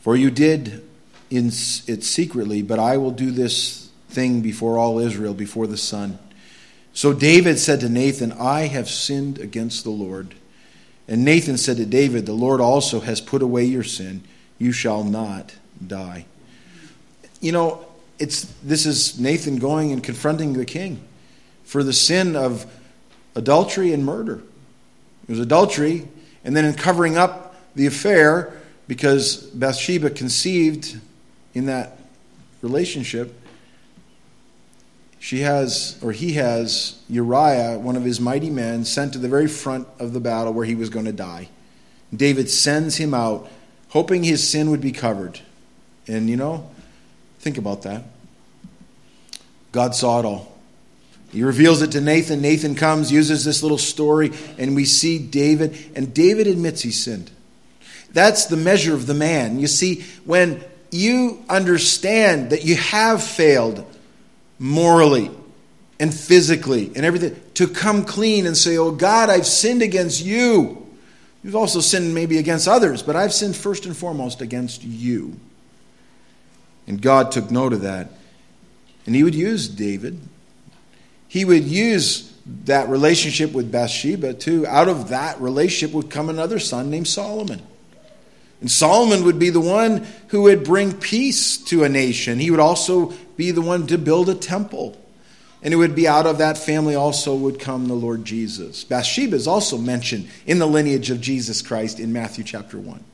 For 0.00 0.16
you 0.16 0.30
did 0.30 0.88
in 1.30 1.48
it 1.48 2.04
secretly, 2.04 2.62
but 2.62 2.78
I 2.78 2.96
will 2.96 3.10
do 3.10 3.30
this 3.30 3.90
thing 4.08 4.40
before 4.40 4.78
all 4.78 4.98
Israel, 4.98 5.34
before 5.34 5.66
the 5.66 5.76
sun. 5.76 6.18
So 6.94 7.12
David 7.12 7.58
said 7.58 7.80
to 7.80 7.88
Nathan, 7.88 8.32
I 8.32 8.62
have 8.62 8.88
sinned 8.88 9.38
against 9.38 9.84
the 9.84 9.90
Lord. 9.90 10.34
And 11.06 11.24
Nathan 11.24 11.56
said 11.56 11.76
to 11.76 11.86
David, 11.86 12.26
The 12.26 12.32
Lord 12.32 12.60
also 12.60 13.00
has 13.00 13.20
put 13.20 13.42
away 13.42 13.64
your 13.64 13.84
sin. 13.84 14.24
You 14.58 14.72
shall 14.72 15.04
not 15.04 15.54
die. 15.86 16.26
You 17.40 17.52
know, 17.52 17.86
it's, 18.18 18.44
this 18.62 18.84
is 18.84 19.18
Nathan 19.18 19.56
going 19.56 19.92
and 19.92 20.02
confronting 20.02 20.54
the 20.54 20.64
king 20.64 21.00
for 21.64 21.84
the 21.84 21.92
sin 21.92 22.34
of 22.34 22.66
adultery 23.38 23.92
and 23.92 24.04
murder. 24.04 24.42
It 25.28 25.30
was 25.30 25.40
adultery, 25.40 26.08
and 26.44 26.56
then 26.56 26.64
in 26.64 26.74
covering 26.74 27.16
up 27.16 27.54
the 27.74 27.86
affair, 27.86 28.52
because 28.88 29.36
Bathsheba 29.36 30.10
conceived 30.10 30.98
in 31.54 31.66
that 31.66 31.98
relationship, 32.60 33.34
she 35.20 35.40
has, 35.40 35.98
or 36.02 36.12
he 36.12 36.34
has, 36.34 37.00
Uriah, 37.08 37.78
one 37.78 37.96
of 37.96 38.04
his 38.04 38.20
mighty 38.20 38.50
men, 38.50 38.84
sent 38.84 39.12
to 39.12 39.18
the 39.18 39.28
very 39.28 39.46
front 39.48 39.86
of 39.98 40.12
the 40.12 40.20
battle 40.20 40.52
where 40.52 40.66
he 40.66 40.74
was 40.74 40.90
going 40.90 41.06
to 41.06 41.12
die. 41.12 41.48
David 42.14 42.48
sends 42.48 42.96
him 42.96 43.14
out, 43.14 43.48
hoping 43.90 44.24
his 44.24 44.48
sin 44.48 44.70
would 44.70 44.80
be 44.80 44.92
covered. 44.92 45.40
And 46.06 46.30
you 46.30 46.36
know, 46.36 46.70
think 47.40 47.58
about 47.58 47.82
that. 47.82 48.04
God 49.72 49.94
saw 49.94 50.20
it 50.20 50.24
all. 50.24 50.47
He 51.30 51.42
reveals 51.42 51.82
it 51.82 51.92
to 51.92 52.00
Nathan. 52.00 52.40
Nathan 52.40 52.74
comes, 52.74 53.12
uses 53.12 53.44
this 53.44 53.62
little 53.62 53.78
story, 53.78 54.32
and 54.56 54.74
we 54.74 54.84
see 54.84 55.18
David, 55.18 55.76
and 55.94 56.14
David 56.14 56.46
admits 56.46 56.80
he 56.82 56.90
sinned. 56.90 57.30
That's 58.12 58.46
the 58.46 58.56
measure 58.56 58.94
of 58.94 59.06
the 59.06 59.14
man. 59.14 59.58
You 59.58 59.66
see, 59.66 60.04
when 60.24 60.64
you 60.90 61.44
understand 61.48 62.50
that 62.50 62.64
you 62.64 62.76
have 62.76 63.22
failed 63.22 63.84
morally 64.58 65.30
and 66.00 66.14
physically 66.14 66.90
and 66.96 67.04
everything, 67.04 67.38
to 67.54 67.68
come 67.68 68.04
clean 68.04 68.46
and 68.46 68.56
say, 68.56 68.78
Oh 68.78 68.92
God, 68.92 69.28
I've 69.28 69.46
sinned 69.46 69.82
against 69.82 70.24
you. 70.24 70.86
You've 71.42 71.56
also 71.56 71.80
sinned 71.80 72.14
maybe 72.14 72.38
against 72.38 72.66
others, 72.66 73.02
but 73.02 73.16
I've 73.16 73.32
sinned 73.32 73.56
first 73.56 73.84
and 73.84 73.96
foremost 73.96 74.40
against 74.40 74.82
you. 74.82 75.38
And 76.86 77.00
God 77.00 77.30
took 77.30 77.50
note 77.50 77.72
of 77.74 77.82
that. 77.82 78.08
And 79.06 79.14
He 79.14 79.22
would 79.22 79.34
use 79.34 79.68
David. 79.68 80.18
He 81.28 81.44
would 81.44 81.64
use 81.64 82.32
that 82.64 82.88
relationship 82.88 83.52
with 83.52 83.70
Bathsheba 83.70 84.34
too. 84.34 84.66
Out 84.66 84.88
of 84.88 85.10
that 85.10 85.40
relationship 85.40 85.94
would 85.94 86.10
come 86.10 86.28
another 86.28 86.58
son 86.58 86.90
named 86.90 87.08
Solomon. 87.08 87.62
And 88.60 88.70
Solomon 88.70 89.24
would 89.24 89.38
be 89.38 89.50
the 89.50 89.60
one 89.60 90.06
who 90.28 90.42
would 90.42 90.64
bring 90.64 90.92
peace 90.92 91.58
to 91.64 91.84
a 91.84 91.88
nation. 91.88 92.38
He 92.38 92.50
would 92.50 92.58
also 92.58 93.12
be 93.36 93.50
the 93.50 93.60
one 93.60 93.86
to 93.86 93.98
build 93.98 94.28
a 94.28 94.34
temple. 94.34 94.96
And 95.62 95.74
it 95.74 95.76
would 95.76 95.94
be 95.94 96.08
out 96.08 96.26
of 96.26 96.38
that 96.38 96.56
family 96.56 96.94
also 96.94 97.34
would 97.34 97.60
come 97.60 97.86
the 97.86 97.94
Lord 97.94 98.24
Jesus. 98.24 98.84
Bathsheba 98.84 99.36
is 99.36 99.46
also 99.46 99.76
mentioned 99.76 100.28
in 100.46 100.58
the 100.58 100.66
lineage 100.66 101.10
of 101.10 101.20
Jesus 101.20 101.62
Christ 101.62 102.00
in 102.00 102.12
Matthew 102.12 102.44
chapter 102.44 102.78
1. 102.78 103.04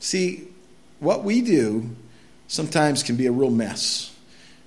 See, 0.00 0.48
what 1.00 1.24
we 1.24 1.40
do 1.40 1.90
sometimes 2.46 3.02
can 3.02 3.16
be 3.16 3.26
a 3.26 3.32
real 3.32 3.50
mess. 3.50 4.14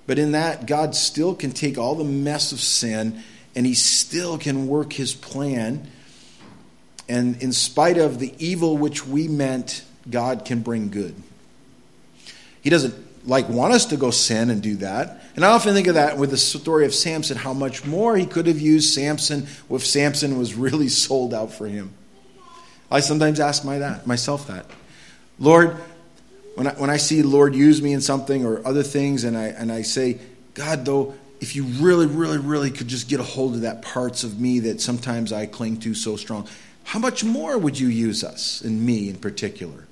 But 0.08 0.20
in 0.20 0.32
that, 0.34 0.66
God 0.66 0.95
still 0.95 1.36
can 1.36 1.52
take 1.52 1.78
all 1.78 1.95
the 1.95 2.04
mess 2.04 2.52
of 2.52 2.60
sin 2.60 3.24
and 3.56 3.66
He 3.66 3.74
still 3.74 4.38
can 4.38 4.68
work 4.68 4.93
His 4.93 5.14
plan 5.14 5.88
and 7.12 7.43
in 7.43 7.52
spite 7.52 7.97
of 7.97 8.20
the 8.20 8.34
evil 8.38 8.78
which 8.78 9.06
we 9.06 9.28
meant, 9.28 9.84
God 10.10 10.45
can 10.45 10.62
bring 10.62 10.89
good. 10.89 11.14
He 12.62 12.70
doesn't 12.70 12.95
like 13.28 13.49
want 13.49 13.74
us 13.74 13.88
to 13.88 13.97
go 13.97 14.12
sin 14.12 14.49
and 14.49 14.62
do 14.62 14.78
that. 14.78 15.22
And 15.36 15.43
I 15.43 15.49
often 15.49 15.74
think 15.74 15.88
of 15.88 15.95
that 15.95 16.18
with 16.18 16.30
the 16.30 16.38
story 16.38 16.86
of 16.86 16.93
Samson, 16.93 17.36
how 17.36 17.52
much 17.52 17.84
more 17.86 18.16
he 18.16 18.26
could 18.26 18.47
have 18.47 18.62
used 18.62 18.93
Samson 18.93 19.47
if 19.70 19.86
Samson 19.86 20.38
was 20.38 20.56
really 20.56 20.88
sold 21.04 21.34
out 21.34 21.52
for 21.52 21.68
him. 21.68 21.93
I 22.89 23.02
sometimes 23.02 23.41
ask 23.41 23.66
my 23.66 23.80
that, 23.80 24.08
myself 24.08 24.47
that. 24.47 24.66
Lord, 25.38 25.76
when 26.56 26.68
I, 26.68 26.72
when 26.74 26.89
I 26.89 26.97
see 26.97 27.24
Lord 27.24 27.56
use 27.56 27.82
me 27.82 27.93
in 27.93 28.02
something 28.02 28.45
or 28.45 28.66
other 28.66 28.84
things, 28.84 29.24
and 29.24 29.38
I, 29.38 29.47
and 29.47 29.72
I 29.72 29.84
say, 29.84 30.20
God, 30.54 30.86
though, 30.86 31.14
if 31.39 31.56
you 31.56 31.64
really, 31.64 32.06
really, 32.06 32.38
really 32.38 32.70
could 32.70 32.88
just 32.88 33.08
get 33.08 33.20
a 33.20 33.24
hold 33.24 33.56
of 33.56 33.62
that 33.62 33.82
parts 33.82 34.24
of 34.24 34.39
me 34.39 34.60
that 34.60 34.82
sometimes 34.82 35.32
I 35.32 35.45
cling 35.45 35.80
to 35.82 35.93
so 35.93 36.16
strong, 36.16 36.47
how 36.84 36.99
much 36.99 37.24
more 37.24 37.58
would 37.58 37.80
you 37.80 37.88
use 37.88 38.24
us, 38.24 38.62
and 38.62 38.86
me 38.86 39.10
in 39.10 39.16
particular? 39.16 39.88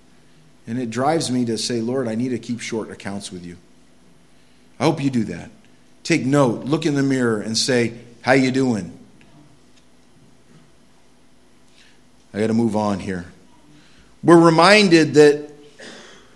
And 0.68 0.80
it 0.80 0.90
drives 0.90 1.32
me 1.32 1.46
to 1.46 1.58
say, 1.58 1.82
Lord, 1.82 2.08
I 2.08 2.16
need 2.16 2.30
to 2.30 2.40
keep 2.40 2.60
short 2.60 2.92
accounts 2.92 3.32
with 3.32 3.46
you. 3.46 3.58
I 4.80 4.84
hope 4.84 5.04
you 5.04 5.10
do 5.10 5.24
that. 5.26 5.50
Take 6.04 6.26
note, 6.26 6.66
look 6.66 6.86
in 6.86 6.96
the 6.96 7.04
mirror 7.04 7.42
and 7.42 7.58
say, 7.58 7.94
How 8.22 8.34
you 8.34 8.52
doing? 8.52 8.98
I 12.34 12.40
got 12.40 12.48
to 12.48 12.54
move 12.54 12.76
on 12.76 13.00
here. 13.00 13.26
We're 14.24 14.40
reminded 14.40 15.16
that 15.16 15.49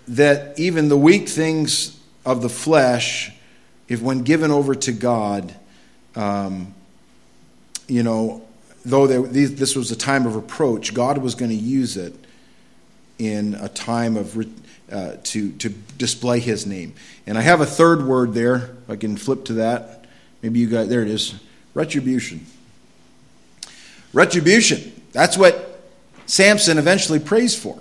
that 0.08 0.58
even 0.58 0.88
the 0.88 0.96
weak 0.96 1.28
things 1.28 1.98
of 2.24 2.42
the 2.42 2.48
flesh, 2.48 3.32
if 3.88 4.00
when 4.00 4.22
given 4.22 4.50
over 4.50 4.74
to 4.74 4.92
God, 4.92 5.54
um, 6.14 6.74
you 7.88 8.02
know, 8.02 8.42
though 8.84 9.06
this 9.06 9.76
was 9.76 9.90
a 9.90 9.96
time 9.96 10.26
of 10.26 10.36
reproach, 10.36 10.94
God 10.94 11.18
was 11.18 11.34
going 11.34 11.50
to 11.50 11.56
use 11.56 11.96
it 11.96 12.14
in 13.18 13.54
a 13.54 13.68
time 13.68 14.16
of 14.16 14.36
uh, 14.90 15.16
to 15.22 15.52
to 15.52 15.68
display 15.98 16.40
His 16.40 16.66
name. 16.66 16.94
And 17.26 17.38
I 17.38 17.40
have 17.42 17.60
a 17.60 17.66
third 17.66 18.04
word 18.04 18.34
there. 18.34 18.76
I 18.88 18.96
can 18.96 19.16
flip 19.16 19.44
to 19.46 19.54
that, 19.54 20.04
maybe 20.42 20.58
you 20.58 20.68
got 20.68 20.88
there. 20.88 21.02
It 21.02 21.08
is 21.08 21.34
retribution. 21.74 22.46
Retribution. 24.12 24.92
That's 25.12 25.36
what 25.36 25.80
Samson 26.26 26.78
eventually 26.78 27.18
prays 27.18 27.58
for. 27.58 27.78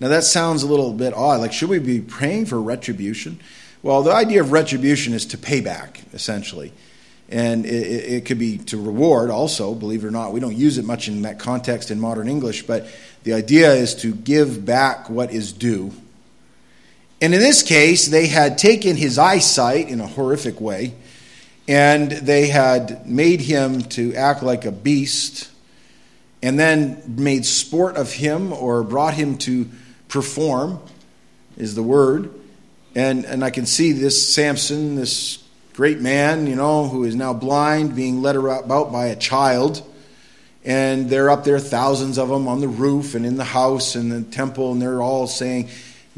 Now 0.00 0.08
that 0.08 0.24
sounds 0.24 0.62
a 0.62 0.66
little 0.66 0.92
bit 0.92 1.14
odd. 1.14 1.40
Like, 1.40 1.52
should 1.52 1.68
we 1.68 1.78
be 1.78 2.00
praying 2.00 2.46
for 2.46 2.60
retribution? 2.60 3.40
Well, 3.82 4.02
the 4.02 4.12
idea 4.12 4.40
of 4.40 4.52
retribution 4.52 5.12
is 5.12 5.26
to 5.26 5.38
pay 5.38 5.60
back, 5.60 6.00
essentially 6.12 6.72
and 7.28 7.64
it, 7.64 7.68
it, 7.68 8.24
could 8.26 8.38
be 8.38 8.58
to 8.58 8.80
reward 8.80 9.30
also 9.30 9.74
believe 9.74 10.04
it 10.04 10.06
or 10.06 10.10
not 10.10 10.32
we 10.32 10.40
don't 10.40 10.56
use 10.56 10.78
it 10.78 10.84
much 10.84 11.08
in 11.08 11.22
that 11.22 11.38
context 11.38 11.90
in 11.90 11.98
modern 11.98 12.28
english 12.28 12.62
but 12.66 12.86
the 13.22 13.32
idea 13.32 13.72
is 13.72 13.94
to 13.94 14.14
give 14.14 14.64
back 14.64 15.08
what 15.08 15.32
is 15.32 15.52
due 15.52 15.90
and 17.20 17.32
in 17.32 17.40
this 17.40 17.62
case 17.62 18.06
they 18.08 18.26
had 18.26 18.58
taken 18.58 18.96
his 18.96 19.18
eyesight 19.18 19.88
in 19.88 20.00
a 20.00 20.06
horrific 20.06 20.60
way 20.60 20.94
and 21.66 22.10
they 22.10 22.48
had 22.48 23.08
made 23.08 23.40
him 23.40 23.80
to 23.82 24.14
act 24.14 24.42
like 24.42 24.66
a 24.66 24.72
beast 24.72 25.50
and 26.42 26.58
then 26.58 27.02
made 27.06 27.46
sport 27.46 27.96
of 27.96 28.12
him 28.12 28.52
or 28.52 28.82
brought 28.82 29.14
him 29.14 29.38
to 29.38 29.66
perform 30.14 30.80
is 31.58 31.74
the 31.74 31.82
word 31.82 32.30
and 32.94 33.26
and 33.26 33.44
i 33.44 33.50
can 33.50 33.66
see 33.66 33.92
this 33.92 34.34
samson 34.34 34.94
this 34.94 35.44
great 35.74 36.00
man, 36.00 36.46
you 36.46 36.54
know, 36.54 36.88
who 36.88 37.04
is 37.04 37.16
now 37.16 37.32
blind, 37.32 37.96
being 37.96 38.22
led 38.22 38.36
about 38.36 38.92
by 38.92 39.06
a 39.06 39.16
child. 39.16 39.82
And 40.64 41.10
they're 41.10 41.28
up 41.28 41.44
there, 41.44 41.58
thousands 41.58 42.16
of 42.16 42.28
them 42.28 42.48
on 42.48 42.60
the 42.60 42.68
roof 42.68 43.14
and 43.14 43.26
in 43.26 43.36
the 43.36 43.44
house 43.44 43.96
and 43.96 44.10
the 44.10 44.22
temple, 44.22 44.72
and 44.72 44.80
they're 44.80 45.02
all 45.02 45.26
saying, 45.26 45.68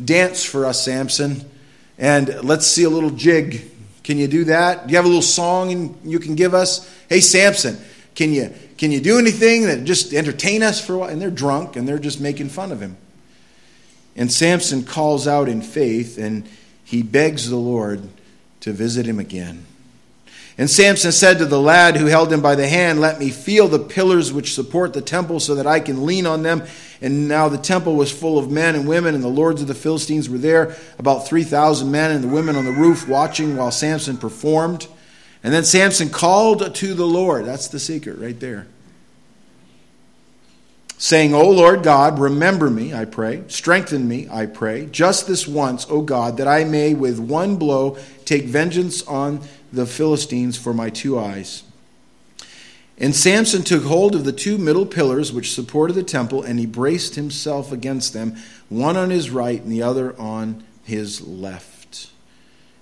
Dance 0.02 0.44
for 0.44 0.66
us, 0.66 0.84
Samson, 0.84 1.50
and 1.96 2.44
let's 2.44 2.66
see 2.66 2.84
a 2.84 2.90
little 2.90 3.10
jig. 3.10 3.72
Can 4.04 4.18
you 4.18 4.28
do 4.28 4.44
that? 4.44 4.86
Do 4.86 4.92
you 4.92 4.96
have 4.96 5.06
a 5.06 5.08
little 5.08 5.22
song 5.22 5.72
and 5.72 5.98
you 6.04 6.18
can 6.18 6.34
give 6.34 6.52
us? 6.52 6.88
Hey, 7.08 7.20
Samson, 7.20 7.78
can 8.14 8.32
you, 8.32 8.52
can 8.76 8.92
you 8.92 9.00
do 9.00 9.18
anything 9.18 9.62
that 9.62 9.84
just 9.84 10.12
entertain 10.12 10.62
us 10.62 10.84
for 10.84 10.92
a 10.92 10.98
while? 10.98 11.08
And 11.08 11.20
they're 11.20 11.30
drunk 11.30 11.76
and 11.76 11.88
they're 11.88 11.98
just 11.98 12.20
making 12.20 12.50
fun 12.50 12.72
of 12.72 12.80
him. 12.80 12.98
And 14.16 14.32
Samson 14.32 14.84
calls 14.84 15.28
out 15.28 15.48
in 15.48 15.60
faith 15.60 16.18
and 16.18 16.48
he 16.84 17.02
begs 17.02 17.50
the 17.50 17.56
Lord 17.56 18.08
to 18.60 18.72
visit 18.72 19.06
him 19.06 19.18
again. 19.18 19.66
And 20.58 20.70
Samson 20.70 21.12
said 21.12 21.36
to 21.38 21.44
the 21.44 21.60
lad 21.60 21.96
who 21.96 22.06
held 22.06 22.32
him 22.32 22.40
by 22.40 22.54
the 22.54 22.66
hand, 22.66 22.98
Let 22.98 23.18
me 23.18 23.28
feel 23.28 23.68
the 23.68 23.78
pillars 23.78 24.32
which 24.32 24.54
support 24.54 24.94
the 24.94 25.02
temple 25.02 25.38
so 25.38 25.54
that 25.56 25.66
I 25.66 25.80
can 25.80 26.06
lean 26.06 26.26
on 26.26 26.42
them. 26.42 26.62
And 27.02 27.28
now 27.28 27.50
the 27.50 27.58
temple 27.58 27.94
was 27.94 28.10
full 28.10 28.38
of 28.38 28.50
men 28.50 28.74
and 28.74 28.88
women, 28.88 29.14
and 29.14 29.22
the 29.22 29.28
lords 29.28 29.60
of 29.60 29.68
the 29.68 29.74
Philistines 29.74 30.30
were 30.30 30.38
there, 30.38 30.74
about 30.98 31.28
3,000 31.28 31.90
men, 31.90 32.10
and 32.10 32.24
the 32.24 32.28
women 32.28 32.56
on 32.56 32.64
the 32.64 32.72
roof 32.72 33.06
watching 33.06 33.56
while 33.58 33.70
Samson 33.70 34.16
performed. 34.16 34.86
And 35.44 35.52
then 35.52 35.62
Samson 35.62 36.08
called 36.08 36.74
to 36.74 36.94
the 36.94 37.06
Lord. 37.06 37.44
That's 37.44 37.68
the 37.68 37.78
secret 37.78 38.18
right 38.18 38.40
there 38.40 38.66
saying, 40.98 41.34
O 41.34 41.50
Lord 41.50 41.82
God, 41.82 42.18
remember 42.18 42.70
me, 42.70 42.94
I 42.94 43.04
pray. 43.04 43.44
Strengthen 43.48 44.08
me, 44.08 44.28
I 44.30 44.46
pray, 44.46 44.86
just 44.86 45.26
this 45.26 45.46
once, 45.46 45.86
O 45.90 46.00
God, 46.00 46.38
that 46.38 46.48
I 46.48 46.64
may 46.64 46.94
with 46.94 47.18
one 47.18 47.56
blow 47.56 47.98
take 48.24 48.44
vengeance 48.44 49.02
on 49.06 49.40
the 49.72 49.86
Philistines 49.86 50.56
for 50.56 50.72
my 50.72 50.90
two 50.90 51.18
eyes. 51.18 51.64
And 52.98 53.14
Samson 53.14 53.62
took 53.62 53.84
hold 53.84 54.14
of 54.14 54.24
the 54.24 54.32
two 54.32 54.56
middle 54.56 54.86
pillars 54.86 55.32
which 55.32 55.52
supported 55.52 55.92
the 55.92 56.02
temple, 56.02 56.42
and 56.42 56.58
he 56.58 56.64
braced 56.64 57.14
himself 57.14 57.70
against 57.70 58.14
them, 58.14 58.36
one 58.70 58.96
on 58.96 59.10
his 59.10 59.28
right 59.30 59.60
and 59.60 59.70
the 59.70 59.82
other 59.82 60.18
on 60.18 60.64
his 60.82 61.20
left. 61.20 61.75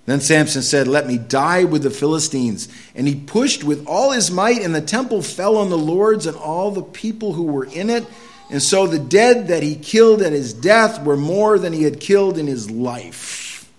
Then 0.05 0.21
Samson 0.21 0.61
said, 0.61 0.87
Let 0.87 1.07
me 1.07 1.17
die 1.17 1.63
with 1.63 1.83
the 1.83 1.89
Philistines. 1.89 2.67
And 2.93 3.07
he 3.07 3.15
pushed 3.15 3.63
with 3.63 3.85
all 3.87 4.11
his 4.11 4.29
might, 4.29 4.61
and 4.61 4.73
the 4.73 4.81
temple 4.81 5.21
fell 5.21 5.57
on 5.57 5.69
the 5.69 5.77
lords 5.77 6.27
and 6.27 6.37
all 6.37 6.71
the 6.71 6.83
people 6.83 7.33
who 7.33 7.43
were 7.43 7.65
in 7.65 7.89
it. 7.89 8.05
And 8.51 8.61
so 8.61 8.85
the 8.85 8.99
dead 8.99 9.47
that 9.47 9.63
he 9.63 9.75
killed 9.75 10.21
at 10.21 10.31
his 10.31 10.53
death 10.53 11.03
were 11.03 11.17
more 11.17 11.57
than 11.57 11.73
he 11.73 11.83
had 11.83 11.99
killed 11.99 12.37
in 12.37 12.45
his 12.45 12.69
life. 12.69 13.71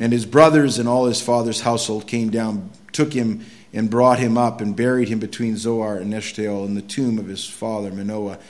And 0.00 0.12
his 0.12 0.26
brothers 0.26 0.80
and 0.80 0.88
all 0.88 1.06
his 1.06 1.20
father's 1.20 1.60
household 1.60 2.08
came 2.08 2.30
down, 2.30 2.70
took 2.90 3.12
him, 3.12 3.46
and 3.72 3.88
brought 3.88 4.18
him 4.18 4.36
up, 4.36 4.60
and 4.60 4.74
buried 4.74 5.08
him 5.08 5.20
between 5.20 5.56
Zorah 5.56 6.00
and 6.00 6.12
Eshtaol 6.12 6.66
in 6.66 6.74
the 6.74 6.82
tomb 6.82 7.20
of 7.20 7.28
his 7.28 7.48
father 7.48 7.92
Manoah. 7.92 8.40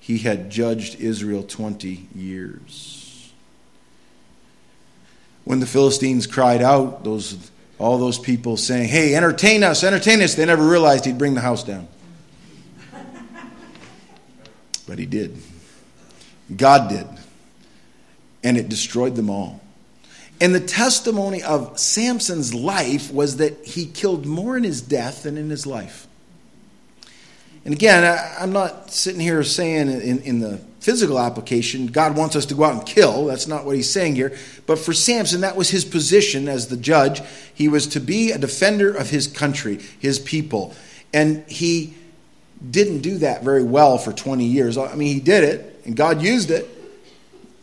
He 0.00 0.18
had 0.18 0.48
judged 0.48 0.98
Israel 1.00 1.42
20 1.42 2.08
years 2.14 3.03
when 5.44 5.60
the 5.60 5.66
Philistines 5.66 6.26
cried 6.26 6.62
out, 6.62 7.04
those, 7.04 7.50
all 7.78 7.98
those 7.98 8.18
people 8.18 8.56
saying, 8.56 8.88
Hey, 8.88 9.14
entertain 9.14 9.62
us, 9.62 9.84
entertain 9.84 10.22
us, 10.22 10.34
they 10.34 10.44
never 10.44 10.66
realized 10.66 11.04
he'd 11.04 11.18
bring 11.18 11.34
the 11.34 11.40
house 11.40 11.62
down. 11.62 11.86
but 14.86 14.98
he 14.98 15.06
did. 15.06 15.36
God 16.54 16.88
did. 16.88 17.06
And 18.42 18.56
it 18.56 18.68
destroyed 18.68 19.16
them 19.16 19.30
all. 19.30 19.60
And 20.40 20.54
the 20.54 20.60
testimony 20.60 21.42
of 21.42 21.78
Samson's 21.78 22.52
life 22.52 23.12
was 23.12 23.36
that 23.36 23.64
he 23.64 23.86
killed 23.86 24.26
more 24.26 24.56
in 24.56 24.64
his 24.64 24.82
death 24.82 25.22
than 25.22 25.38
in 25.38 25.48
his 25.48 25.66
life. 25.66 26.06
And 27.64 27.72
again, 27.72 28.04
I, 28.04 28.42
am 28.42 28.52
not 28.52 28.90
sitting 28.90 29.20
here 29.20 29.42
saying 29.42 29.88
in, 29.88 30.20
in 30.20 30.40
the 30.40 30.60
physical 30.84 31.18
application, 31.18 31.86
God 31.86 32.14
wants 32.14 32.36
us 32.36 32.44
to 32.46 32.54
go 32.54 32.64
out 32.64 32.74
and 32.74 32.84
kill. 32.84 33.24
That's 33.24 33.48
not 33.48 33.64
what 33.64 33.74
he's 33.74 33.88
saying 33.88 34.16
here. 34.16 34.36
But 34.66 34.78
for 34.78 34.92
Samson, 34.92 35.40
that 35.40 35.56
was 35.56 35.70
his 35.70 35.82
position 35.82 36.46
as 36.46 36.68
the 36.68 36.76
judge. 36.76 37.22
He 37.54 37.68
was 37.68 37.86
to 37.88 38.00
be 38.00 38.32
a 38.32 38.38
defender 38.38 38.92
of 38.92 39.08
his 39.08 39.26
country, 39.26 39.80
his 39.98 40.18
people. 40.18 40.74
And 41.14 41.42
he 41.48 41.94
didn't 42.70 42.98
do 42.98 43.16
that 43.18 43.42
very 43.42 43.62
well 43.62 43.96
for 43.96 44.12
20 44.12 44.44
years. 44.44 44.76
I 44.76 44.94
mean, 44.94 45.14
he 45.14 45.20
did 45.20 45.44
it, 45.44 45.80
and 45.86 45.96
God 45.96 46.20
used 46.20 46.50
it. 46.50 46.68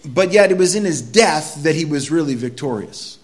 But 0.03 0.32
yet, 0.32 0.49
it 0.49 0.57
was 0.57 0.74
in 0.74 0.84
his 0.84 1.03
death 1.03 1.61
that 1.61 1.76
he 1.76 1.86
was 1.86 2.09
really 2.09 2.34
victorious. 2.34 3.19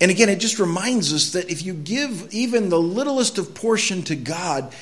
And 0.00 0.10
again, 0.10 0.30
it 0.30 0.40
just 0.40 0.58
reminds 0.58 1.12
us 1.12 1.32
that 1.32 1.50
if 1.50 1.62
you 1.62 1.74
give 1.74 2.32
even 2.32 2.70
the 2.70 2.80
littlest 2.80 3.36
of 3.36 3.54
portion 3.54 4.02
to 4.04 4.16
God, 4.16 4.72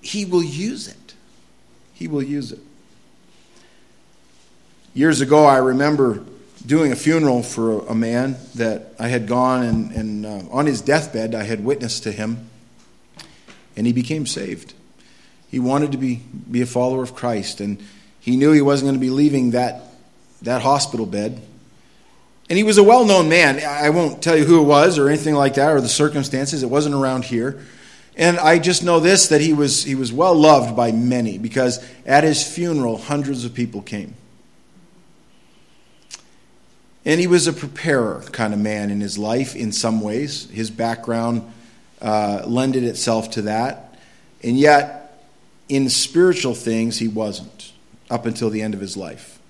he 0.00 0.24
will 0.24 0.44
use 0.44 0.86
it. 0.86 1.14
He 1.94 2.06
will 2.06 2.22
use 2.22 2.52
it. 2.52 2.60
Years 4.94 5.22
ago, 5.22 5.46
I 5.46 5.56
remember 5.56 6.22
doing 6.66 6.92
a 6.92 6.96
funeral 6.96 7.42
for 7.42 7.86
a 7.86 7.94
man 7.94 8.36
that 8.56 8.92
I 8.98 9.08
had 9.08 9.26
gone 9.26 9.62
and, 9.62 9.92
and 9.92 10.26
uh, 10.26 10.42
on 10.50 10.66
his 10.66 10.82
deathbed, 10.82 11.34
I 11.34 11.44
had 11.44 11.64
witnessed 11.64 12.02
to 12.02 12.12
him, 12.12 12.50
and 13.74 13.86
he 13.86 13.94
became 13.94 14.26
saved. 14.26 14.74
He 15.50 15.58
wanted 15.58 15.92
to 15.92 15.98
be, 15.98 16.16
be 16.50 16.60
a 16.60 16.66
follower 16.66 17.02
of 17.02 17.14
Christ, 17.14 17.62
and 17.62 17.82
he 18.20 18.36
knew 18.36 18.52
he 18.52 18.60
wasn't 18.60 18.88
going 18.88 18.94
to 18.96 19.00
be 19.00 19.08
leaving 19.08 19.52
that, 19.52 19.82
that 20.42 20.60
hospital 20.60 21.06
bed. 21.06 21.40
And 22.50 22.58
he 22.58 22.62
was 22.62 22.76
a 22.76 22.84
well 22.84 23.06
known 23.06 23.30
man. 23.30 23.64
I 23.66 23.88
won't 23.88 24.22
tell 24.22 24.36
you 24.36 24.44
who 24.44 24.60
it 24.60 24.66
was 24.66 24.98
or 24.98 25.08
anything 25.08 25.34
like 25.34 25.54
that 25.54 25.72
or 25.72 25.80
the 25.80 25.88
circumstances. 25.88 26.62
It 26.62 26.68
wasn't 26.68 26.94
around 26.94 27.24
here. 27.24 27.64
And 28.14 28.38
I 28.38 28.58
just 28.58 28.84
know 28.84 29.00
this 29.00 29.28
that 29.28 29.40
he 29.40 29.54
was, 29.54 29.84
he 29.84 29.94
was 29.94 30.12
well 30.12 30.34
loved 30.34 30.76
by 30.76 30.92
many 30.92 31.38
because 31.38 31.82
at 32.04 32.24
his 32.24 32.46
funeral, 32.46 32.98
hundreds 32.98 33.46
of 33.46 33.54
people 33.54 33.80
came. 33.80 34.16
And 37.04 37.20
he 37.20 37.26
was 37.26 37.46
a 37.46 37.52
preparer 37.52 38.22
kind 38.32 38.54
of 38.54 38.60
man 38.60 38.90
in 38.90 39.00
his 39.00 39.18
life 39.18 39.56
in 39.56 39.72
some 39.72 40.00
ways. 40.00 40.48
His 40.50 40.70
background 40.70 41.50
uh, 42.00 42.42
lended 42.46 42.84
itself 42.84 43.30
to 43.32 43.42
that. 43.42 43.98
And 44.42 44.58
yet, 44.58 45.20
in 45.68 45.88
spiritual 45.88 46.54
things, 46.54 46.98
he 46.98 47.08
wasn't 47.08 47.72
up 48.10 48.26
until 48.26 48.50
the 48.50 48.62
end 48.62 48.74
of 48.74 48.80
his 48.80 48.96
life. 48.96 49.40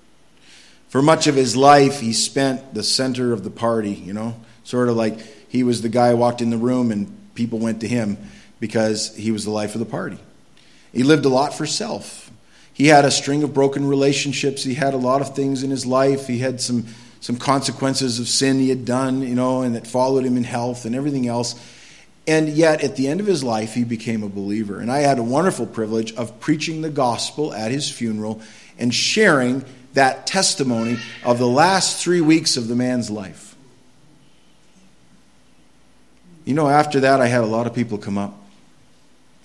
For 0.89 1.01
much 1.01 1.27
of 1.27 1.35
his 1.35 1.55
life, 1.55 1.99
he 1.99 2.13
spent 2.13 2.73
the 2.73 2.83
center 2.83 3.33
of 3.33 3.43
the 3.43 3.49
party, 3.49 3.91
you 3.91 4.13
know, 4.13 4.35
sort 4.63 4.89
of 4.89 4.95
like 4.95 5.19
he 5.49 5.63
was 5.63 5.81
the 5.81 5.89
guy 5.89 6.11
who 6.11 6.17
walked 6.17 6.41
in 6.41 6.49
the 6.49 6.57
room 6.57 6.91
and 6.91 7.33
people 7.35 7.59
went 7.59 7.81
to 7.81 7.87
him 7.87 8.17
because 8.59 9.15
he 9.15 9.31
was 9.31 9.43
the 9.43 9.51
life 9.51 9.75
of 9.75 9.79
the 9.79 9.85
party. 9.85 10.19
He 10.93 11.03
lived 11.03 11.25
a 11.25 11.29
lot 11.29 11.53
for 11.53 11.65
self. 11.65 12.31
He 12.73 12.87
had 12.87 13.05
a 13.05 13.11
string 13.11 13.43
of 13.43 13.53
broken 13.53 13.87
relationships. 13.87 14.63
He 14.63 14.75
had 14.75 14.93
a 14.93 14.97
lot 14.97 15.21
of 15.21 15.35
things 15.35 15.63
in 15.63 15.69
his 15.69 15.85
life. 15.85 16.27
He 16.27 16.39
had 16.39 16.61
some 16.61 16.85
some 17.23 17.37
consequences 17.37 18.19
of 18.19 18.27
sin 18.27 18.59
he 18.59 18.67
had 18.67 18.83
done, 18.83 19.21
you 19.21 19.33
know, 19.33 19.61
and 19.61 19.75
that 19.75 19.87
followed 19.87 20.25
him 20.25 20.35
in 20.35 20.43
health 20.43 20.83
and 20.83 20.93
everything 20.93 21.25
else. 21.25 21.55
And 22.27 22.49
yet, 22.49 22.83
at 22.83 22.97
the 22.97 23.07
end 23.07 23.21
of 23.21 23.25
his 23.25 23.45
life, 23.45 23.73
he 23.73 23.85
became 23.85 24.23
a 24.23 24.27
believer. 24.27 24.81
And 24.81 24.91
I 24.91 24.99
had 24.99 25.19
a 25.19 25.23
wonderful 25.23 25.65
privilege 25.65 26.13
of 26.15 26.41
preaching 26.41 26.81
the 26.81 26.89
gospel 26.89 27.53
at 27.53 27.71
his 27.71 27.89
funeral 27.89 28.41
and 28.77 28.93
sharing 28.93 29.63
that 29.93 30.27
testimony 30.27 30.99
of 31.23 31.39
the 31.39 31.47
last 31.47 32.03
three 32.03 32.19
weeks 32.19 32.57
of 32.57 32.67
the 32.67 32.75
man's 32.75 33.09
life. 33.09 33.55
You 36.43 36.55
know, 36.55 36.67
after 36.67 36.99
that, 36.99 37.21
I 37.21 37.27
had 37.27 37.45
a 37.45 37.47
lot 37.47 37.67
of 37.67 37.73
people 37.73 37.97
come 37.97 38.17
up. 38.17 38.37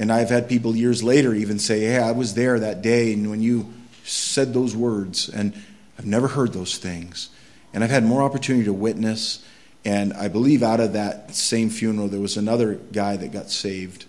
And 0.00 0.10
I've 0.10 0.30
had 0.30 0.48
people 0.48 0.74
years 0.74 1.04
later 1.04 1.32
even 1.32 1.60
say, 1.60 1.82
Hey, 1.82 1.98
I 1.98 2.10
was 2.10 2.34
there 2.34 2.58
that 2.58 2.82
day, 2.82 3.12
and 3.12 3.30
when 3.30 3.40
you 3.40 3.72
said 4.02 4.52
those 4.52 4.74
words, 4.74 5.28
and 5.28 5.54
I've 5.96 6.06
never 6.06 6.26
heard 6.26 6.52
those 6.52 6.76
things. 6.76 7.30
And 7.72 7.84
I've 7.84 7.90
had 7.90 8.04
more 8.04 8.22
opportunity 8.22 8.64
to 8.64 8.72
witness. 8.72 9.44
And 9.84 10.12
I 10.12 10.28
believe 10.28 10.62
out 10.62 10.80
of 10.80 10.94
that 10.94 11.34
same 11.34 11.70
funeral, 11.70 12.08
there 12.08 12.20
was 12.20 12.36
another 12.36 12.74
guy 12.92 13.16
that 13.16 13.32
got 13.32 13.50
saved. 13.50 14.06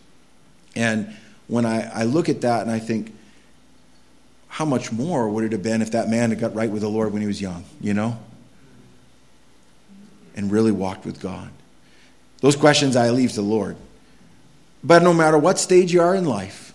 And 0.76 1.16
when 1.48 1.66
I, 1.66 1.90
I 2.02 2.04
look 2.04 2.30
at 2.30 2.42
that 2.42 2.62
and 2.62 2.72
I 2.72 2.80
think, 2.80 3.16
how 4.48 4.66
much 4.66 4.92
more 4.92 5.30
would 5.30 5.44
it 5.44 5.52
have 5.52 5.64
been 5.64 5.82
if 5.82 5.92
that 5.92 6.10
man 6.10 6.32
had 6.32 6.40
got 6.40 6.56
right 6.56 6.70
with 6.70 6.82
the 6.82 6.90
Lord 6.90 7.14
when 7.14 7.22
he 7.22 7.28
was 7.28 7.40
young, 7.40 7.66
you 7.80 7.94
know? 7.94 8.18
And 10.36 10.52
really 10.52 10.72
walked 10.72 11.06
with 11.06 11.22
God. 11.22 11.50
Those 12.42 12.56
questions 12.56 12.96
I 12.96 13.12
leave 13.12 13.30
to 13.32 13.36
the 13.38 13.42
Lord. 13.42 13.76
But 14.84 15.04
no 15.04 15.14
matter 15.14 15.38
what 15.38 15.60
stage 15.60 15.94
you 15.94 16.02
are 16.02 16.16
in 16.16 16.26
life, 16.26 16.74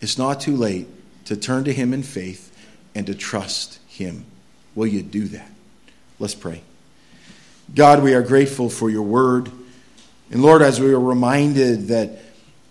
it's 0.00 0.18
not 0.18 0.40
too 0.40 0.56
late 0.56 0.86
to 1.24 1.36
turn 1.36 1.64
to 1.64 1.72
Him 1.72 1.92
in 1.92 2.02
faith 2.02 2.54
and 2.94 3.06
to 3.06 3.14
trust 3.14 3.80
Him. 3.88 4.24
Will 4.74 4.86
you 4.86 5.02
do 5.02 5.24
that? 5.28 5.50
Let's 6.18 6.34
pray. 6.34 6.62
God, 7.74 8.02
we 8.02 8.14
are 8.14 8.22
grateful 8.22 8.70
for 8.70 8.88
your 8.88 9.02
word. 9.02 9.50
And 10.30 10.42
Lord, 10.42 10.62
as 10.62 10.80
we 10.80 10.92
are 10.92 11.00
reminded 11.00 11.88
that 11.88 12.18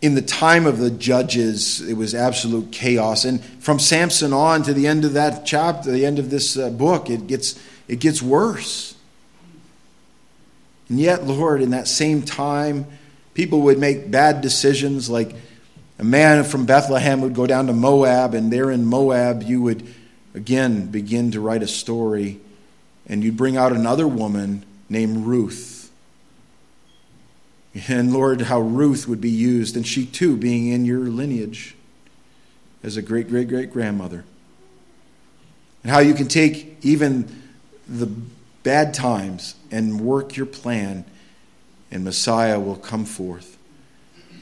in 0.01 0.15
the 0.15 0.21
time 0.21 0.65
of 0.65 0.79
the 0.79 0.89
judges, 0.89 1.81
it 1.81 1.93
was 1.93 2.15
absolute 2.15 2.71
chaos. 2.71 3.23
And 3.25 3.43
from 3.43 3.79
Samson 3.79 4.33
on 4.33 4.63
to 4.63 4.73
the 4.73 4.87
end 4.87 5.05
of 5.05 5.13
that 5.13 5.45
chapter, 5.45 5.91
the 5.91 6.05
end 6.05 6.19
of 6.19 6.29
this 6.29 6.57
uh, 6.57 6.69
book, 6.69 7.09
it 7.09 7.27
gets, 7.27 7.59
it 7.87 7.99
gets 7.99 8.21
worse. 8.21 8.95
And 10.89 10.99
yet, 10.99 11.25
Lord, 11.25 11.61
in 11.61 11.71
that 11.71 11.87
same 11.87 12.21
time, 12.21 12.85
people 13.33 13.61
would 13.61 13.79
make 13.79 14.09
bad 14.09 14.41
decisions 14.41 15.09
like 15.09 15.35
a 15.97 16.03
man 16.03 16.43
from 16.43 16.65
Bethlehem 16.65 17.21
would 17.21 17.33
go 17.33 17.47
down 17.47 17.67
to 17.67 17.73
Moab, 17.73 18.33
and 18.33 18.51
there 18.51 18.69
in 18.69 18.85
Moab, 18.85 19.43
you 19.43 19.61
would 19.61 19.87
again 20.33 20.87
begin 20.87 21.31
to 21.31 21.39
write 21.39 21.63
a 21.63 21.67
story 21.67 22.41
and 23.07 23.23
you'd 23.23 23.37
bring 23.37 23.57
out 23.57 23.71
another 23.71 24.07
woman 24.07 24.65
named 24.89 25.25
Ruth. 25.25 25.91
And 27.87 28.13
Lord, 28.13 28.41
how 28.41 28.61
Ruth 28.61 29.07
would 29.07 29.21
be 29.21 29.29
used, 29.29 29.75
and 29.75 29.85
she 29.85 30.05
too 30.05 30.37
being 30.37 30.67
in 30.67 30.85
your 30.85 31.01
lineage 31.01 31.75
as 32.83 32.97
a 32.97 33.01
great 33.01 33.27
great 33.27 33.49
great 33.49 33.71
grandmother. 33.71 34.23
And 35.83 35.91
how 35.91 35.99
you 35.99 36.13
can 36.13 36.27
take 36.27 36.77
even 36.81 37.43
the 37.87 38.09
bad 38.63 38.93
times 38.93 39.55
and 39.71 40.01
work 40.01 40.35
your 40.35 40.45
plan, 40.45 41.05
and 41.91 42.03
Messiah 42.03 42.59
will 42.59 42.77
come 42.77 43.05
forth. 43.05 43.57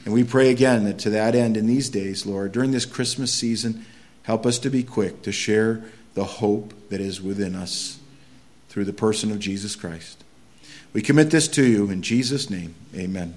And 0.04 0.14
we 0.14 0.22
pray 0.22 0.50
again 0.50 0.84
that 0.84 0.98
to 1.00 1.10
that 1.10 1.34
end 1.34 1.56
in 1.56 1.66
these 1.66 1.88
days, 1.88 2.24
Lord, 2.24 2.52
during 2.52 2.70
this 2.70 2.86
Christmas 2.86 3.32
season, 3.32 3.84
help 4.22 4.46
us 4.46 4.58
to 4.60 4.70
be 4.70 4.82
quick 4.82 5.22
to 5.22 5.32
share 5.32 5.82
the 6.14 6.24
hope 6.24 6.72
that 6.90 7.00
is 7.00 7.20
within 7.20 7.54
us 7.54 7.98
through 8.74 8.84
the 8.84 8.92
person 8.92 9.30
of 9.30 9.38
Jesus 9.38 9.76
Christ. 9.76 10.24
We 10.92 11.00
commit 11.00 11.30
this 11.30 11.46
to 11.46 11.64
you 11.64 11.90
in 11.90 12.02
Jesus' 12.02 12.50
name. 12.50 12.74
Amen. 12.92 13.34